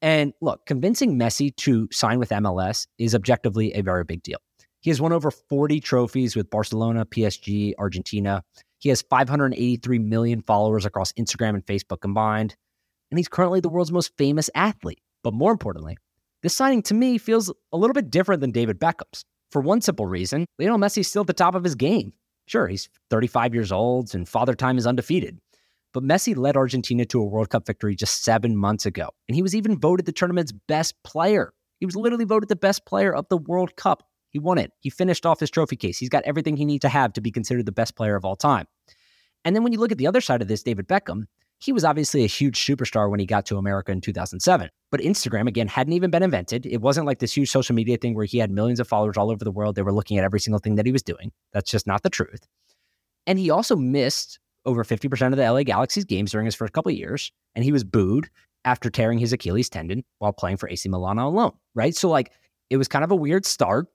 And 0.00 0.32
look, 0.40 0.64
convincing 0.66 1.18
Messi 1.18 1.54
to 1.56 1.88
sign 1.90 2.18
with 2.18 2.30
MLS 2.30 2.86
is 2.98 3.14
objectively 3.14 3.72
a 3.74 3.82
very 3.82 4.04
big 4.04 4.22
deal. 4.22 4.38
He 4.80 4.90
has 4.90 5.00
won 5.00 5.12
over 5.12 5.30
40 5.30 5.80
trophies 5.80 6.36
with 6.36 6.50
Barcelona, 6.50 7.04
PSG, 7.04 7.72
Argentina. 7.78 8.44
He 8.78 8.88
has 8.90 9.02
583 9.02 9.98
million 9.98 10.40
followers 10.42 10.84
across 10.84 11.12
Instagram 11.12 11.50
and 11.50 11.66
Facebook 11.66 12.00
combined. 12.00 12.54
And 13.10 13.18
he's 13.18 13.28
currently 13.28 13.60
the 13.60 13.68
world's 13.68 13.90
most 13.90 14.16
famous 14.16 14.48
athlete. 14.54 15.00
But 15.24 15.34
more 15.34 15.50
importantly, 15.50 15.96
this 16.42 16.54
signing 16.54 16.82
to 16.82 16.94
me 16.94 17.18
feels 17.18 17.52
a 17.72 17.76
little 17.76 17.94
bit 17.94 18.10
different 18.10 18.40
than 18.40 18.52
David 18.52 18.78
Beckham's. 18.78 19.24
For 19.50 19.60
one 19.60 19.80
simple 19.80 20.06
reason, 20.06 20.46
Lionel 20.58 20.78
Messi 20.78 20.98
is 20.98 21.08
still 21.08 21.22
at 21.22 21.26
the 21.26 21.32
top 21.32 21.54
of 21.54 21.64
his 21.64 21.74
game. 21.74 22.12
Sure, 22.46 22.68
he's 22.68 22.88
35 23.10 23.54
years 23.54 23.72
old 23.72 24.14
and 24.14 24.28
father 24.28 24.54
time 24.54 24.78
is 24.78 24.86
undefeated. 24.86 25.38
But 25.94 26.02
Messi 26.02 26.36
led 26.36 26.56
Argentina 26.56 27.04
to 27.06 27.20
a 27.20 27.24
World 27.24 27.50
Cup 27.50 27.66
victory 27.66 27.96
just 27.96 28.24
seven 28.24 28.56
months 28.56 28.86
ago. 28.86 29.08
And 29.28 29.34
he 29.34 29.42
was 29.42 29.54
even 29.54 29.78
voted 29.78 30.06
the 30.06 30.12
tournament's 30.12 30.52
best 30.52 30.94
player. 31.02 31.52
He 31.80 31.86
was 31.86 31.96
literally 31.96 32.24
voted 32.24 32.48
the 32.48 32.56
best 32.56 32.84
player 32.84 33.14
of 33.14 33.26
the 33.28 33.38
World 33.38 33.76
Cup. 33.76 34.02
He 34.30 34.38
won 34.38 34.58
it. 34.58 34.72
He 34.80 34.90
finished 34.90 35.24
off 35.24 35.40
his 35.40 35.50
trophy 35.50 35.76
case. 35.76 35.98
He's 35.98 36.08
got 36.08 36.24
everything 36.24 36.56
he 36.56 36.64
needs 36.64 36.82
to 36.82 36.88
have 36.88 37.12
to 37.14 37.20
be 37.20 37.30
considered 37.30 37.66
the 37.66 37.72
best 37.72 37.96
player 37.96 38.16
of 38.16 38.24
all 38.24 38.36
time. 38.36 38.66
And 39.44 39.56
then 39.56 39.62
when 39.62 39.72
you 39.72 39.78
look 39.78 39.92
at 39.92 39.98
the 39.98 40.06
other 40.06 40.20
side 40.20 40.42
of 40.42 40.48
this, 40.48 40.62
David 40.62 40.88
Beckham, 40.88 41.24
he 41.60 41.72
was 41.72 41.84
obviously 41.84 42.22
a 42.22 42.28
huge 42.28 42.64
superstar 42.64 43.10
when 43.10 43.18
he 43.18 43.26
got 43.26 43.46
to 43.46 43.56
America 43.56 43.90
in 43.90 44.00
2007. 44.00 44.68
But 44.90 45.00
Instagram, 45.00 45.48
again, 45.48 45.66
hadn't 45.66 45.92
even 45.92 46.10
been 46.10 46.22
invented. 46.22 46.66
It 46.66 46.80
wasn't 46.80 47.06
like 47.06 47.18
this 47.18 47.36
huge 47.36 47.50
social 47.50 47.74
media 47.74 47.96
thing 47.96 48.14
where 48.14 48.26
he 48.26 48.38
had 48.38 48.50
millions 48.50 48.80
of 48.80 48.86
followers 48.86 49.16
all 49.16 49.30
over 49.30 49.44
the 49.44 49.50
world. 49.50 49.74
They 49.74 49.82
were 49.82 49.92
looking 49.92 50.18
at 50.18 50.24
every 50.24 50.40
single 50.40 50.60
thing 50.60 50.76
that 50.76 50.86
he 50.86 50.92
was 50.92 51.02
doing. 51.02 51.32
That's 51.52 51.70
just 51.70 51.86
not 51.86 52.02
the 52.02 52.10
truth. 52.10 52.46
And 53.26 53.38
he 53.38 53.50
also 53.50 53.74
missed 53.74 54.38
over 54.66 54.84
50% 54.84 55.32
of 55.32 55.36
the 55.36 55.50
LA 55.50 55.62
Galaxy's 55.62 56.04
games 56.04 56.32
during 56.32 56.44
his 56.44 56.54
first 56.54 56.72
couple 56.72 56.92
years. 56.92 57.32
And 57.54 57.64
he 57.64 57.72
was 57.72 57.84
booed 57.84 58.28
after 58.64 58.90
tearing 58.90 59.18
his 59.18 59.32
Achilles 59.32 59.68
tendon 59.68 60.04
while 60.18 60.32
playing 60.32 60.56
for 60.56 60.68
AC 60.68 60.88
Milan 60.88 61.18
alone, 61.18 61.52
right? 61.74 61.94
So, 61.94 62.08
like, 62.08 62.32
it 62.70 62.76
was 62.76 62.88
kind 62.88 63.04
of 63.04 63.10
a 63.10 63.16
weird 63.16 63.46
start. 63.46 63.86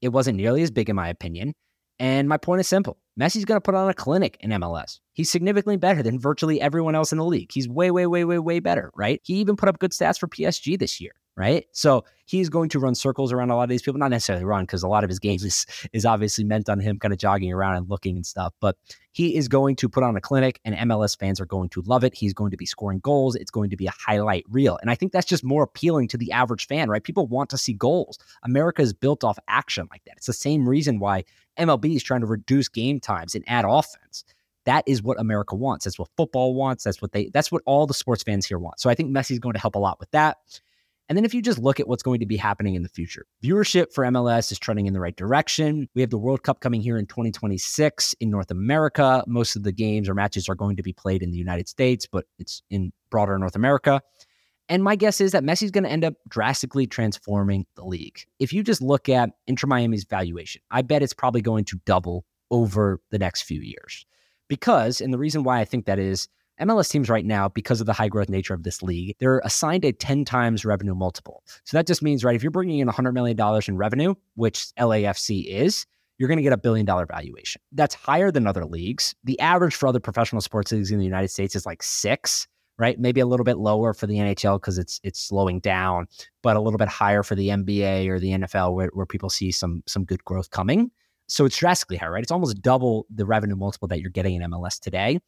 It 0.00 0.08
wasn't 0.08 0.36
nearly 0.36 0.62
as 0.62 0.70
big, 0.70 0.90
in 0.90 0.96
my 0.96 1.08
opinion. 1.08 1.54
And 1.98 2.28
my 2.28 2.36
point 2.36 2.60
is 2.60 2.68
simple 2.68 2.98
Messi's 3.18 3.46
going 3.46 3.56
to 3.56 3.62
put 3.62 3.74
on 3.74 3.88
a 3.88 3.94
clinic 3.94 4.36
in 4.40 4.50
MLS. 4.50 4.98
He's 5.14 5.30
significantly 5.30 5.78
better 5.78 6.02
than 6.02 6.18
virtually 6.18 6.60
everyone 6.60 6.94
else 6.94 7.12
in 7.12 7.18
the 7.18 7.24
league. 7.24 7.50
He's 7.52 7.68
way, 7.68 7.90
way, 7.90 8.06
way, 8.06 8.24
way, 8.24 8.38
way 8.38 8.60
better, 8.60 8.90
right? 8.94 9.20
He 9.24 9.34
even 9.34 9.56
put 9.56 9.68
up 9.68 9.78
good 9.78 9.92
stats 9.92 10.18
for 10.18 10.28
PSG 10.28 10.78
this 10.78 11.00
year 11.00 11.12
right? 11.36 11.66
So 11.72 12.04
he's 12.24 12.48
going 12.48 12.70
to 12.70 12.78
run 12.78 12.94
circles 12.94 13.32
around 13.32 13.50
a 13.50 13.56
lot 13.56 13.64
of 13.64 13.68
these 13.68 13.82
people, 13.82 13.98
not 13.98 14.10
necessarily 14.10 14.44
run 14.44 14.64
because 14.64 14.82
a 14.82 14.88
lot 14.88 15.04
of 15.04 15.10
his 15.10 15.18
games 15.18 15.44
is, 15.44 15.66
is 15.92 16.06
obviously 16.06 16.44
meant 16.44 16.68
on 16.68 16.80
him 16.80 16.98
kind 16.98 17.12
of 17.12 17.18
jogging 17.18 17.52
around 17.52 17.76
and 17.76 17.90
looking 17.90 18.16
and 18.16 18.24
stuff, 18.24 18.54
but 18.60 18.76
he 19.12 19.36
is 19.36 19.46
going 19.46 19.76
to 19.76 19.88
put 19.88 20.02
on 20.02 20.16
a 20.16 20.20
clinic 20.20 20.60
and 20.64 20.74
MLS 20.90 21.18
fans 21.18 21.40
are 21.40 21.46
going 21.46 21.68
to 21.70 21.82
love 21.82 22.04
it. 22.04 22.14
He's 22.14 22.32
going 22.32 22.50
to 22.50 22.56
be 22.56 22.66
scoring 22.66 23.00
goals. 23.00 23.36
It's 23.36 23.50
going 23.50 23.70
to 23.70 23.76
be 23.76 23.86
a 23.86 23.92
highlight 23.92 24.44
reel. 24.48 24.78
And 24.80 24.90
I 24.90 24.94
think 24.94 25.12
that's 25.12 25.26
just 25.26 25.44
more 25.44 25.62
appealing 25.62 26.08
to 26.08 26.16
the 26.16 26.32
average 26.32 26.66
fan, 26.66 26.88
right? 26.88 27.04
People 27.04 27.26
want 27.26 27.50
to 27.50 27.58
see 27.58 27.74
goals. 27.74 28.18
America 28.42 28.80
is 28.80 28.94
built 28.94 29.22
off 29.22 29.38
action 29.48 29.86
like 29.90 30.04
that. 30.06 30.14
It's 30.16 30.26
the 30.26 30.32
same 30.32 30.66
reason 30.66 30.98
why 30.98 31.24
MLB 31.58 31.96
is 31.96 32.02
trying 32.02 32.20
to 32.20 32.26
reduce 32.26 32.68
game 32.68 32.98
times 32.98 33.34
and 33.34 33.44
add 33.46 33.64
offense 33.66 34.24
that 34.66 34.82
is 34.86 35.02
what 35.02 35.18
America 35.18 35.54
wants. 35.54 35.84
That's 35.84 35.98
what 35.98 36.08
football 36.16 36.54
wants. 36.54 36.84
That's 36.84 37.00
what 37.00 37.12
they 37.12 37.30
that's 37.32 37.50
what 37.50 37.62
all 37.66 37.86
the 37.86 37.94
sports 37.94 38.24
fans 38.24 38.44
here 38.46 38.58
want. 38.58 38.80
So 38.80 38.90
I 38.90 38.94
think 38.94 39.10
Messi 39.10 39.30
Messi's 39.30 39.38
going 39.38 39.54
to 39.54 39.60
help 39.60 39.76
a 39.76 39.78
lot 39.78 39.98
with 39.98 40.10
that. 40.10 40.38
And 41.08 41.16
then 41.16 41.24
if 41.24 41.34
you 41.34 41.40
just 41.40 41.58
look 41.58 41.78
at 41.78 41.86
what's 41.86 42.02
going 42.02 42.20
to 42.20 42.26
be 42.26 42.36
happening 42.36 42.74
in 42.74 42.82
the 42.82 42.88
future, 42.88 43.26
viewership 43.42 43.92
for 43.92 44.04
MLS 44.04 44.50
is 44.50 44.58
trending 44.58 44.86
in 44.86 44.92
the 44.92 45.00
right 45.00 45.14
direction. 45.14 45.88
We 45.94 46.00
have 46.00 46.10
the 46.10 46.18
World 46.18 46.42
Cup 46.42 46.60
coming 46.60 46.80
here 46.80 46.98
in 46.98 47.06
2026 47.06 48.14
in 48.20 48.30
North 48.30 48.50
America. 48.50 49.22
Most 49.26 49.54
of 49.54 49.62
the 49.62 49.72
games 49.72 50.08
or 50.08 50.14
matches 50.14 50.48
are 50.48 50.56
going 50.56 50.76
to 50.76 50.82
be 50.82 50.92
played 50.92 51.22
in 51.22 51.30
the 51.30 51.38
United 51.38 51.68
States, 51.68 52.06
but 52.10 52.24
it's 52.38 52.62
in 52.70 52.92
broader 53.10 53.38
North 53.38 53.54
America. 53.54 54.00
And 54.68 54.82
my 54.82 54.96
guess 54.96 55.20
is 55.20 55.30
that 55.32 55.44
Messi's 55.44 55.70
going 55.70 55.84
to 55.84 55.90
end 55.90 56.04
up 56.04 56.14
drastically 56.28 56.88
transforming 56.88 57.66
the 57.76 57.84
league. 57.84 58.18
If 58.40 58.52
you 58.52 58.64
just 58.64 58.82
look 58.82 59.08
at 59.08 59.30
Inter 59.46 59.68
Miami's 59.68 60.04
valuation, 60.04 60.60
I 60.72 60.82
bet 60.82 61.02
it's 61.02 61.14
probably 61.14 61.40
going 61.40 61.64
to 61.66 61.80
double 61.86 62.24
over 62.50 63.00
the 63.10 63.18
next 63.18 63.42
few 63.42 63.60
years. 63.60 64.06
Because, 64.48 65.00
and 65.00 65.12
the 65.12 65.18
reason 65.18 65.44
why 65.44 65.60
I 65.60 65.64
think 65.64 65.86
that 65.86 65.98
is, 65.98 66.28
MLS 66.60 66.90
teams 66.90 67.08
right 67.08 67.24
now, 67.24 67.48
because 67.48 67.80
of 67.80 67.86
the 67.86 67.92
high 67.92 68.08
growth 68.08 68.28
nature 68.28 68.54
of 68.54 68.62
this 68.62 68.82
league, 68.82 69.16
they're 69.18 69.40
assigned 69.44 69.84
a 69.84 69.92
10 69.92 70.24
times 70.24 70.64
revenue 70.64 70.94
multiple. 70.94 71.42
So 71.64 71.76
that 71.76 71.86
just 71.86 72.02
means, 72.02 72.24
right, 72.24 72.36
if 72.36 72.42
you're 72.42 72.50
bringing 72.50 72.78
in 72.78 72.88
$100 72.88 73.12
million 73.12 73.38
in 73.68 73.76
revenue, 73.76 74.14
which 74.34 74.68
LAFC 74.78 75.46
is, 75.46 75.86
you're 76.18 76.28
going 76.28 76.38
to 76.38 76.42
get 76.42 76.52
a 76.52 76.58
billion 76.58 76.86
dollar 76.86 77.06
valuation. 77.06 77.60
That's 77.72 77.94
higher 77.94 78.30
than 78.30 78.46
other 78.46 78.64
leagues. 78.64 79.14
The 79.24 79.38
average 79.40 79.74
for 79.74 79.86
other 79.86 80.00
professional 80.00 80.40
sports 80.40 80.72
leagues 80.72 80.90
in 80.90 80.98
the 80.98 81.04
United 81.04 81.28
States 81.28 81.54
is 81.54 81.66
like 81.66 81.82
six, 81.82 82.48
right? 82.78 82.98
Maybe 82.98 83.20
a 83.20 83.26
little 83.26 83.44
bit 83.44 83.58
lower 83.58 83.92
for 83.92 84.06
the 84.06 84.16
NHL 84.16 84.60
because 84.60 84.78
it's 84.78 85.00
it's 85.02 85.20
slowing 85.20 85.60
down, 85.60 86.06
but 86.42 86.56
a 86.56 86.60
little 86.60 86.78
bit 86.78 86.88
higher 86.88 87.22
for 87.22 87.34
the 87.34 87.48
NBA 87.48 88.08
or 88.08 88.18
the 88.18 88.30
NFL 88.30 88.74
where, 88.74 88.88
where 88.94 89.06
people 89.06 89.28
see 89.28 89.52
some 89.52 89.82
some 89.86 90.04
good 90.04 90.24
growth 90.24 90.50
coming. 90.50 90.90
So 91.28 91.44
it's 91.44 91.58
drastically 91.58 91.96
higher, 91.96 92.12
right? 92.12 92.22
It's 92.22 92.32
almost 92.32 92.62
double 92.62 93.06
the 93.14 93.26
revenue 93.26 93.56
multiple 93.56 93.88
that 93.88 94.00
you're 94.00 94.10
getting 94.10 94.40
in 94.40 94.50
MLS 94.50 94.78
today. 94.78 95.18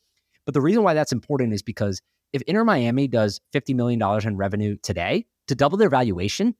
But 0.49 0.55
the 0.55 0.63
reason 0.63 0.83
why 0.83 0.95
that's 0.95 1.13
important 1.13 1.53
is 1.53 1.61
because 1.61 2.01
if 2.33 2.41
Inter 2.47 2.65
Miami 2.65 3.07
does 3.07 3.39
$50 3.53 3.75
million 3.75 4.03
in 4.27 4.37
revenue 4.39 4.79
today, 4.83 5.27
to 5.47 5.55
double 5.55 5.77
their 5.77 5.91
valuation, 5.91 6.55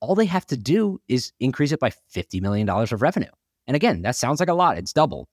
all 0.00 0.14
they 0.14 0.24
have 0.24 0.46
to 0.46 0.56
do 0.56 0.98
is 1.08 1.30
increase 1.40 1.70
it 1.70 1.78
by 1.78 1.90
$50 1.90 2.40
million 2.40 2.66
of 2.66 3.02
revenue. 3.02 3.28
And 3.66 3.76
again, 3.76 4.00
that 4.00 4.16
sounds 4.16 4.40
like 4.40 4.48
a 4.48 4.54
lot. 4.54 4.78
It's 4.78 4.94
double. 4.94 5.28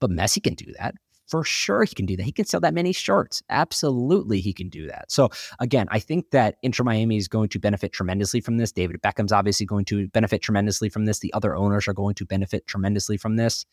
But 0.00 0.12
Messi 0.12 0.40
can 0.40 0.54
do 0.54 0.72
that. 0.78 0.94
For 1.26 1.42
sure, 1.42 1.82
he 1.82 1.92
can 1.92 2.06
do 2.06 2.16
that. 2.16 2.22
He 2.22 2.30
can 2.30 2.44
sell 2.44 2.60
that 2.60 2.72
many 2.72 2.92
shirts. 2.92 3.42
Absolutely, 3.50 4.38
he 4.38 4.52
can 4.52 4.68
do 4.68 4.86
that. 4.86 5.10
So, 5.10 5.30
again, 5.58 5.88
I 5.90 5.98
think 5.98 6.30
that 6.30 6.58
Inter 6.62 6.84
Miami 6.84 7.16
is 7.16 7.26
going 7.26 7.48
to 7.48 7.58
benefit 7.58 7.92
tremendously 7.92 8.40
from 8.40 8.58
this. 8.58 8.70
David 8.70 9.02
Beckham's 9.02 9.32
obviously 9.32 9.66
going 9.66 9.86
to 9.86 10.06
benefit 10.06 10.40
tremendously 10.40 10.88
from 10.88 11.06
this. 11.06 11.18
The 11.18 11.32
other 11.32 11.56
owners 11.56 11.88
are 11.88 11.94
going 11.94 12.14
to 12.14 12.24
benefit 12.24 12.68
tremendously 12.68 13.16
from 13.16 13.34
this. 13.34 13.66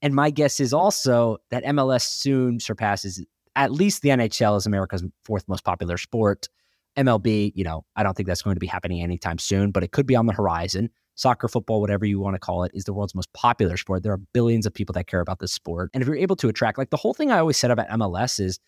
And 0.00 0.14
my 0.14 0.30
guess 0.30 0.60
is 0.60 0.72
also 0.72 1.38
that 1.50 1.64
MLS 1.64 2.02
soon 2.02 2.60
surpasses 2.60 3.24
at 3.56 3.72
least 3.72 4.02
the 4.02 4.10
NHL 4.10 4.56
is 4.56 4.66
America's 4.66 5.04
fourth 5.24 5.48
most 5.48 5.64
popular 5.64 5.96
sport. 5.96 6.48
MLB, 6.96 7.52
you 7.54 7.64
know, 7.64 7.84
I 7.96 8.02
don't 8.02 8.16
think 8.16 8.26
that's 8.26 8.42
going 8.42 8.54
to 8.54 8.60
be 8.60 8.66
happening 8.66 9.02
anytime 9.02 9.38
soon, 9.38 9.70
but 9.70 9.82
it 9.82 9.92
could 9.92 10.06
be 10.06 10.16
on 10.16 10.26
the 10.26 10.32
horizon. 10.32 10.90
Soccer, 11.16 11.48
football, 11.48 11.80
whatever 11.80 12.04
you 12.04 12.18
want 12.18 12.34
to 12.34 12.40
call 12.40 12.64
it, 12.64 12.72
is 12.74 12.84
the 12.84 12.92
world's 12.92 13.14
most 13.14 13.32
popular 13.32 13.76
sport. 13.76 14.02
There 14.02 14.12
are 14.12 14.20
billions 14.32 14.66
of 14.66 14.74
people 14.74 14.92
that 14.94 15.06
care 15.06 15.20
about 15.20 15.38
this 15.38 15.52
sport. 15.52 15.90
And 15.94 16.02
if 16.02 16.08
you're 16.08 16.16
able 16.16 16.36
to 16.36 16.48
attract, 16.48 16.78
like 16.78 16.90
the 16.90 16.96
whole 16.96 17.14
thing 17.14 17.30
I 17.30 17.38
always 17.38 17.56
said 17.56 17.70
about 17.70 17.88
MLS 17.88 18.40
is 18.40 18.58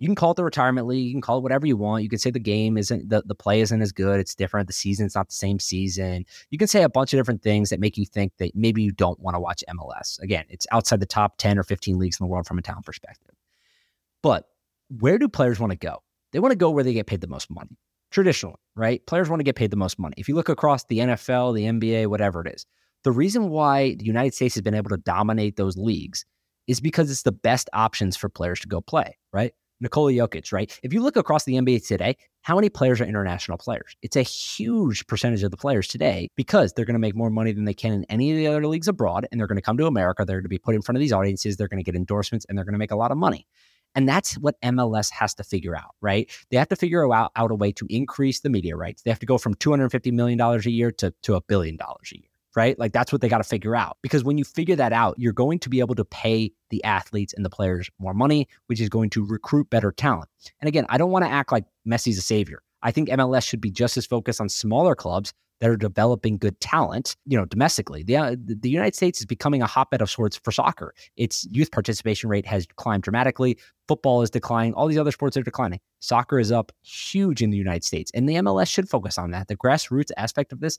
you 0.00 0.08
can 0.08 0.14
call 0.14 0.32
it 0.32 0.34
the 0.34 0.44
retirement 0.44 0.86
league, 0.86 1.06
you 1.06 1.14
can 1.14 1.20
call 1.20 1.38
it 1.38 1.42
whatever 1.42 1.66
you 1.66 1.76
want. 1.76 2.02
You 2.02 2.08
can 2.08 2.18
say 2.18 2.30
the 2.30 2.40
game 2.40 2.76
isn't 2.76 3.08
the, 3.08 3.22
the 3.24 3.34
play 3.34 3.60
isn't 3.60 3.80
as 3.80 3.92
good, 3.92 4.18
it's 4.18 4.34
different, 4.34 4.66
the 4.66 4.72
season's 4.72 5.14
not 5.14 5.28
the 5.28 5.34
same 5.34 5.58
season. 5.58 6.26
You 6.50 6.58
can 6.58 6.68
say 6.68 6.82
a 6.82 6.88
bunch 6.88 7.12
of 7.12 7.18
different 7.18 7.42
things 7.42 7.70
that 7.70 7.80
make 7.80 7.96
you 7.96 8.04
think 8.04 8.32
that 8.38 8.54
maybe 8.54 8.82
you 8.82 8.92
don't 8.92 9.18
want 9.20 9.34
to 9.34 9.40
watch 9.40 9.62
MLS. 9.70 10.20
Again, 10.20 10.44
it's 10.48 10.66
outside 10.72 11.00
the 11.00 11.06
top 11.06 11.38
10 11.38 11.58
or 11.58 11.62
15 11.62 11.98
leagues 11.98 12.18
in 12.18 12.24
the 12.24 12.28
world 12.28 12.46
from 12.46 12.58
a 12.58 12.62
talent 12.62 12.84
perspective. 12.86 13.33
But 14.24 14.46
where 14.88 15.18
do 15.18 15.28
players 15.28 15.60
want 15.60 15.72
to 15.72 15.76
go? 15.76 16.02
They 16.32 16.38
want 16.38 16.52
to 16.52 16.56
go 16.56 16.70
where 16.70 16.82
they 16.82 16.94
get 16.94 17.06
paid 17.06 17.20
the 17.20 17.26
most 17.26 17.50
money. 17.50 17.76
Traditionally, 18.10 18.56
right? 18.74 19.06
Players 19.06 19.28
want 19.28 19.40
to 19.40 19.44
get 19.44 19.54
paid 19.54 19.70
the 19.70 19.76
most 19.76 19.98
money. 19.98 20.14
If 20.16 20.30
you 20.30 20.34
look 20.34 20.48
across 20.48 20.84
the 20.84 21.00
NFL, 21.00 21.54
the 21.54 21.64
NBA, 21.64 22.06
whatever 22.06 22.40
it 22.40 22.54
is, 22.54 22.64
the 23.02 23.12
reason 23.12 23.50
why 23.50 23.96
the 23.96 24.06
United 24.06 24.32
States 24.32 24.54
has 24.54 24.62
been 24.62 24.72
able 24.72 24.88
to 24.88 24.96
dominate 24.96 25.56
those 25.56 25.76
leagues 25.76 26.24
is 26.66 26.80
because 26.80 27.10
it's 27.10 27.24
the 27.24 27.32
best 27.32 27.68
options 27.74 28.16
for 28.16 28.30
players 28.30 28.60
to 28.60 28.66
go 28.66 28.80
play, 28.80 29.18
right? 29.30 29.52
Nikola 29.80 30.12
Jokic, 30.12 30.54
right? 30.54 30.80
If 30.82 30.94
you 30.94 31.02
look 31.02 31.18
across 31.18 31.44
the 31.44 31.56
NBA 31.56 31.86
today, 31.86 32.16
how 32.40 32.54
many 32.54 32.70
players 32.70 33.02
are 33.02 33.04
international 33.04 33.58
players? 33.58 33.94
It's 34.00 34.16
a 34.16 34.22
huge 34.22 35.06
percentage 35.06 35.42
of 35.42 35.50
the 35.50 35.58
players 35.58 35.86
today 35.86 36.30
because 36.34 36.72
they're 36.72 36.86
going 36.86 36.94
to 36.94 36.98
make 37.00 37.14
more 37.14 37.28
money 37.28 37.52
than 37.52 37.66
they 37.66 37.74
can 37.74 37.92
in 37.92 38.04
any 38.04 38.30
of 38.30 38.38
the 38.38 38.46
other 38.46 38.66
leagues 38.66 38.88
abroad. 38.88 39.26
And 39.30 39.38
they're 39.38 39.48
going 39.48 39.56
to 39.56 39.62
come 39.62 39.76
to 39.76 39.86
America. 39.86 40.24
They're 40.24 40.38
going 40.38 40.44
to 40.44 40.48
be 40.48 40.56
put 40.56 40.74
in 40.74 40.80
front 40.80 40.96
of 40.96 41.00
these 41.00 41.12
audiences. 41.12 41.58
They're 41.58 41.68
going 41.68 41.84
to 41.84 41.84
get 41.84 41.94
endorsements 41.94 42.46
and 42.48 42.56
they're 42.56 42.64
going 42.64 42.72
to 42.72 42.78
make 42.78 42.92
a 42.92 42.96
lot 42.96 43.10
of 43.10 43.18
money. 43.18 43.46
And 43.94 44.08
that's 44.08 44.34
what 44.34 44.60
MLS 44.62 45.10
has 45.10 45.34
to 45.34 45.44
figure 45.44 45.76
out, 45.76 45.94
right? 46.00 46.30
They 46.50 46.56
have 46.56 46.68
to 46.68 46.76
figure 46.76 47.12
out, 47.12 47.32
out 47.36 47.50
a 47.50 47.54
way 47.54 47.72
to 47.72 47.86
increase 47.88 48.40
the 48.40 48.50
media 48.50 48.76
rights. 48.76 49.02
They 49.02 49.10
have 49.10 49.20
to 49.20 49.26
go 49.26 49.38
from 49.38 49.54
$250 49.54 50.12
million 50.12 50.40
a 50.40 50.58
year 50.68 50.90
to, 50.92 51.14
to 51.22 51.34
a 51.34 51.40
billion 51.40 51.76
dollars 51.76 52.10
a 52.12 52.18
year 52.18 52.28
right? 52.56 52.78
Like 52.78 52.92
that's 52.92 53.12
what 53.12 53.20
they 53.20 53.28
got 53.28 53.38
to 53.38 53.44
figure 53.44 53.74
out. 53.74 53.98
Because 54.02 54.24
when 54.24 54.38
you 54.38 54.44
figure 54.44 54.76
that 54.76 54.92
out, 54.92 55.16
you're 55.18 55.32
going 55.32 55.58
to 55.60 55.68
be 55.68 55.80
able 55.80 55.94
to 55.96 56.04
pay 56.04 56.52
the 56.70 56.82
athletes 56.84 57.34
and 57.34 57.44
the 57.44 57.50
players 57.50 57.90
more 57.98 58.14
money, 58.14 58.48
which 58.66 58.80
is 58.80 58.88
going 58.88 59.10
to 59.10 59.26
recruit 59.26 59.70
better 59.70 59.92
talent. 59.92 60.28
And 60.60 60.68
again, 60.68 60.86
I 60.88 60.98
don't 60.98 61.10
want 61.10 61.24
to 61.24 61.30
act 61.30 61.52
like 61.52 61.64
Messi's 61.86 62.18
a 62.18 62.22
savior. 62.22 62.62
I 62.82 62.90
think 62.90 63.08
MLS 63.08 63.48
should 63.48 63.60
be 63.60 63.70
just 63.70 63.96
as 63.96 64.06
focused 64.06 64.40
on 64.40 64.48
smaller 64.48 64.94
clubs 64.94 65.32
that 65.60 65.70
are 65.70 65.76
developing 65.76 66.36
good 66.36 66.58
talent, 66.60 67.16
you 67.26 67.38
know, 67.38 67.44
domestically. 67.44 68.02
The, 68.02 68.16
uh, 68.16 68.36
the 68.38 68.68
United 68.68 68.94
States 68.94 69.20
is 69.20 69.26
becoming 69.26 69.62
a 69.62 69.66
hotbed 69.66 70.02
of 70.02 70.10
sorts 70.10 70.36
for 70.36 70.50
soccer. 70.50 70.94
Its 71.16 71.46
youth 71.50 71.70
participation 71.70 72.28
rate 72.28 72.46
has 72.46 72.66
climbed 72.76 73.02
dramatically. 73.02 73.58
Football 73.88 74.22
is 74.22 74.30
declining. 74.30 74.74
All 74.74 74.88
these 74.88 74.98
other 74.98 75.12
sports 75.12 75.36
are 75.36 75.42
declining. 75.42 75.80
Soccer 76.00 76.38
is 76.38 76.50
up 76.50 76.72
huge 76.82 77.42
in 77.42 77.50
the 77.50 77.56
United 77.56 77.84
States, 77.84 78.10
and 78.14 78.28
the 78.28 78.34
MLS 78.34 78.68
should 78.68 78.88
focus 78.88 79.16
on 79.16 79.30
that. 79.30 79.48
The 79.48 79.56
grassroots 79.56 80.10
aspect 80.16 80.52
of 80.52 80.60
this 80.60 80.78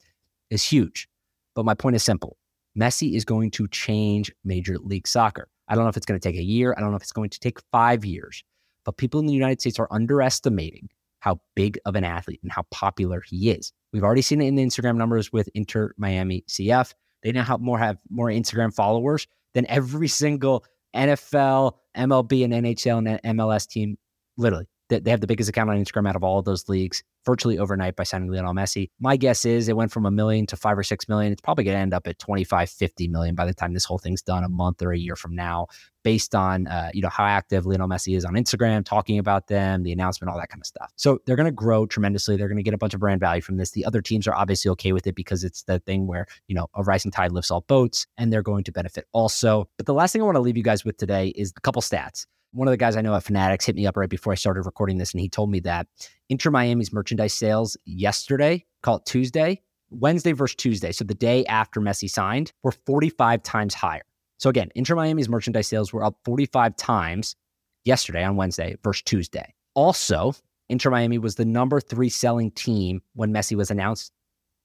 is 0.49 0.63
huge. 0.63 1.07
But 1.55 1.65
my 1.65 1.73
point 1.73 1.95
is 1.95 2.03
simple 2.03 2.37
Messi 2.77 3.15
is 3.15 3.23
going 3.25 3.51
to 3.51 3.67
change 3.69 4.31
Major 4.43 4.77
League 4.79 5.07
Soccer. 5.07 5.47
I 5.67 5.75
don't 5.75 5.83
know 5.83 5.89
if 5.89 5.97
it's 5.97 6.05
going 6.05 6.19
to 6.19 6.29
take 6.29 6.37
a 6.37 6.43
year. 6.43 6.75
I 6.77 6.81
don't 6.81 6.91
know 6.91 6.97
if 6.97 7.03
it's 7.03 7.11
going 7.11 7.29
to 7.29 7.39
take 7.39 7.59
five 7.71 8.05
years. 8.05 8.43
But 8.83 8.97
people 8.97 9.19
in 9.19 9.25
the 9.25 9.33
United 9.33 9.61
States 9.61 9.79
are 9.79 9.87
underestimating 9.89 10.89
how 11.19 11.39
big 11.55 11.79
of 11.85 11.95
an 11.95 12.03
athlete 12.03 12.39
and 12.43 12.51
how 12.51 12.63
popular 12.69 13.21
he 13.25 13.49
is. 13.49 13.73
We've 13.95 14.03
already 14.03 14.23
seen 14.23 14.41
it 14.41 14.47
in 14.47 14.55
the 14.55 14.65
Instagram 14.65 14.97
numbers 14.97 15.31
with 15.31 15.47
Inter 15.53 15.93
Miami 15.95 16.43
CF. 16.49 16.93
They 17.23 17.31
now 17.31 17.45
have 17.45 17.61
more 17.61 17.79
have 17.79 17.97
more 18.09 18.27
Instagram 18.27 18.75
followers 18.75 19.25
than 19.53 19.65
every 19.69 20.09
single 20.09 20.65
NFL, 20.93 21.77
MLB, 21.95 22.43
and 22.43 22.53
NHL 22.53 23.09
and 23.09 23.37
MLS 23.37 23.65
team. 23.65 23.97
Literally, 24.35 24.67
they 24.89 25.11
have 25.11 25.21
the 25.21 25.27
biggest 25.27 25.49
account 25.49 25.69
on 25.69 25.83
Instagram 25.83 26.07
out 26.07 26.15
of 26.15 26.23
all 26.23 26.39
of 26.39 26.45
those 26.45 26.69
leagues 26.69 27.03
virtually 27.25 27.57
overnight 27.57 27.95
by 27.95 28.03
signing 28.03 28.31
Lionel 28.31 28.53
Messi. 28.53 28.89
My 28.99 29.17
guess 29.17 29.45
is 29.45 29.67
it 29.67 29.75
went 29.75 29.91
from 29.91 30.05
a 30.05 30.11
million 30.11 30.45
to 30.47 30.55
five 30.55 30.77
or 30.77 30.83
six 30.83 31.09
million. 31.09 31.33
It's 31.33 31.41
probably 31.41 31.63
going 31.63 31.75
to 31.75 31.81
end 31.81 31.93
up 31.93 32.07
at 32.07 32.19
25, 32.19 32.69
50 32.69 33.07
million 33.07 33.35
by 33.35 33.45
the 33.45 33.53
time 33.53 33.73
this 33.73 33.85
whole 33.85 33.97
thing's 33.97 34.21
done 34.21 34.43
a 34.43 34.49
month 34.49 34.81
or 34.83 34.91
a 34.91 34.97
year 34.97 35.15
from 35.15 35.35
now, 35.35 35.67
based 36.03 36.35
on, 36.35 36.67
uh, 36.67 36.91
you 36.93 37.01
know, 37.01 37.09
how 37.09 37.25
active 37.25 37.65
Lionel 37.65 37.87
Messi 37.87 38.15
is 38.15 38.25
on 38.25 38.33
Instagram, 38.33 38.85
talking 38.85 39.17
about 39.17 39.47
them, 39.47 39.81
the 39.83 39.91
announcement, 39.91 40.31
all 40.31 40.37
that 40.37 40.49
kind 40.49 40.61
of 40.61 40.67
stuff. 40.67 40.91
So 40.95 41.19
they're 41.25 41.35
going 41.35 41.45
to 41.45 41.51
grow 41.51 41.87
tremendously. 41.87 42.37
They're 42.37 42.47
going 42.47 42.57
to 42.57 42.63
get 42.63 42.75
a 42.75 42.77
bunch 42.77 42.93
of 42.93 42.99
brand 42.99 43.19
value 43.19 43.41
from 43.41 43.57
this. 43.57 43.71
The 43.71 43.85
other 43.85 44.01
teams 44.01 44.27
are 44.27 44.35
obviously 44.35 44.69
okay 44.71 44.93
with 44.93 45.07
it 45.07 45.15
because 45.15 45.43
it's 45.43 45.63
the 45.63 45.79
thing 45.79 46.05
where, 46.05 46.27
you 46.47 46.55
know, 46.55 46.67
a 46.75 46.83
rising 46.83 47.11
tide 47.11 47.31
lifts 47.31 47.49
all 47.49 47.61
boats 47.61 48.05
and 48.17 48.31
they're 48.31 48.43
going 48.43 48.63
to 48.65 48.71
benefit 48.71 49.07
also. 49.13 49.67
But 49.77 49.87
the 49.87 49.93
last 49.93 50.13
thing 50.13 50.21
I 50.21 50.25
want 50.25 50.35
to 50.35 50.41
leave 50.41 50.57
you 50.57 50.63
guys 50.63 50.85
with 50.85 50.97
today 50.97 51.29
is 51.29 51.53
a 51.57 51.61
couple 51.61 51.81
stats 51.81 52.27
one 52.55 52.69
of 52.69 52.71
the 52.71 52.77
guys 52.77 52.95
I 52.95 53.01
know 53.01 53.13
at 53.13 53.23
Fanatics 53.23 53.65
hit 53.65 53.75
me 53.75 53.85
up 53.85 53.97
right 53.97 54.09
before 54.09 54.31
I 54.31 54.35
started 54.35 54.61
recording 54.61 54.97
this, 54.97 55.11
and 55.11 55.19
he 55.19 55.27
told 55.27 55.51
me 55.51 55.59
that 55.61 55.87
Inter 56.29 56.51
Miami's 56.51 56.93
merchandise 56.93 57.33
sales 57.33 57.75
yesterday, 57.85 58.65
call 58.81 58.97
it 58.97 59.05
Tuesday, 59.05 59.61
Wednesday 59.89 60.31
versus 60.31 60.55
Tuesday, 60.55 60.93
so 60.93 61.03
the 61.03 61.13
day 61.13 61.45
after 61.45 61.81
Messi 61.81 62.09
signed, 62.09 62.53
were 62.63 62.71
45 62.71 63.43
times 63.43 63.73
higher. 63.73 64.05
So 64.37 64.49
again, 64.49 64.69
Inter 64.73 64.95
Miami's 64.95 65.27
merchandise 65.27 65.67
sales 65.67 65.91
were 65.91 66.03
up 66.03 66.15
45 66.23 66.77
times 66.77 67.35
yesterday 67.83 68.23
on 68.23 68.37
Wednesday 68.37 68.77
versus 68.83 69.03
Tuesday. 69.03 69.53
Also, 69.73 70.33
Inter 70.69 70.89
Miami 70.89 71.17
was 71.17 71.35
the 71.35 71.45
number 71.45 71.81
three 71.81 72.09
selling 72.09 72.51
team 72.51 73.01
when 73.15 73.33
Messi 73.33 73.57
was 73.57 73.69
announced 73.69 74.13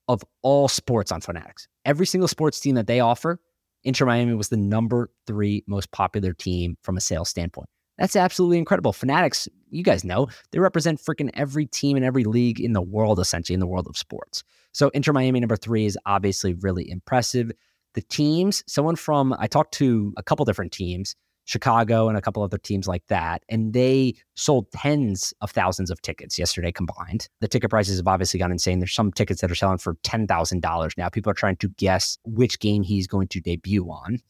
of 0.07 0.22
all 0.42 0.68
sports 0.68 1.11
on 1.11 1.20
Fanatics. 1.20 1.66
Every 1.85 2.07
single 2.07 2.29
sports 2.29 2.61
team 2.61 2.76
that 2.76 2.87
they 2.87 3.00
offer, 3.00 3.40
Inter 3.83 4.07
Miami 4.07 4.35
was 4.35 4.48
the 4.48 4.57
number 4.57 5.11
three 5.26 5.64
most 5.66 5.90
popular 5.90 6.33
team 6.33 6.76
from 6.83 6.96
a 6.96 7.00
sales 7.00 7.29
standpoint. 7.29 7.68
That's 8.00 8.16
absolutely 8.16 8.56
incredible. 8.56 8.94
Fanatics, 8.94 9.46
you 9.68 9.84
guys 9.84 10.04
know, 10.04 10.28
they 10.50 10.58
represent 10.58 11.00
freaking 11.00 11.31
every 11.35 11.66
team 11.66 11.98
in 11.98 12.02
every 12.02 12.25
league 12.25 12.58
in 12.58 12.72
the 12.72 12.81
world, 12.81 13.20
essentially, 13.20 13.54
in 13.54 13.60
the 13.60 13.66
world 13.66 13.87
of 13.87 13.96
sports. 13.96 14.42
So 14.72 14.88
Inter 14.88 15.12
Miami 15.12 15.38
number 15.38 15.56
three 15.56 15.85
is 15.85 15.98
obviously 16.06 16.54
really 16.54 16.90
impressive. 16.90 17.52
The 17.94 18.00
teams, 18.02 18.64
someone 18.66 18.96
from, 18.96 19.35
I 19.38 19.46
talked 19.46 19.75
to 19.75 20.14
a 20.16 20.22
couple 20.22 20.46
different 20.46 20.72
teams, 20.72 21.14
Chicago 21.44 22.08
and 22.08 22.16
a 22.16 22.22
couple 22.22 22.42
other 22.42 22.56
teams 22.56 22.88
like 22.88 23.06
that, 23.08 23.42
and 23.50 23.75
they 23.75 24.14
sold 24.35 24.70
tens 24.72 25.35
of 25.42 25.50
thousands 25.50 25.90
of 25.90 26.00
tickets 26.00 26.38
yesterday 26.38 26.72
combined. 26.72 27.29
The 27.40 27.48
ticket 27.48 27.68
prices 27.68 27.98
have 27.98 28.08
obviously 28.08 28.38
gone 28.38 28.52
insane. 28.52 28.79
There's 28.79 28.94
some 28.94 29.12
tickets 29.12 29.42
that 29.42 29.50
are 29.50 29.56
selling 29.56 29.79
for 29.79 29.94
$10,000 29.96 30.96
now. 30.96 31.08
People 31.08 31.31
are 31.31 31.35
trying 31.35 31.56
to 31.56 31.68
guess 31.70 32.16
which 32.25 32.60
game 32.60 32.83
he's 32.83 33.06
going 33.06 33.29
to 33.29 33.40
debut 33.40 33.85
on. 33.87 34.20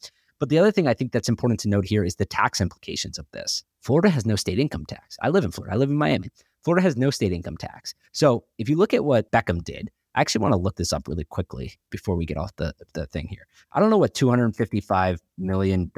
But 0.40 0.48
the 0.48 0.58
other 0.58 0.72
thing 0.72 0.88
I 0.88 0.94
think 0.94 1.12
that's 1.12 1.28
important 1.28 1.60
to 1.60 1.68
note 1.68 1.84
here 1.84 2.02
is 2.02 2.16
the 2.16 2.24
tax 2.24 2.60
implications 2.60 3.18
of 3.18 3.26
this. 3.32 3.62
Florida 3.82 4.08
has 4.08 4.26
no 4.26 4.36
state 4.36 4.58
income 4.58 4.86
tax. 4.86 5.16
I 5.22 5.28
live 5.28 5.44
in 5.44 5.52
Florida. 5.52 5.74
I 5.74 5.78
live 5.78 5.90
in 5.90 5.96
Miami. 5.96 6.30
Florida 6.64 6.82
has 6.82 6.96
no 6.96 7.10
state 7.10 7.32
income 7.32 7.58
tax. 7.58 7.94
So 8.12 8.44
if 8.58 8.68
you 8.68 8.76
look 8.76 8.94
at 8.94 9.04
what 9.04 9.30
Beckham 9.30 9.62
did, 9.62 9.90
I 10.14 10.22
actually 10.22 10.42
want 10.42 10.52
to 10.52 10.58
look 10.58 10.76
this 10.76 10.92
up 10.92 11.06
really 11.06 11.24
quickly 11.24 11.74
before 11.90 12.16
we 12.16 12.26
get 12.26 12.36
off 12.36 12.56
the, 12.56 12.74
the 12.94 13.06
thing 13.06 13.28
here. 13.28 13.46
I 13.72 13.80
don't 13.80 13.90
know 13.90 13.98
what 13.98 14.14
$255 14.14 15.18
million 15.38 15.92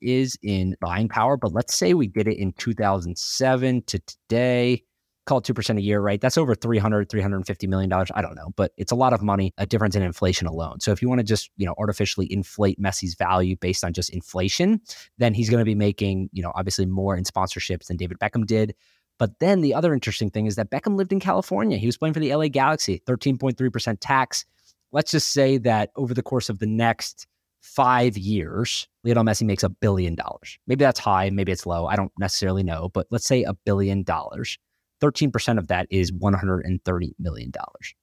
is 0.00 0.38
in 0.42 0.76
buying 0.80 1.08
power, 1.08 1.36
but 1.36 1.52
let's 1.52 1.74
say 1.74 1.94
we 1.94 2.08
did 2.08 2.26
it 2.26 2.38
in 2.38 2.52
2007 2.54 3.82
to 3.82 3.98
today 4.00 4.82
call 5.26 5.38
it 5.38 5.44
2% 5.44 5.78
a 5.78 5.80
year, 5.80 6.00
right? 6.00 6.20
That's 6.20 6.36
over 6.36 6.54
300, 6.54 7.08
350 7.08 7.66
million 7.66 7.88
dollars. 7.88 8.10
I 8.14 8.22
don't 8.22 8.34
know, 8.34 8.52
but 8.56 8.72
it's 8.76 8.92
a 8.92 8.96
lot 8.96 9.12
of 9.12 9.22
money, 9.22 9.54
a 9.58 9.66
difference 9.66 9.94
in 9.94 10.02
inflation 10.02 10.46
alone. 10.46 10.80
So 10.80 10.90
if 10.90 11.00
you 11.00 11.08
want 11.08 11.20
to 11.20 11.24
just, 11.24 11.50
you 11.56 11.66
know, 11.66 11.74
artificially 11.78 12.32
inflate 12.32 12.80
Messi's 12.80 13.14
value 13.14 13.56
based 13.56 13.84
on 13.84 13.92
just 13.92 14.10
inflation, 14.10 14.80
then 15.18 15.34
he's 15.34 15.48
going 15.48 15.60
to 15.60 15.64
be 15.64 15.74
making, 15.74 16.28
you 16.32 16.42
know, 16.42 16.52
obviously 16.54 16.86
more 16.86 17.16
in 17.16 17.24
sponsorships 17.24 17.86
than 17.86 17.96
David 17.96 18.18
Beckham 18.18 18.46
did. 18.46 18.74
But 19.18 19.38
then 19.38 19.60
the 19.60 19.74
other 19.74 19.94
interesting 19.94 20.30
thing 20.30 20.46
is 20.46 20.56
that 20.56 20.70
Beckham 20.70 20.96
lived 20.96 21.12
in 21.12 21.20
California. 21.20 21.78
He 21.78 21.86
was 21.86 21.96
playing 21.96 22.14
for 22.14 22.20
the 22.20 22.34
LA 22.34 22.48
Galaxy, 22.48 23.00
13.3% 23.06 23.98
tax. 24.00 24.44
Let's 24.90 25.12
just 25.12 25.30
say 25.30 25.58
that 25.58 25.90
over 25.94 26.14
the 26.14 26.22
course 26.22 26.48
of 26.48 26.58
the 26.58 26.66
next 26.66 27.26
five 27.60 28.18
years, 28.18 28.88
Lionel 29.04 29.24
Messi 29.24 29.46
makes 29.46 29.62
a 29.62 29.68
billion 29.68 30.16
dollars. 30.16 30.58
Maybe 30.66 30.84
that's 30.84 30.98
high, 30.98 31.30
maybe 31.30 31.52
it's 31.52 31.66
low. 31.66 31.86
I 31.86 31.94
don't 31.94 32.12
necessarily 32.18 32.64
know, 32.64 32.88
but 32.88 33.06
let's 33.10 33.26
say 33.26 33.44
a 33.44 33.54
billion 33.54 34.02
dollars. 34.02 34.58
13% 35.02 35.58
of 35.58 35.66
that 35.66 35.86
is 35.90 36.12
$130 36.12 37.12
million 37.18 37.52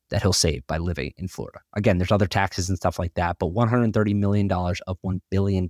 that 0.10 0.22
he'll 0.22 0.34
save 0.34 0.68
by 0.68 0.78
living 0.78 1.14
in 1.18 1.28
Florida. 1.28 1.60
Again, 1.76 1.98
there's 1.98 2.12
other 2.12 2.28
taxes 2.28 2.68
and 2.68 2.78
stuff 2.78 3.00
like 3.00 3.14
that, 3.14 3.38
but 3.40 3.54
$130 3.54 4.16
million 4.16 4.52
of 4.52 4.98
$1 5.06 5.22
billion 5.32 5.68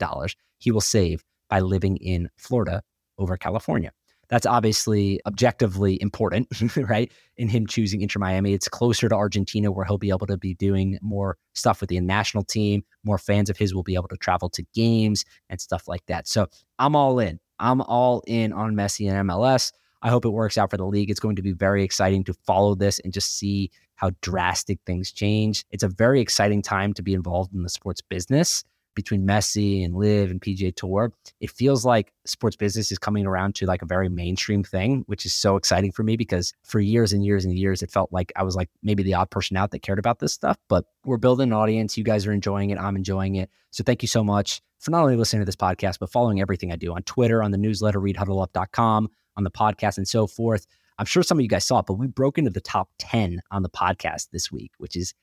he 0.57 0.71
will 0.71 0.81
save 0.81 1.23
by 1.49 1.59
living 1.59 1.97
in 1.97 2.29
Florida 2.37 2.81
over 3.17 3.37
California. 3.37 3.91
That's 4.29 4.45
obviously 4.45 5.19
objectively 5.25 5.99
important, 6.01 6.47
right? 6.77 7.11
In 7.37 7.47
him 7.47 7.65
choosing 7.65 8.01
Inter 8.01 8.19
Miami, 8.19 8.53
it's 8.53 8.67
closer 8.67 9.09
to 9.09 9.15
Argentina 9.15 9.71
where 9.71 9.85
he'll 9.85 9.97
be 9.97 10.11
able 10.11 10.27
to 10.27 10.37
be 10.37 10.53
doing 10.53 10.99
more 11.01 11.37
stuff 11.53 11.81
with 11.81 11.89
the 11.89 11.99
national 11.99 12.43
team. 12.43 12.83
More 13.03 13.17
fans 13.17 13.49
of 13.49 13.57
his 13.57 13.73
will 13.73 13.83
be 13.83 13.95
able 13.95 14.07
to 14.09 14.17
travel 14.17 14.49
to 14.51 14.63
games 14.75 15.25
and 15.49 15.59
stuff 15.59 15.87
like 15.87 16.05
that. 16.07 16.27
So 16.27 16.47
I'm 16.77 16.95
all 16.95 17.19
in. 17.19 17.39
I'm 17.59 17.81
all 17.81 18.23
in 18.27 18.53
on 18.53 18.75
Messi 18.75 19.09
and 19.11 19.29
MLS. 19.29 19.71
I 20.01 20.09
hope 20.09 20.25
it 20.25 20.29
works 20.29 20.57
out 20.57 20.69
for 20.69 20.77
the 20.77 20.85
league. 20.85 21.09
It's 21.09 21.19
going 21.19 21.35
to 21.35 21.41
be 21.41 21.51
very 21.51 21.83
exciting 21.83 22.23
to 22.25 22.33
follow 22.33 22.75
this 22.75 22.99
and 22.99 23.13
just 23.13 23.37
see 23.37 23.71
how 23.95 24.11
drastic 24.21 24.79
things 24.85 25.11
change. 25.11 25.65
It's 25.71 25.83
a 25.83 25.89
very 25.89 26.21
exciting 26.21 26.61
time 26.61 26.93
to 26.93 27.01
be 27.01 27.13
involved 27.13 27.53
in 27.53 27.63
the 27.63 27.69
sports 27.69 28.01
business 28.01 28.63
between 28.95 29.25
Messi 29.25 29.85
and 29.85 29.95
LIV 29.95 30.31
and 30.31 30.41
PGA 30.41 30.75
Tour. 30.75 31.13
It 31.39 31.51
feels 31.51 31.85
like 31.85 32.11
sports 32.25 32.55
business 32.55 32.91
is 32.91 32.97
coming 32.97 33.25
around 33.25 33.55
to 33.55 33.65
like 33.65 33.81
a 33.81 33.85
very 33.85 34.09
mainstream 34.09 34.63
thing, 34.63 35.03
which 35.07 35.25
is 35.25 35.33
so 35.33 35.55
exciting 35.55 35.91
for 35.91 36.03
me 36.03 36.17
because 36.17 36.53
for 36.63 36.79
years 36.79 37.13
and 37.13 37.23
years 37.23 37.45
and 37.45 37.57
years, 37.57 37.81
it 37.81 37.91
felt 37.91 38.11
like 38.11 38.31
I 38.35 38.43
was 38.43 38.55
like 38.55 38.69
maybe 38.83 39.03
the 39.03 39.13
odd 39.13 39.29
person 39.29 39.57
out 39.57 39.71
that 39.71 39.79
cared 39.79 39.99
about 39.99 40.19
this 40.19 40.33
stuff. 40.33 40.57
But 40.67 40.85
we're 41.05 41.17
building 41.17 41.49
an 41.49 41.53
audience. 41.53 41.97
You 41.97 42.03
guys 42.03 42.25
are 42.25 42.33
enjoying 42.33 42.71
it. 42.71 42.77
I'm 42.77 42.95
enjoying 42.95 43.35
it. 43.35 43.49
So 43.71 43.83
thank 43.83 44.01
you 44.01 44.07
so 44.07 44.23
much 44.23 44.61
for 44.79 44.91
not 44.91 45.01
only 45.01 45.15
listening 45.15 45.41
to 45.41 45.45
this 45.45 45.55
podcast, 45.55 45.99
but 45.99 46.09
following 46.09 46.41
everything 46.41 46.71
I 46.71 46.75
do 46.75 46.93
on 46.93 47.03
Twitter, 47.03 47.43
on 47.43 47.51
the 47.51 47.57
newsletter, 47.57 47.99
readhuddleup.com 47.99 49.09
on 49.39 49.43
the 49.43 49.51
podcast 49.51 49.97
and 49.97 50.07
so 50.07 50.27
forth. 50.27 50.67
I'm 50.99 51.05
sure 51.05 51.23
some 51.23 51.39
of 51.39 51.41
you 51.41 51.47
guys 51.47 51.65
saw 51.65 51.79
it, 51.79 51.85
but 51.87 51.93
we 51.93 52.07
broke 52.07 52.37
into 52.37 52.51
the 52.51 52.61
top 52.61 52.89
10 52.99 53.41
on 53.51 53.63
the 53.63 53.69
podcast 53.69 54.29
this 54.31 54.51
week, 54.51 54.71
which 54.77 54.95
is 54.95 55.13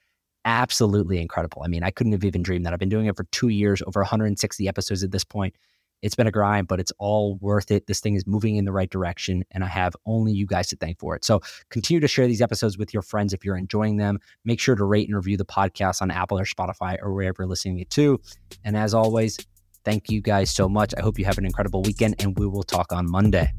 absolutely 0.46 1.20
incredible. 1.20 1.62
I 1.62 1.68
mean, 1.68 1.82
I 1.82 1.90
couldn't 1.90 2.12
have 2.12 2.24
even 2.24 2.42
dreamed 2.42 2.64
that. 2.64 2.72
I've 2.72 2.78
been 2.78 2.88
doing 2.88 3.06
it 3.06 3.16
for 3.16 3.24
two 3.24 3.48
years, 3.48 3.82
over 3.86 4.00
160 4.00 4.66
episodes 4.66 5.04
at 5.04 5.12
this 5.12 5.24
point. 5.24 5.54
It's 6.02 6.14
been 6.14 6.26
a 6.26 6.32
grind, 6.32 6.68
but 6.68 6.80
it's 6.80 6.92
all 6.98 7.36
worth 7.36 7.70
it. 7.70 7.86
This 7.86 8.00
thing 8.00 8.14
is 8.14 8.26
moving 8.26 8.56
in 8.56 8.64
the 8.64 8.72
right 8.72 8.88
direction, 8.88 9.44
and 9.50 9.64
I 9.64 9.66
have 9.66 9.94
only 10.06 10.32
you 10.32 10.46
guys 10.46 10.68
to 10.68 10.76
thank 10.76 10.98
for 10.98 11.14
it. 11.16 11.24
So 11.24 11.40
continue 11.70 12.00
to 12.00 12.08
share 12.08 12.26
these 12.26 12.42
episodes 12.42 12.78
with 12.78 12.92
your 12.94 13.02
friends 13.02 13.32
if 13.32 13.44
you're 13.44 13.56
enjoying 13.56 13.96
them. 13.96 14.18
Make 14.44 14.60
sure 14.60 14.76
to 14.76 14.84
rate 14.84 15.08
and 15.08 15.16
review 15.16 15.36
the 15.36 15.44
podcast 15.44 16.00
on 16.00 16.10
Apple 16.10 16.38
or 16.38 16.44
Spotify 16.44 16.96
or 17.02 17.12
wherever 17.12 17.42
you're 17.42 17.48
listening 17.48 17.84
to. 17.90 18.20
And 18.64 18.76
as 18.76 18.94
always, 18.94 19.38
thank 19.84 20.10
you 20.10 20.20
guys 20.20 20.50
so 20.50 20.68
much. 20.68 20.94
I 20.96 21.02
hope 21.02 21.18
you 21.18 21.24
have 21.24 21.38
an 21.38 21.46
incredible 21.46 21.82
weekend, 21.82 22.16
and 22.18 22.38
we 22.38 22.46
will 22.46 22.62
talk 22.62 22.92
on 22.92 23.10
Monday. 23.10 23.52